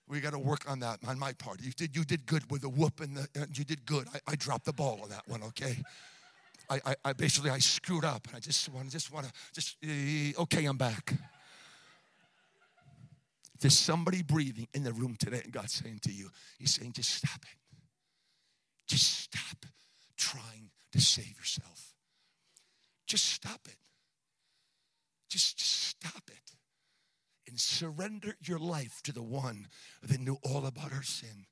We 0.08 0.20
got 0.20 0.32
to 0.32 0.38
work 0.38 0.68
on 0.70 0.80
that 0.80 0.98
on 1.06 1.18
my 1.18 1.32
part. 1.32 1.62
You 1.62 1.70
did, 1.70 1.96
you 1.96 2.04
did 2.04 2.26
good 2.26 2.50
with 2.50 2.62
the 2.62 2.68
whoop 2.68 3.00
and 3.00 3.16
the, 3.16 3.48
you 3.54 3.64
did 3.64 3.86
good. 3.86 4.08
I, 4.12 4.32
I 4.32 4.34
dropped 4.34 4.66
the 4.66 4.72
ball 4.72 5.00
on 5.02 5.08
that 5.10 5.22
one, 5.26 5.42
okay? 5.44 5.78
I, 6.68 6.80
I, 6.84 6.94
I 7.04 7.12
basically 7.12 7.50
I 7.50 7.58
screwed 7.58 8.04
up. 8.04 8.26
And 8.28 8.36
I 8.36 8.40
just 8.40 8.68
want 8.68 8.90
just 8.90 9.12
want 9.12 9.26
to 9.26 9.32
just 9.52 9.76
uh, 9.84 10.42
okay, 10.42 10.64
I'm 10.64 10.76
back. 10.76 11.14
There's 13.60 13.78
somebody 13.78 14.22
breathing 14.22 14.66
in 14.74 14.82
the 14.82 14.92
room 14.92 15.16
today, 15.16 15.40
and 15.44 15.52
God's 15.52 15.72
saying 15.72 16.00
to 16.02 16.12
you, 16.12 16.30
He's 16.58 16.74
saying, 16.74 16.92
just 16.92 17.10
stop 17.10 17.40
it. 17.42 17.58
Just 18.88 19.20
stop 19.20 19.64
trying 20.16 20.70
to 20.90 21.00
save 21.00 21.38
yourself. 21.38 21.94
Just 23.06 23.24
stop 23.24 23.60
it. 23.66 23.76
Just, 25.30 25.58
just 25.58 25.88
stop 25.90 26.22
it. 26.28 26.56
And 27.46 27.60
surrender 27.60 28.34
your 28.42 28.58
life 28.58 29.00
to 29.04 29.12
the 29.12 29.22
one 29.22 29.68
that 30.02 30.20
knew 30.20 30.38
all 30.42 30.66
about 30.66 30.92
our 30.92 31.02
sin. 31.02 31.46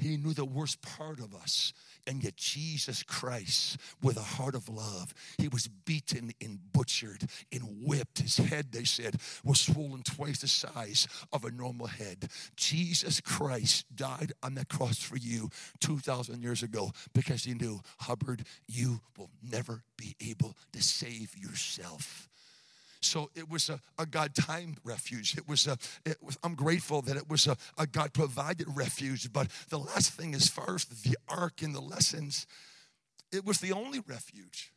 He 0.00 0.16
knew 0.16 0.32
the 0.32 0.44
worst 0.44 0.80
part 0.82 1.20
of 1.20 1.34
us. 1.34 1.72
And 2.06 2.24
yet, 2.24 2.36
Jesus 2.36 3.02
Christ, 3.02 3.76
with 4.02 4.16
a 4.16 4.22
heart 4.22 4.54
of 4.54 4.68
love, 4.68 5.12
he 5.38 5.48
was 5.48 5.68
beaten 5.68 6.32
and 6.40 6.58
butchered 6.72 7.24
and 7.52 7.62
whipped. 7.84 8.20
His 8.20 8.38
head, 8.38 8.72
they 8.72 8.84
said, 8.84 9.16
was 9.44 9.60
swollen 9.60 10.02
twice 10.02 10.40
the 10.40 10.48
size 10.48 11.06
of 11.32 11.44
a 11.44 11.50
normal 11.50 11.86
head. 11.86 12.30
Jesus 12.56 13.20
Christ 13.20 13.84
died 13.94 14.32
on 14.42 14.54
that 14.54 14.68
cross 14.68 14.98
for 15.02 15.18
you 15.18 15.50
2,000 15.80 16.42
years 16.42 16.62
ago 16.62 16.90
because 17.12 17.44
he 17.44 17.54
knew, 17.54 17.80
Hubbard, 18.00 18.44
you 18.66 19.00
will 19.18 19.30
never 19.42 19.84
be 19.96 20.16
able 20.20 20.56
to 20.72 20.82
save 20.82 21.36
yourself. 21.36 22.28
So 23.02 23.30
it 23.34 23.48
was 23.48 23.70
a, 23.70 23.80
a 23.98 24.06
God 24.06 24.34
time 24.34 24.76
refuge. 24.84 25.36
It 25.36 25.48
was 25.48 25.66
a, 25.66 25.78
it 26.04 26.16
was, 26.22 26.38
I'm 26.44 26.54
grateful 26.54 27.02
that 27.02 27.16
it 27.16 27.28
was 27.28 27.46
a, 27.46 27.56
a 27.78 27.86
God 27.86 28.12
provided 28.12 28.66
refuge. 28.74 29.32
But 29.32 29.48
the 29.68 29.78
last 29.78 30.12
thing, 30.12 30.34
far 30.34 30.74
as 30.74 30.84
the 30.84 31.16
ark 31.28 31.62
and 31.62 31.74
the 31.74 31.80
lessons, 31.80 32.46
it 33.32 33.44
was 33.44 33.60
the 33.60 33.72
only 33.72 34.00
refuge. 34.00 34.72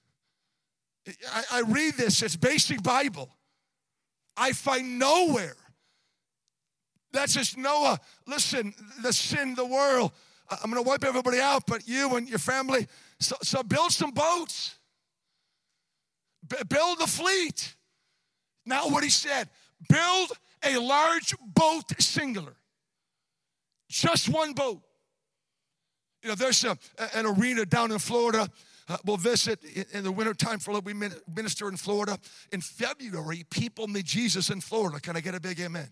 I, 1.32 1.43
I 1.51 1.61
read 1.61 1.95
this, 1.95 2.21
it's 2.21 2.38
basic 2.38 2.82
Bible. 2.82 3.30
I 4.38 4.53
find 4.53 4.97
nowhere. 4.97 5.55
That's 7.11 7.34
just 7.34 7.57
Noah. 7.57 7.99
Listen, 8.26 8.74
the 9.03 9.13
sin, 9.13 9.53
the 9.55 9.65
world. 9.65 10.11
I'm 10.49 10.71
going 10.71 10.84
to 10.84 10.88
wipe 10.88 11.03
everybody 11.03 11.39
out, 11.39 11.65
but 11.67 11.88
you 11.88 12.15
and 12.15 12.28
your 12.28 12.39
family. 12.39 12.88
So, 13.19 13.36
so 13.43 13.63
build 13.63 13.91
some 13.91 14.11
boats. 14.11 14.76
B- 16.47 16.57
build 16.67 16.99
a 17.01 17.07
fleet. 17.07 17.76
Now, 18.66 18.88
what 18.88 19.03
he 19.03 19.09
said 19.09 19.49
build 19.89 20.32
a 20.64 20.78
large 20.78 21.36
boat 21.45 21.84
singular, 21.99 22.55
just 23.89 24.30
one 24.30 24.53
boat. 24.53 24.82
You 26.22 26.30
know, 26.30 26.36
there's 26.36 26.64
a, 26.64 26.78
an 27.16 27.26
arena 27.26 27.66
down 27.66 27.91
in 27.91 27.99
Florida. 27.99 28.47
Uh, 28.88 28.97
we'll 29.05 29.18
visit 29.18 29.59
in, 29.93 30.03
the 30.03 30.11
wintertime 30.11 30.59
for 30.59 30.78
we 30.80 30.93
minister 30.93 31.70
in 31.70 31.78
Florida. 31.78 32.18
In 32.51 32.61
February, 32.61 33.45
people 33.49 33.88
meet 33.88 34.05
Jesus 34.05 34.49
in 34.49 34.61
Florida. 34.61 34.99
Can 34.99 35.16
I 35.16 35.22
get 35.22 35.36
a 35.36 35.39
big 35.39 35.59
amen? 35.59 35.89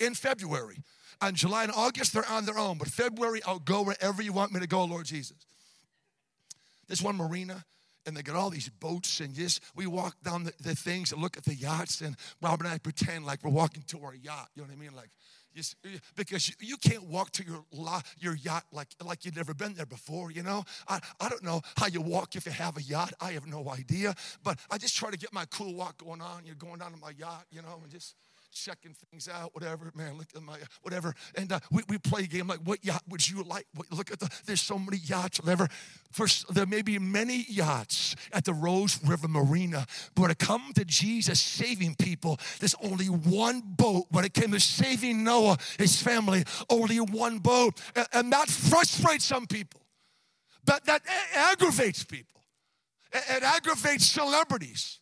In 0.00 0.14
February. 0.14 0.78
On 1.20 1.34
July 1.34 1.62
and 1.64 1.72
August, 1.72 2.12
they're 2.12 2.28
on 2.28 2.44
their 2.44 2.58
own. 2.58 2.78
But 2.78 2.88
February, 2.88 3.40
I'll 3.46 3.60
go 3.60 3.82
wherever 3.82 4.20
you 4.20 4.32
want 4.32 4.52
me 4.52 4.60
to 4.60 4.66
go, 4.66 4.84
Lord 4.84 5.06
Jesus. 5.06 5.36
There's 6.88 7.02
one 7.02 7.16
marina 7.16 7.64
and 8.06 8.16
they 8.16 8.22
got 8.22 8.36
all 8.36 8.50
these 8.50 8.68
boats 8.68 9.20
and 9.20 9.34
just 9.34 9.62
we 9.74 9.86
walk 9.86 10.16
down 10.22 10.44
the, 10.44 10.52
the, 10.60 10.74
things 10.74 11.12
and 11.12 11.22
look 11.22 11.36
at 11.36 11.44
the 11.44 11.54
yachts 11.54 12.00
and 12.00 12.16
Rob 12.42 12.60
and 12.60 12.68
I 12.68 12.78
pretend 12.78 13.24
like 13.24 13.42
we're 13.44 13.50
walking 13.50 13.82
to 13.88 14.02
our 14.04 14.14
yacht. 14.14 14.48
You 14.54 14.62
know 14.62 14.68
what 14.68 14.76
I 14.76 14.80
mean? 14.80 14.94
Like 14.94 15.10
just, 15.54 15.76
because 16.16 16.48
you, 16.48 16.54
you, 16.60 16.76
can't 16.76 17.04
walk 17.04 17.30
to 17.32 17.44
your 17.44 17.64
your 18.18 18.34
yacht 18.34 18.64
like 18.72 18.88
like 19.04 19.24
you've 19.24 19.36
never 19.36 19.54
been 19.54 19.74
there 19.74 19.86
before. 19.86 20.32
You 20.32 20.42
know, 20.42 20.64
I, 20.88 21.00
I 21.20 21.28
don't 21.28 21.44
know 21.44 21.62
how 21.76 21.86
you 21.86 22.00
walk 22.00 22.34
if 22.34 22.46
you 22.46 22.52
have 22.52 22.76
a 22.76 22.82
yacht. 22.82 23.12
I 23.20 23.32
have 23.32 23.46
no 23.46 23.68
idea. 23.70 24.14
But 24.42 24.58
I 24.70 24.78
just 24.78 24.96
try 24.96 25.10
to 25.10 25.16
get 25.16 25.32
my 25.32 25.44
cool 25.46 25.74
walk 25.74 25.98
going 25.98 26.20
on. 26.20 26.42
You're 26.44 26.56
going 26.56 26.78
down 26.78 26.92
to 26.92 26.98
my 26.98 27.12
yacht, 27.16 27.46
you 27.50 27.62
know, 27.62 27.80
and 27.82 27.90
just 27.90 28.16
checking 28.54 28.94
things 28.94 29.28
out, 29.28 29.54
whatever. 29.54 29.90
Man, 29.94 30.16
look 30.16 30.28
at 30.34 30.42
my, 30.42 30.58
whatever. 30.82 31.14
And 31.34 31.52
uh, 31.52 31.60
we, 31.70 31.82
we 31.88 31.98
play 31.98 32.22
a 32.22 32.26
game 32.26 32.46
like, 32.46 32.60
what 32.60 32.84
yacht 32.84 33.02
would 33.08 33.28
you 33.28 33.42
like? 33.42 33.66
What, 33.74 33.90
look 33.92 34.10
at 34.10 34.20
the, 34.20 34.30
there's 34.46 34.60
so 34.60 34.78
many 34.78 34.98
yachts, 34.98 35.40
whatever. 35.40 35.68
First, 36.12 36.54
there 36.54 36.66
may 36.66 36.82
be 36.82 36.98
many 36.98 37.44
yachts 37.48 38.14
at 38.32 38.44
the 38.44 38.54
Rose 38.54 39.00
River 39.04 39.28
Marina, 39.28 39.86
but 40.14 40.30
it 40.30 40.38
comes 40.38 40.74
to 40.74 40.84
Jesus 40.84 41.40
saving 41.40 41.96
people, 41.96 42.38
there's 42.60 42.76
only 42.82 43.06
one 43.06 43.62
boat. 43.64 44.06
When 44.10 44.24
it 44.24 44.32
came 44.32 44.52
to 44.52 44.60
saving 44.60 45.24
Noah, 45.24 45.58
his 45.78 46.00
family, 46.00 46.44
only 46.70 46.98
one 46.98 47.38
boat. 47.38 47.80
And, 47.96 48.06
and 48.12 48.32
that 48.32 48.48
frustrates 48.48 49.24
some 49.24 49.46
people, 49.46 49.80
but 50.64 50.84
that 50.84 51.02
aggravates 51.34 52.04
people. 52.04 52.40
It 53.12 53.42
aggravates 53.42 54.06
celebrities. 54.06 55.00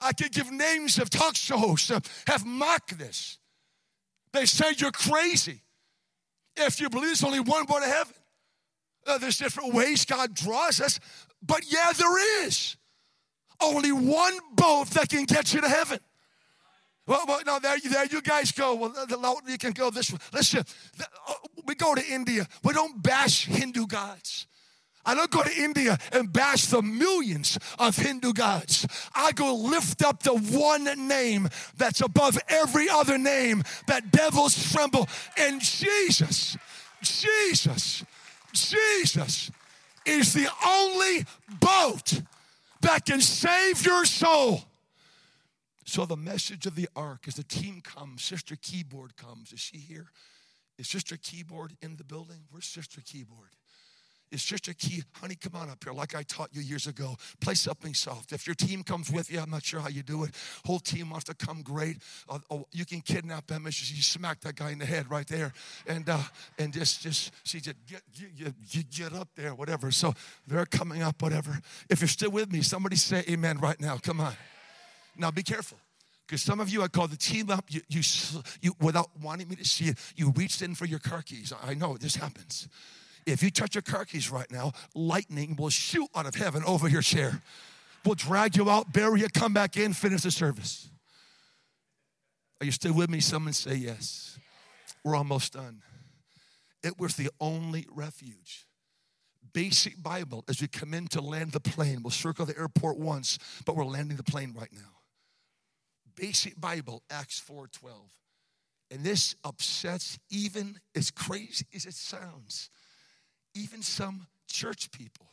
I 0.00 0.12
could 0.12 0.32
give 0.32 0.50
names 0.50 0.98
of 0.98 1.10
talk 1.10 1.36
shows 1.36 1.88
that 1.88 2.08
have 2.26 2.46
mocked 2.46 2.98
this. 2.98 3.38
They 4.32 4.46
say 4.46 4.72
you're 4.76 4.92
crazy 4.92 5.62
if 6.56 6.80
you 6.80 6.88
believe 6.88 7.08
there's 7.08 7.24
only 7.24 7.40
one 7.40 7.66
way 7.66 7.80
to 7.80 7.86
heaven. 7.86 8.14
Uh, 9.06 9.18
there's 9.18 9.38
different 9.38 9.74
ways 9.74 10.04
God 10.04 10.34
draws 10.34 10.80
us, 10.80 11.00
but 11.42 11.62
yeah, 11.70 11.92
there 11.96 12.44
is 12.46 12.76
only 13.60 13.92
one 13.92 14.38
boat 14.54 14.88
that 14.90 15.08
can 15.08 15.24
get 15.24 15.52
you 15.52 15.60
to 15.60 15.68
heaven. 15.68 15.98
Well, 17.06 17.24
well 17.26 17.40
no, 17.46 17.58
there, 17.58 17.76
there 17.90 18.06
you 18.06 18.22
guys 18.22 18.52
go. 18.52 18.74
Well, 18.74 18.90
the, 18.90 19.42
you 19.48 19.58
can 19.58 19.72
go 19.72 19.90
this 19.90 20.12
way. 20.12 20.18
Listen, 20.32 20.64
the, 20.96 21.06
uh, 21.28 21.34
we 21.66 21.74
go 21.74 21.94
to 21.94 22.06
India. 22.06 22.46
We 22.62 22.72
don't 22.72 23.02
bash 23.02 23.46
Hindu 23.46 23.86
gods. 23.86 24.46
I 25.04 25.14
don't 25.14 25.30
go 25.30 25.42
to 25.42 25.54
India 25.56 25.98
and 26.12 26.32
bash 26.32 26.66
the 26.66 26.82
millions 26.82 27.58
of 27.78 27.96
Hindu 27.96 28.32
gods. 28.32 28.86
I 29.14 29.32
go 29.32 29.54
lift 29.54 30.04
up 30.04 30.22
the 30.22 30.34
one 30.34 30.84
name 31.08 31.48
that's 31.76 32.00
above 32.00 32.38
every 32.48 32.88
other 32.88 33.16
name 33.16 33.62
that 33.86 34.10
devils 34.10 34.72
tremble. 34.72 35.08
And 35.38 35.60
Jesus, 35.60 36.56
Jesus, 37.02 38.04
Jesus 38.52 39.50
is 40.04 40.34
the 40.34 40.48
only 40.66 41.24
boat 41.60 42.22
that 42.82 43.06
can 43.06 43.20
save 43.20 43.84
your 43.84 44.04
soul. 44.04 44.64
So 45.84 46.06
the 46.06 46.16
message 46.16 46.66
of 46.66 46.76
the 46.76 46.88
ark 46.94 47.24
as 47.26 47.34
the 47.34 47.42
team 47.42 47.80
comes, 47.80 48.22
Sister 48.22 48.56
Keyboard 48.60 49.16
comes. 49.16 49.52
Is 49.52 49.60
she 49.60 49.78
here? 49.78 50.06
Is 50.78 50.88
Sister 50.88 51.16
Keyboard 51.16 51.76
in 51.82 51.96
the 51.96 52.04
building? 52.04 52.44
Where's 52.50 52.66
Sister 52.66 53.00
Keyboard? 53.04 53.56
It's 54.32 54.44
just 54.44 54.68
a 54.68 54.74
key. 54.74 55.02
Honey, 55.14 55.34
come 55.34 55.54
on 55.56 55.68
up 55.70 55.82
here, 55.82 55.92
like 55.92 56.14
I 56.14 56.22
taught 56.22 56.50
you 56.52 56.62
years 56.62 56.86
ago. 56.86 57.16
Play 57.40 57.54
something 57.54 57.94
soft. 57.94 58.32
If 58.32 58.46
your 58.46 58.54
team 58.54 58.84
comes 58.84 59.10
with 59.10 59.30
you, 59.30 59.40
I'm 59.40 59.50
not 59.50 59.64
sure 59.64 59.80
how 59.80 59.88
you 59.88 60.02
do 60.02 60.22
it. 60.24 60.30
Whole 60.64 60.78
team 60.78 61.10
wants 61.10 61.24
to 61.24 61.34
come, 61.34 61.62
great. 61.62 61.96
Uh, 62.28 62.38
oh, 62.50 62.66
you 62.72 62.84
can 62.84 63.00
kidnap 63.00 63.48
them. 63.48 63.66
and 63.66 63.90
You 63.90 64.02
smack 64.02 64.40
that 64.42 64.54
guy 64.54 64.70
in 64.70 64.78
the 64.78 64.86
head 64.86 65.10
right 65.10 65.26
there, 65.26 65.52
and 65.86 66.08
uh, 66.08 66.22
and 66.58 66.72
just 66.72 67.02
just 67.02 67.32
she 67.44 67.60
just 67.60 67.76
get, 67.86 68.02
get, 68.16 68.54
get, 68.70 68.90
get 68.90 69.12
up 69.14 69.28
there, 69.34 69.54
whatever. 69.54 69.90
So 69.90 70.14
they're 70.46 70.66
coming 70.66 71.02
up, 71.02 71.20
whatever. 71.20 71.60
If 71.88 72.00
you're 72.00 72.08
still 72.08 72.30
with 72.30 72.52
me, 72.52 72.62
somebody 72.62 72.96
say 72.96 73.24
Amen 73.28 73.58
right 73.58 73.80
now. 73.80 73.98
Come 73.98 74.20
on. 74.20 74.34
Now 75.16 75.30
be 75.30 75.42
careful. 75.42 75.78
Because 76.26 76.42
some 76.42 76.60
of 76.60 76.68
you, 76.68 76.80
I 76.84 76.86
call 76.86 77.08
the 77.08 77.16
team 77.16 77.50
up, 77.50 77.64
you, 77.70 77.80
you, 77.88 78.02
you, 78.62 78.72
without 78.80 79.10
wanting 79.20 79.48
me 79.48 79.56
to 79.56 79.64
see 79.64 79.86
it, 79.86 79.98
you 80.14 80.30
reached 80.36 80.62
in 80.62 80.76
for 80.76 80.84
your 80.84 81.00
car 81.00 81.22
keys. 81.22 81.52
I 81.60 81.74
know 81.74 81.96
this 81.96 82.14
happens. 82.14 82.68
If 83.26 83.42
you 83.42 83.50
touch 83.50 83.74
your 83.74 83.82
car 83.82 84.04
keys 84.04 84.30
right 84.30 84.50
now, 84.50 84.72
lightning 84.94 85.56
will 85.56 85.70
shoot 85.70 86.08
out 86.14 86.26
of 86.26 86.34
heaven 86.34 86.62
over 86.64 86.88
your 86.88 87.02
chair. 87.02 87.42
We'll 88.04 88.14
drag 88.14 88.56
you 88.56 88.70
out, 88.70 88.92
bury 88.92 89.20
you, 89.20 89.28
come 89.28 89.52
back 89.52 89.76
in, 89.76 89.92
finish 89.92 90.22
the 90.22 90.30
service. 90.30 90.88
Are 92.60 92.66
you 92.66 92.72
still 92.72 92.94
with 92.94 93.10
me? 93.10 93.20
Someone 93.20 93.52
say 93.52 93.74
yes. 93.74 94.38
We're 95.04 95.16
almost 95.16 95.54
done. 95.54 95.82
It 96.82 96.98
was 96.98 97.16
the 97.16 97.30
only 97.40 97.86
refuge. 97.90 98.66
Basic 99.52 100.02
Bible 100.02 100.44
as 100.48 100.60
we 100.60 100.68
come 100.68 100.94
in 100.94 101.08
to 101.08 101.20
land 101.20 101.52
the 101.52 101.60
plane. 101.60 102.02
We'll 102.02 102.10
circle 102.10 102.46
the 102.46 102.56
airport 102.56 102.98
once, 102.98 103.38
but 103.64 103.76
we're 103.76 103.84
landing 103.84 104.16
the 104.16 104.22
plane 104.22 104.54
right 104.56 104.72
now. 104.72 105.00
Basic 106.14 106.60
Bible, 106.60 107.02
Acts 107.10 107.40
4:12. 107.40 108.12
And 108.90 109.04
this 109.04 109.34
upsets 109.44 110.18
even 110.30 110.80
as 110.94 111.10
crazy 111.10 111.66
as 111.74 111.86
it 111.86 111.94
sounds 111.94 112.70
even 113.54 113.82
some 113.82 114.26
church 114.48 114.90
people 114.92 115.26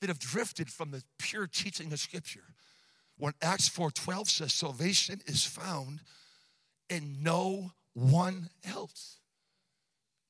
that 0.00 0.08
have 0.08 0.18
drifted 0.18 0.68
from 0.68 0.90
the 0.90 1.02
pure 1.18 1.46
teaching 1.46 1.92
of 1.92 2.00
Scripture. 2.00 2.54
When 3.18 3.34
Acts 3.40 3.68
4:12 3.68 4.28
says 4.28 4.52
salvation 4.52 5.20
is 5.26 5.44
found 5.44 6.00
in 6.88 7.22
no 7.22 7.72
one 7.94 8.50
else. 8.64 9.18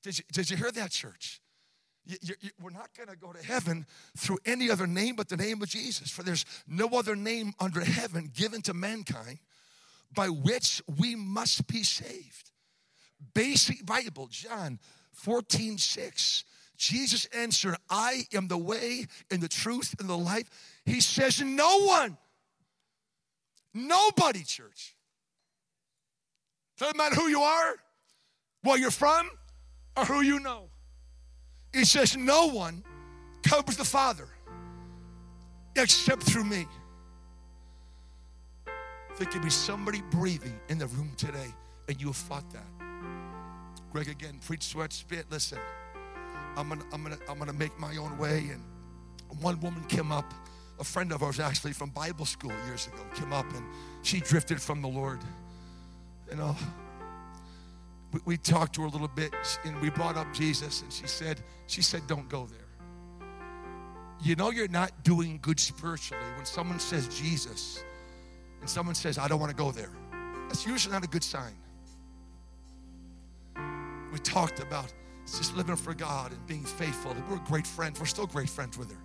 Did 0.02 0.18
you, 0.18 0.24
did 0.32 0.50
you 0.50 0.56
hear 0.56 0.70
that, 0.72 0.90
church? 0.90 1.40
You, 2.04 2.16
you, 2.20 2.34
you, 2.40 2.50
we're 2.60 2.70
not 2.70 2.90
going 2.96 3.08
to 3.08 3.16
go 3.16 3.32
to 3.32 3.42
heaven 3.44 3.86
through 4.16 4.38
any 4.44 4.70
other 4.70 4.88
name 4.88 5.14
but 5.14 5.28
the 5.28 5.36
name 5.36 5.62
of 5.62 5.68
Jesus. 5.68 6.10
For 6.10 6.22
there's 6.22 6.44
no 6.66 6.88
other 6.88 7.14
name 7.14 7.54
under 7.60 7.80
heaven 7.80 8.30
given 8.34 8.60
to 8.62 8.74
mankind 8.74 9.38
by 10.12 10.28
which 10.28 10.82
we 10.98 11.14
must 11.14 11.66
be 11.68 11.82
saved. 11.82 12.50
Basic 13.34 13.86
Bible, 13.86 14.26
John 14.26 14.80
14, 15.12 15.78
6. 15.78 16.44
Jesus 16.82 17.26
answered, 17.26 17.76
I 17.88 18.24
am 18.34 18.48
the 18.48 18.58
way 18.58 19.06
and 19.30 19.40
the 19.40 19.48
truth 19.48 19.94
and 20.00 20.08
the 20.08 20.18
life. 20.18 20.50
He 20.84 21.00
says, 21.00 21.40
No 21.40 21.84
one, 21.84 22.16
nobody, 23.72 24.42
church. 24.42 24.96
Doesn't 26.78 26.96
matter 26.96 27.14
who 27.14 27.28
you 27.28 27.40
are, 27.40 27.76
where 28.62 28.78
you're 28.78 28.90
from, 28.90 29.30
or 29.96 30.04
who 30.04 30.22
you 30.22 30.40
know. 30.40 30.64
He 31.72 31.84
says, 31.84 32.16
No 32.16 32.48
one 32.48 32.82
comes 33.44 33.76
the 33.76 33.84
Father 33.84 34.26
except 35.76 36.24
through 36.24 36.44
me. 36.44 36.66
There 39.18 39.26
could 39.28 39.42
be 39.42 39.50
somebody 39.50 40.02
breathing 40.10 40.58
in 40.68 40.78
the 40.78 40.88
room 40.88 41.12
today, 41.16 41.54
and 41.88 42.00
you 42.00 42.08
have 42.08 42.16
fought 42.16 42.50
that. 42.50 42.66
Greg 43.92 44.08
again, 44.08 44.40
preach, 44.44 44.64
sweat, 44.64 44.92
spit. 44.92 45.26
Listen. 45.30 45.58
I'm 46.56 46.68
gonna, 46.68 46.84
I'm 46.92 47.02
gonna, 47.02 47.18
I'm 47.28 47.38
gonna 47.38 47.52
make 47.52 47.78
my 47.78 47.96
own 47.96 48.16
way. 48.18 48.50
And 48.52 48.62
one 49.40 49.60
woman 49.60 49.84
came 49.84 50.12
up, 50.12 50.32
a 50.78 50.84
friend 50.84 51.12
of 51.12 51.22
ours 51.22 51.40
actually 51.40 51.72
from 51.72 51.90
Bible 51.90 52.24
school 52.24 52.52
years 52.66 52.86
ago, 52.86 53.02
came 53.14 53.32
up 53.32 53.50
and 53.54 53.64
she 54.02 54.20
drifted 54.20 54.60
from 54.60 54.82
the 54.82 54.88
Lord. 54.88 55.20
You 56.30 56.36
know, 56.36 56.56
we, 58.12 58.20
we 58.24 58.36
talked 58.36 58.74
to 58.74 58.82
her 58.82 58.86
a 58.86 58.90
little 58.90 59.08
bit 59.08 59.32
and 59.64 59.80
we 59.80 59.90
brought 59.90 60.16
up 60.16 60.32
Jesus 60.34 60.82
and 60.82 60.92
she 60.92 61.06
said, 61.06 61.40
she 61.66 61.82
said, 61.82 62.02
don't 62.06 62.28
go 62.28 62.46
there. 62.46 62.58
You 64.22 64.36
know 64.36 64.50
you're 64.50 64.68
not 64.68 65.02
doing 65.02 65.38
good 65.42 65.58
spiritually 65.58 66.22
when 66.36 66.44
someone 66.44 66.78
says 66.78 67.08
Jesus 67.08 67.82
and 68.60 68.70
someone 68.70 68.94
says, 68.94 69.18
I 69.18 69.26
don't 69.26 69.40
want 69.40 69.50
to 69.50 69.56
go 69.56 69.72
there. 69.72 69.90
That's 70.46 70.66
usually 70.66 70.92
not 70.92 71.02
a 71.02 71.08
good 71.08 71.24
sign. 71.24 71.54
We 74.12 74.18
talked 74.18 74.60
about 74.60 74.92
it's 75.22 75.38
just 75.38 75.56
living 75.56 75.76
for 75.76 75.94
God 75.94 76.32
and 76.32 76.46
being 76.46 76.64
faithful. 76.64 77.14
We're 77.30 77.38
great 77.38 77.66
friends. 77.66 78.00
We're 78.00 78.06
still 78.06 78.26
great 78.26 78.50
friends 78.50 78.76
with 78.76 78.90
her. 78.90 78.98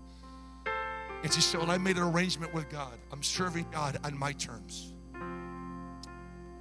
And 1.24 1.34
she 1.34 1.42
said, 1.42 1.62
Well, 1.62 1.72
I 1.72 1.78
made 1.78 1.98
an 1.98 2.04
arrangement 2.04 2.54
with 2.54 2.70
God. 2.70 2.98
I'm 3.12 3.24
serving 3.24 3.68
God 3.72 4.00
on 4.04 4.18
my 4.18 4.34
terms. 4.34 4.94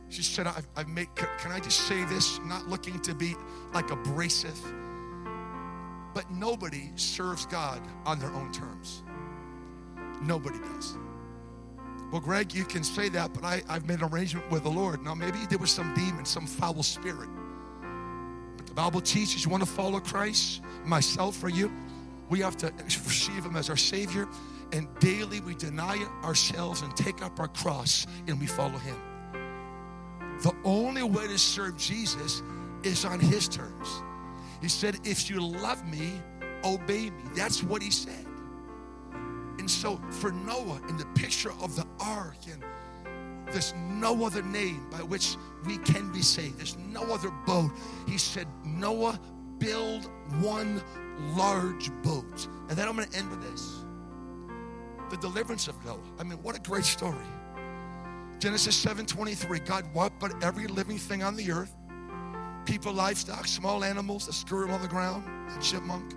She 0.08 0.22
said, 0.22 0.46
I've, 0.46 0.66
I've 0.76 0.88
made, 0.88 1.08
can 1.16 1.50
I 1.50 1.58
just 1.58 1.80
say 1.80 2.04
this? 2.04 2.38
Not 2.44 2.68
looking 2.68 3.00
to 3.00 3.14
be 3.14 3.34
like 3.74 3.90
abrasive, 3.90 4.58
but 6.14 6.30
nobody 6.30 6.90
serves 6.94 7.44
God 7.46 7.82
on 8.04 8.18
their 8.18 8.32
own 8.32 8.52
terms. 8.52 9.02
Nobody 10.22 10.58
does. 10.58 10.96
Well, 12.12 12.20
Greg, 12.20 12.54
you 12.54 12.64
can 12.64 12.84
say 12.84 13.08
that, 13.10 13.34
but 13.34 13.42
I, 13.42 13.62
I've 13.68 13.86
made 13.86 14.00
an 14.00 14.04
arrangement 14.04 14.48
with 14.50 14.62
the 14.62 14.70
Lord. 14.70 15.02
Now, 15.02 15.14
maybe 15.14 15.38
there 15.50 15.58
was 15.58 15.72
some 15.72 15.92
demon, 15.94 16.24
some 16.24 16.46
foul 16.46 16.82
spirit. 16.84 17.28
Bible 18.76 19.00
teaches 19.00 19.42
you 19.42 19.50
want 19.50 19.64
to 19.64 19.68
follow 19.68 19.98
Christ, 20.00 20.60
myself 20.84 21.42
or 21.42 21.48
you, 21.48 21.72
we 22.28 22.40
have 22.40 22.58
to 22.58 22.70
receive 22.86 23.42
Him 23.42 23.56
as 23.56 23.70
our 23.70 23.76
Savior. 23.76 24.28
And 24.70 24.86
daily 24.98 25.40
we 25.40 25.54
deny 25.54 25.96
ourselves 26.22 26.82
and 26.82 26.94
take 26.94 27.22
up 27.22 27.40
our 27.40 27.48
cross 27.48 28.06
and 28.28 28.38
we 28.38 28.46
follow 28.46 28.76
Him. 28.76 28.96
The 30.42 30.54
only 30.62 31.02
way 31.02 31.26
to 31.26 31.38
serve 31.38 31.78
Jesus 31.78 32.42
is 32.82 33.06
on 33.06 33.18
His 33.18 33.48
terms. 33.48 34.02
He 34.60 34.68
said, 34.68 34.98
If 35.04 35.30
you 35.30 35.40
love 35.40 35.82
me, 35.86 36.20
obey 36.62 37.08
me. 37.08 37.22
That's 37.34 37.62
what 37.62 37.80
He 37.80 37.90
said. 37.90 38.26
And 39.58 39.70
so 39.70 39.98
for 40.10 40.32
Noah, 40.32 40.82
in 40.90 40.98
the 40.98 41.06
picture 41.14 41.52
of 41.62 41.76
the 41.76 41.86
ark, 41.98 42.36
and 42.52 42.62
there's 43.52 43.74
no 43.74 44.24
other 44.24 44.42
name 44.42 44.88
by 44.90 44.98
which 44.98 45.36
we 45.64 45.78
can 45.78 46.12
be 46.12 46.22
saved. 46.22 46.58
There's 46.58 46.76
no 46.76 47.02
other 47.02 47.30
boat. 47.46 47.70
He 48.06 48.18
said, 48.18 48.46
Noah, 48.64 49.18
build 49.58 50.10
one 50.40 50.82
large 51.36 51.90
boat. 52.02 52.48
And 52.68 52.76
then 52.76 52.88
I'm 52.88 52.96
going 52.96 53.08
to 53.08 53.18
end 53.18 53.30
with 53.30 53.42
this 53.42 53.84
the 55.10 55.16
deliverance 55.18 55.68
of 55.68 55.84
Noah. 55.84 55.98
I 56.18 56.24
mean, 56.24 56.42
what 56.42 56.56
a 56.56 56.60
great 56.60 56.84
story. 56.84 57.16
Genesis 58.38 58.84
7:23. 58.84 59.64
God 59.64 59.84
wiped 59.94 60.18
but 60.20 60.42
every 60.42 60.66
living 60.66 60.98
thing 60.98 61.22
on 61.22 61.36
the 61.36 61.50
earth, 61.50 61.74
people, 62.64 62.92
livestock, 62.92 63.46
small 63.46 63.84
animals, 63.84 64.26
the 64.26 64.32
squirrel 64.32 64.72
on 64.72 64.82
the 64.82 64.88
ground, 64.88 65.24
the 65.54 65.60
chipmunk, 65.60 66.14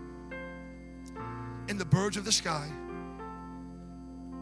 and 1.69 1.79
the 1.79 1.85
birds 1.85 2.17
of 2.17 2.25
the 2.25 2.31
sky. 2.31 2.67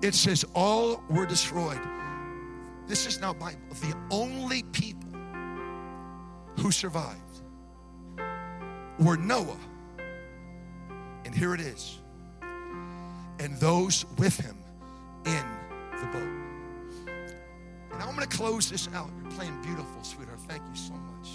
It 0.01 0.13
says 0.13 0.45
all 0.55 1.03
were 1.09 1.25
destroyed. 1.25 1.81
This 2.87 3.05
is 3.05 3.19
now 3.19 3.33
Bible. 3.33 3.59
The 3.81 3.95
only 4.11 4.63
people 4.63 5.09
who 6.59 6.71
survived 6.71 7.41
were 8.99 9.17
Noah. 9.17 9.57
And 11.25 11.35
here 11.35 11.53
it 11.53 11.59
is. 11.59 11.99
And 13.39 13.57
those 13.59 14.05
with 14.17 14.39
him 14.39 14.57
in 15.25 15.45
the 15.99 16.05
boat. 16.07 16.47
And 17.91 18.01
I'm 18.01 18.15
going 18.15 18.27
to 18.27 18.37
close 18.37 18.69
this 18.69 18.87
out. 18.93 19.09
You're 19.21 19.31
playing 19.31 19.61
beautiful, 19.61 20.03
sweetheart. 20.03 20.39
Thank 20.47 20.63
you 20.69 20.75
so 20.75 20.93
much. 20.93 21.29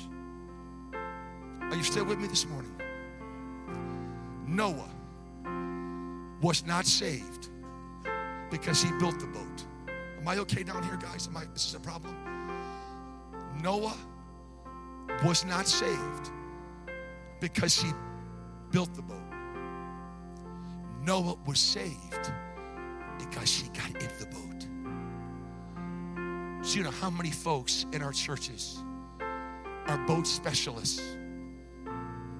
Are 1.70 1.76
you 1.76 1.82
still 1.82 2.05
with 2.07 2.18
me 2.18 2.28
this 2.28 2.46
morning? 2.46 2.72
Noah 4.46 4.90
was 6.40 6.66
not 6.66 6.86
saved 6.86 7.48
because 8.50 8.82
he 8.82 8.90
built 8.98 9.18
the 9.20 9.26
boat. 9.26 9.64
Am 10.23 10.29
I 10.29 10.39
okay 10.39 10.62
down 10.62 10.85
here, 10.85 10.97
guys? 10.97 11.27
Am 11.27 11.37
I, 11.37 11.47
this 11.53 11.66
is 11.66 11.75
a 11.75 11.81
problem? 11.81 12.14
Noah 13.61 13.97
was 15.25 15.45
not 15.45 15.66
saved 15.66 16.31
because 17.41 17.83
he 17.83 17.91
built 18.70 18.95
the 18.95 19.03
boat. 19.03 19.18
Noah 21.03 21.37
was 21.45 21.59
saved 21.59 22.33
because 23.18 23.53
he 23.53 23.68
got 23.70 23.89
in 24.01 24.09
the 24.20 24.27
boat. 24.27 24.68
So, 26.64 26.77
you 26.77 26.85
know 26.85 26.93
how 26.93 27.11
many 27.11 27.33
folks 27.33 27.87
in 27.93 28.01
our 28.01 28.12
churches 28.12 28.79
are 29.89 29.99
boat 30.07 30.29
specialists? 30.29 31.03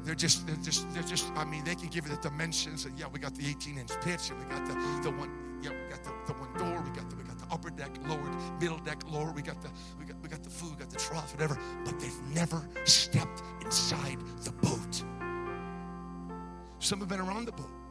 They're 0.05 0.15
just, 0.15 0.47
they're 0.47 0.55
just, 0.63 0.89
they're 0.95 1.03
just, 1.03 1.33
I 1.35 1.45
mean, 1.45 1.65
they 1.65 1.75
can 1.75 1.89
give 1.89 2.07
you 2.07 2.15
the 2.15 2.23
dimensions. 2.23 2.85
And 2.85 2.97
yeah, 2.97 3.07
we 3.13 3.19
got 3.19 3.35
the 3.35 3.45
18 3.45 3.77
inch 3.77 3.91
pitch, 4.03 4.31
and 4.31 4.39
we 4.39 4.45
got 4.45 4.65
the, 4.67 4.75
the 5.03 5.11
one, 5.11 5.59
yeah, 5.63 5.71
we 5.71 5.91
got 5.91 6.05
the, 6.05 6.13
the 6.29 6.39
one 6.39 6.53
door, 6.57 6.81
we 6.81 6.91
got 6.91 7.11
the, 7.11 7.17
we 7.17 7.25
got 7.25 7.41
the 7.41 7.42
upper 7.53 7.71
deck 7.71 7.91
lowered, 8.09 8.35
middle 8.61 8.79
deck 8.79 9.03
lower, 9.11 9.31
we 9.31 9.43
got 9.43 9.61
the, 9.63 9.69
we 9.99 10.07
got, 10.07 10.17
we 10.23 10.29
got 10.29 10.43
the 10.43 10.51
food, 10.51 10.71
we 10.73 10.77
got 10.77 10.91
the 10.91 10.99
trough, 10.99 11.33
whatever. 11.33 11.59
But 11.85 12.01
they've 12.01 12.21
never 12.35 12.67
stepped 12.85 13.43
inside 13.63 14.19
the 14.43 14.53
boat. 14.53 15.05
Some 16.79 17.01
have 17.01 17.09
been 17.09 17.21
around 17.21 17.45
the 17.45 17.53
boat. 17.53 17.82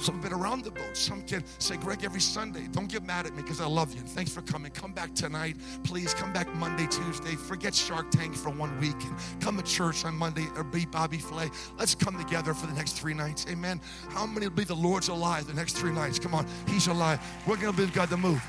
Some 0.00 0.14
have 0.14 0.22
been 0.22 0.32
around 0.32 0.64
the 0.64 0.70
boat. 0.70 0.96
Some 0.96 1.20
can 1.22 1.44
say, 1.58 1.76
Greg, 1.76 2.04
every 2.04 2.22
Sunday, 2.22 2.68
don't 2.72 2.90
get 2.90 3.04
mad 3.04 3.26
at 3.26 3.34
me 3.34 3.42
because 3.42 3.60
I 3.60 3.66
love 3.66 3.92
you. 3.92 4.00
And 4.00 4.08
thanks 4.08 4.32
for 4.32 4.40
coming. 4.40 4.72
Come 4.72 4.92
back 4.92 5.14
tonight. 5.14 5.56
Please 5.84 6.14
come 6.14 6.32
back 6.32 6.52
Monday, 6.54 6.86
Tuesday. 6.86 7.34
Forget 7.36 7.74
Shark 7.74 8.10
Tank 8.10 8.34
for 8.34 8.48
one 8.48 8.78
week 8.80 8.96
and 9.04 9.14
come 9.40 9.58
to 9.58 9.62
church 9.62 10.06
on 10.06 10.16
Monday 10.16 10.46
or 10.56 10.64
Beat 10.64 10.90
Bobby 10.90 11.18
Flay. 11.18 11.50
Let's 11.78 11.94
come 11.94 12.16
together 12.16 12.54
for 12.54 12.66
the 12.66 12.72
next 12.72 12.92
three 12.92 13.12
nights. 13.12 13.44
Amen. 13.50 13.78
How 14.08 14.26
many 14.26 14.48
will 14.48 14.56
be 14.56 14.64
the 14.64 14.74
Lord's 14.74 15.08
alive 15.08 15.46
the 15.46 15.52
next 15.52 15.76
three 15.76 15.92
nights? 15.92 16.18
Come 16.18 16.34
on. 16.34 16.46
He's 16.66 16.86
alive. 16.86 17.20
We're 17.46 17.56
going 17.56 17.72
to 17.72 17.76
believe 17.76 17.92
God 17.92 18.08
to 18.08 18.16
move. 18.16 18.42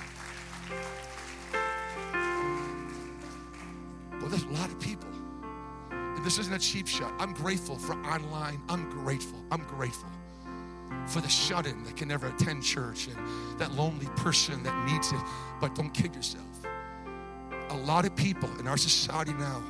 Well, 4.21 4.29
there's 4.29 4.43
a 4.43 4.49
lot 4.49 4.69
of 4.69 4.79
people. 4.79 5.09
And 5.91 6.23
this 6.23 6.39
isn't 6.39 6.53
a 6.53 6.59
cheap 6.59 6.87
shot. 6.87 7.11
I'm 7.19 7.33
grateful 7.33 7.77
for 7.77 7.95
online. 8.05 8.61
I'm 8.69 8.89
grateful. 8.89 9.43
I'm 9.51 9.63
grateful 9.63 10.09
for 11.07 11.21
the 11.21 11.29
shut 11.29 11.65
in 11.65 11.83
that 11.83 11.95
can 11.95 12.07
never 12.07 12.27
attend 12.27 12.63
church 12.63 13.07
and 13.07 13.59
that 13.59 13.73
lonely 13.73 14.07
person 14.17 14.63
that 14.63 14.85
needs 14.85 15.11
it. 15.11 15.21
But 15.59 15.75
don't 15.75 15.93
kid 15.93 16.15
yourself. 16.15 16.45
A 17.69 17.77
lot 17.77 18.05
of 18.05 18.15
people 18.15 18.49
in 18.59 18.67
our 18.67 18.77
society 18.77 19.33
now 19.33 19.63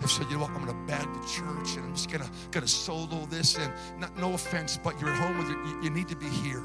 have 0.00 0.10
said, 0.10 0.26
you 0.26 0.36
know 0.36 0.42
what, 0.42 0.50
I'm 0.50 0.64
gonna 0.64 0.86
bag 0.86 1.06
the 1.12 1.26
church 1.26 1.76
and 1.76 1.86
I'm 1.86 1.94
just 1.94 2.10
gonna 2.10 2.30
gonna 2.50 2.68
solo 2.68 3.26
this 3.26 3.56
and 3.56 3.72
not, 3.98 4.16
no 4.18 4.34
offense, 4.34 4.78
but 4.82 5.00
you're 5.00 5.10
at 5.10 5.18
home 5.18 5.38
with 5.38 5.48
you, 5.48 5.82
you 5.82 5.90
need 5.90 6.08
to 6.08 6.16
be 6.16 6.28
here. 6.28 6.62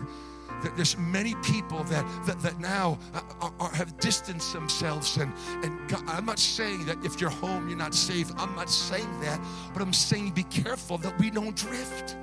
There's 0.76 0.98
many 0.98 1.34
people 1.36 1.84
that, 1.86 2.06
that, 2.26 2.40
that 2.42 2.60
now 2.60 3.00
uh, 3.14 3.22
are, 3.42 3.54
are, 3.60 3.72
have 3.74 3.98
distanced 4.00 4.54
themselves. 4.54 5.18
And, 5.18 5.34
and 5.64 5.90
God, 5.90 6.04
I'm 6.08 6.26
not 6.26 6.38
saying 6.38 6.86
that 6.86 7.04
if 7.04 7.20
you're 7.20 7.32
home, 7.32 7.68
you're 7.68 7.78
not 7.78 7.96
safe. 7.96 8.32
I'm 8.38 8.56
not 8.56 8.70
saying 8.70 9.10
that. 9.22 9.40
But 9.74 9.82
I'm 9.82 9.94
saying 9.94 10.32
be 10.32 10.44
careful 10.44 11.00
that 11.00 11.18
we 11.18 11.32
don't 11.32 11.56
drift 11.56 12.16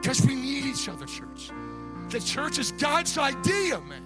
because 0.00 0.24
we 0.26 0.34
need 0.34 0.66
each 0.66 0.88
other, 0.88 1.06
church. 1.06 1.50
The 2.10 2.20
church 2.20 2.58
is 2.58 2.72
God's 2.72 3.16
idea, 3.18 3.80
man. 3.80 4.02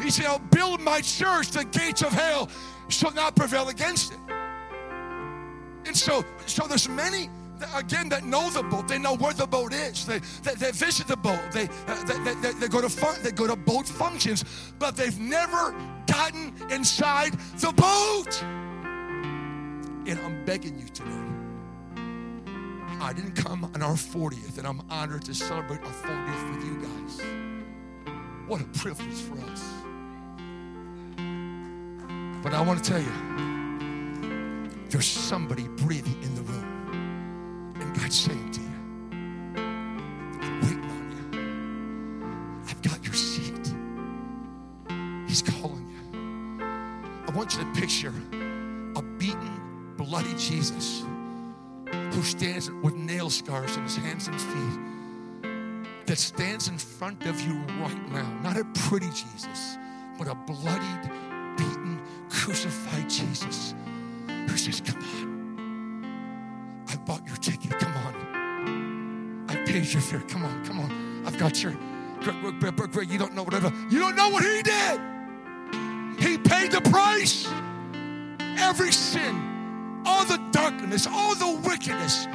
He 0.00 0.10
said, 0.10 0.26
I'll 0.26 0.38
build 0.38 0.80
my 0.80 1.00
church, 1.00 1.50
the 1.50 1.64
gates 1.64 2.02
of 2.02 2.12
hell 2.12 2.50
shall 2.88 3.12
not 3.12 3.34
prevail 3.34 3.68
against 3.68 4.12
it. 4.12 4.18
And 5.86 5.96
so, 5.96 6.24
so 6.46 6.66
there's 6.66 6.88
many 6.88 7.30
again 7.74 8.10
that 8.10 8.22
know 8.24 8.50
the 8.50 8.62
boat 8.64 8.86
they 8.86 8.98
know 8.98 9.16
where 9.16 9.32
the 9.32 9.46
boat 9.46 9.72
is 9.72 10.04
they, 10.04 10.18
they, 10.42 10.54
they 10.56 10.70
visit 10.72 11.06
the 11.06 11.16
boat 11.16 11.40
they, 11.52 11.66
uh, 11.86 12.04
they, 12.04 12.34
they, 12.34 12.52
they, 12.52 12.68
go 12.68 12.82
to 12.82 12.88
fun, 12.90 13.16
they 13.22 13.32
go 13.32 13.46
to 13.46 13.56
boat 13.56 13.88
functions 13.88 14.44
but 14.78 14.94
they've 14.94 15.18
never 15.18 15.74
gotten 16.06 16.52
inside 16.70 17.32
the 17.60 17.72
boat 17.72 18.42
and 20.06 20.20
i'm 20.20 20.44
begging 20.44 20.78
you 20.78 20.86
today 20.88 21.25
I 22.98 23.12
didn't 23.12 23.34
come 23.34 23.64
on 23.64 23.82
our 23.82 23.94
40th, 23.94 24.58
and 24.58 24.66
I'm 24.66 24.82
honored 24.90 25.24
to 25.26 25.34
celebrate 25.34 25.80
our 25.80 25.92
40th 25.92 26.56
with 26.56 26.64
you 26.64 26.76
guys. 26.82 27.20
What 28.46 28.60
a 28.60 28.64
privilege 28.78 29.20
for 29.20 29.38
us. 29.50 29.64
But 32.42 32.54
I 32.54 32.60
want 32.62 32.82
to 32.82 32.90
tell 32.90 33.00
you, 33.00 33.12
there's 34.88 35.06
somebody 35.06 35.68
breathing 35.68 36.20
in 36.22 36.34
the 36.34 36.42
room, 36.42 37.74
and 37.80 37.94
God's 37.96 38.18
saying 38.18 38.50
to 38.52 38.60
you, 38.60 38.66
I'm 40.42 40.60
waiting 40.62 40.90
on 40.90 41.10
you. 41.12 42.68
I've 42.68 42.82
got 42.82 43.04
your 43.04 43.14
seat. 43.14 43.74
He's 45.28 45.42
calling 45.42 45.86
you. 45.86 46.64
I 47.28 47.30
want 47.36 47.56
you 47.56 47.64
to 47.64 47.80
picture 47.80 48.12
a 48.96 49.02
beaten, 49.02 49.94
bloody 49.96 50.34
Jesus 50.36 51.05
who 52.16 52.22
stands 52.22 52.70
with 52.82 52.94
nail 52.94 53.28
scars 53.28 53.76
in 53.76 53.82
his 53.82 53.96
hands 53.96 54.26
and 54.26 54.40
feet, 54.40 56.06
that 56.06 56.16
stands 56.16 56.66
in 56.66 56.78
front 56.78 57.26
of 57.26 57.38
you 57.42 57.52
right 57.78 58.10
now. 58.10 58.26
Not 58.42 58.56
a 58.56 58.64
pretty 58.88 59.08
Jesus, 59.08 59.76
but 60.18 60.26
a 60.26 60.34
bloodied, 60.34 61.10
beaten, 61.58 62.00
crucified 62.30 63.10
Jesus 63.10 63.74
who 64.48 64.56
says, 64.56 64.80
Come 64.80 65.02
on. 65.02 66.84
I 66.88 66.96
bought 67.04 67.26
your 67.26 67.36
ticket. 67.36 67.78
Come 67.78 67.92
on. 67.92 69.46
I 69.50 69.56
paid 69.66 69.84
your 69.84 70.00
fare. 70.00 70.20
Come 70.20 70.46
on, 70.46 70.64
come 70.64 70.80
on. 70.80 71.22
I've 71.26 71.36
got 71.36 71.62
your. 71.62 71.76
Greg, 72.22 72.60
Greg, 72.60 72.92
Greg, 72.92 73.10
you 73.10 73.18
don't 73.18 73.34
know 73.34 73.42
whatever. 73.42 73.70
You 73.90 73.98
don't 73.98 74.16
know 74.16 74.30
what 74.30 74.42
he 74.42 74.62
did. 74.62 75.00
He 76.18 76.38
paid 76.38 76.72
the 76.72 76.80
price. 76.80 77.46
Every 78.58 78.90
sin 78.90 79.55
all 80.06 80.24
the 80.24 80.38
darkness, 80.52 81.06
all 81.10 81.34
the 81.34 81.68
wickedness. 81.68 82.26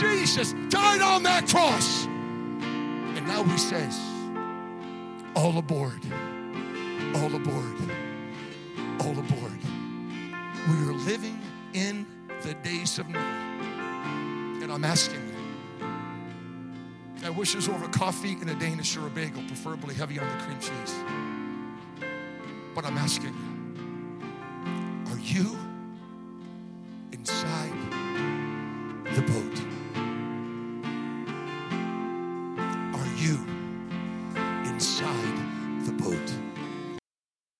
Jesus 0.00 0.54
died 0.68 1.00
on 1.00 1.22
that 1.22 1.48
cross. 1.48 2.06
And 2.06 3.26
now 3.26 3.44
he 3.44 3.56
says, 3.56 3.98
all 5.34 5.56
aboard, 5.58 6.00
all 7.14 7.34
aboard, 7.34 7.74
all 9.00 9.18
aboard. 9.18 9.58
We 10.68 10.76
are 10.88 10.92
living 10.92 11.40
in 11.72 12.06
the 12.42 12.54
days 12.54 12.98
of 12.98 13.08
Noah. 13.08 13.22
And 14.62 14.72
I'm 14.72 14.84
asking 14.84 15.20
you, 15.26 15.86
I 17.24 17.30
wish 17.30 17.54
this 17.54 17.68
over 17.68 17.86
coffee 17.88 18.32
and 18.40 18.50
a 18.50 18.54
Danish 18.54 18.96
or 18.96 19.06
a 19.06 19.10
bagel, 19.10 19.42
preferably 19.46 19.94
heavy 19.94 20.18
on 20.18 20.28
the 20.28 20.44
cream 20.44 20.58
cheese. 20.58 20.94
But 22.74 22.84
I'm 22.84 22.98
asking 22.98 23.34
you, 23.34 25.12
are 25.12 25.18
you 25.18 25.56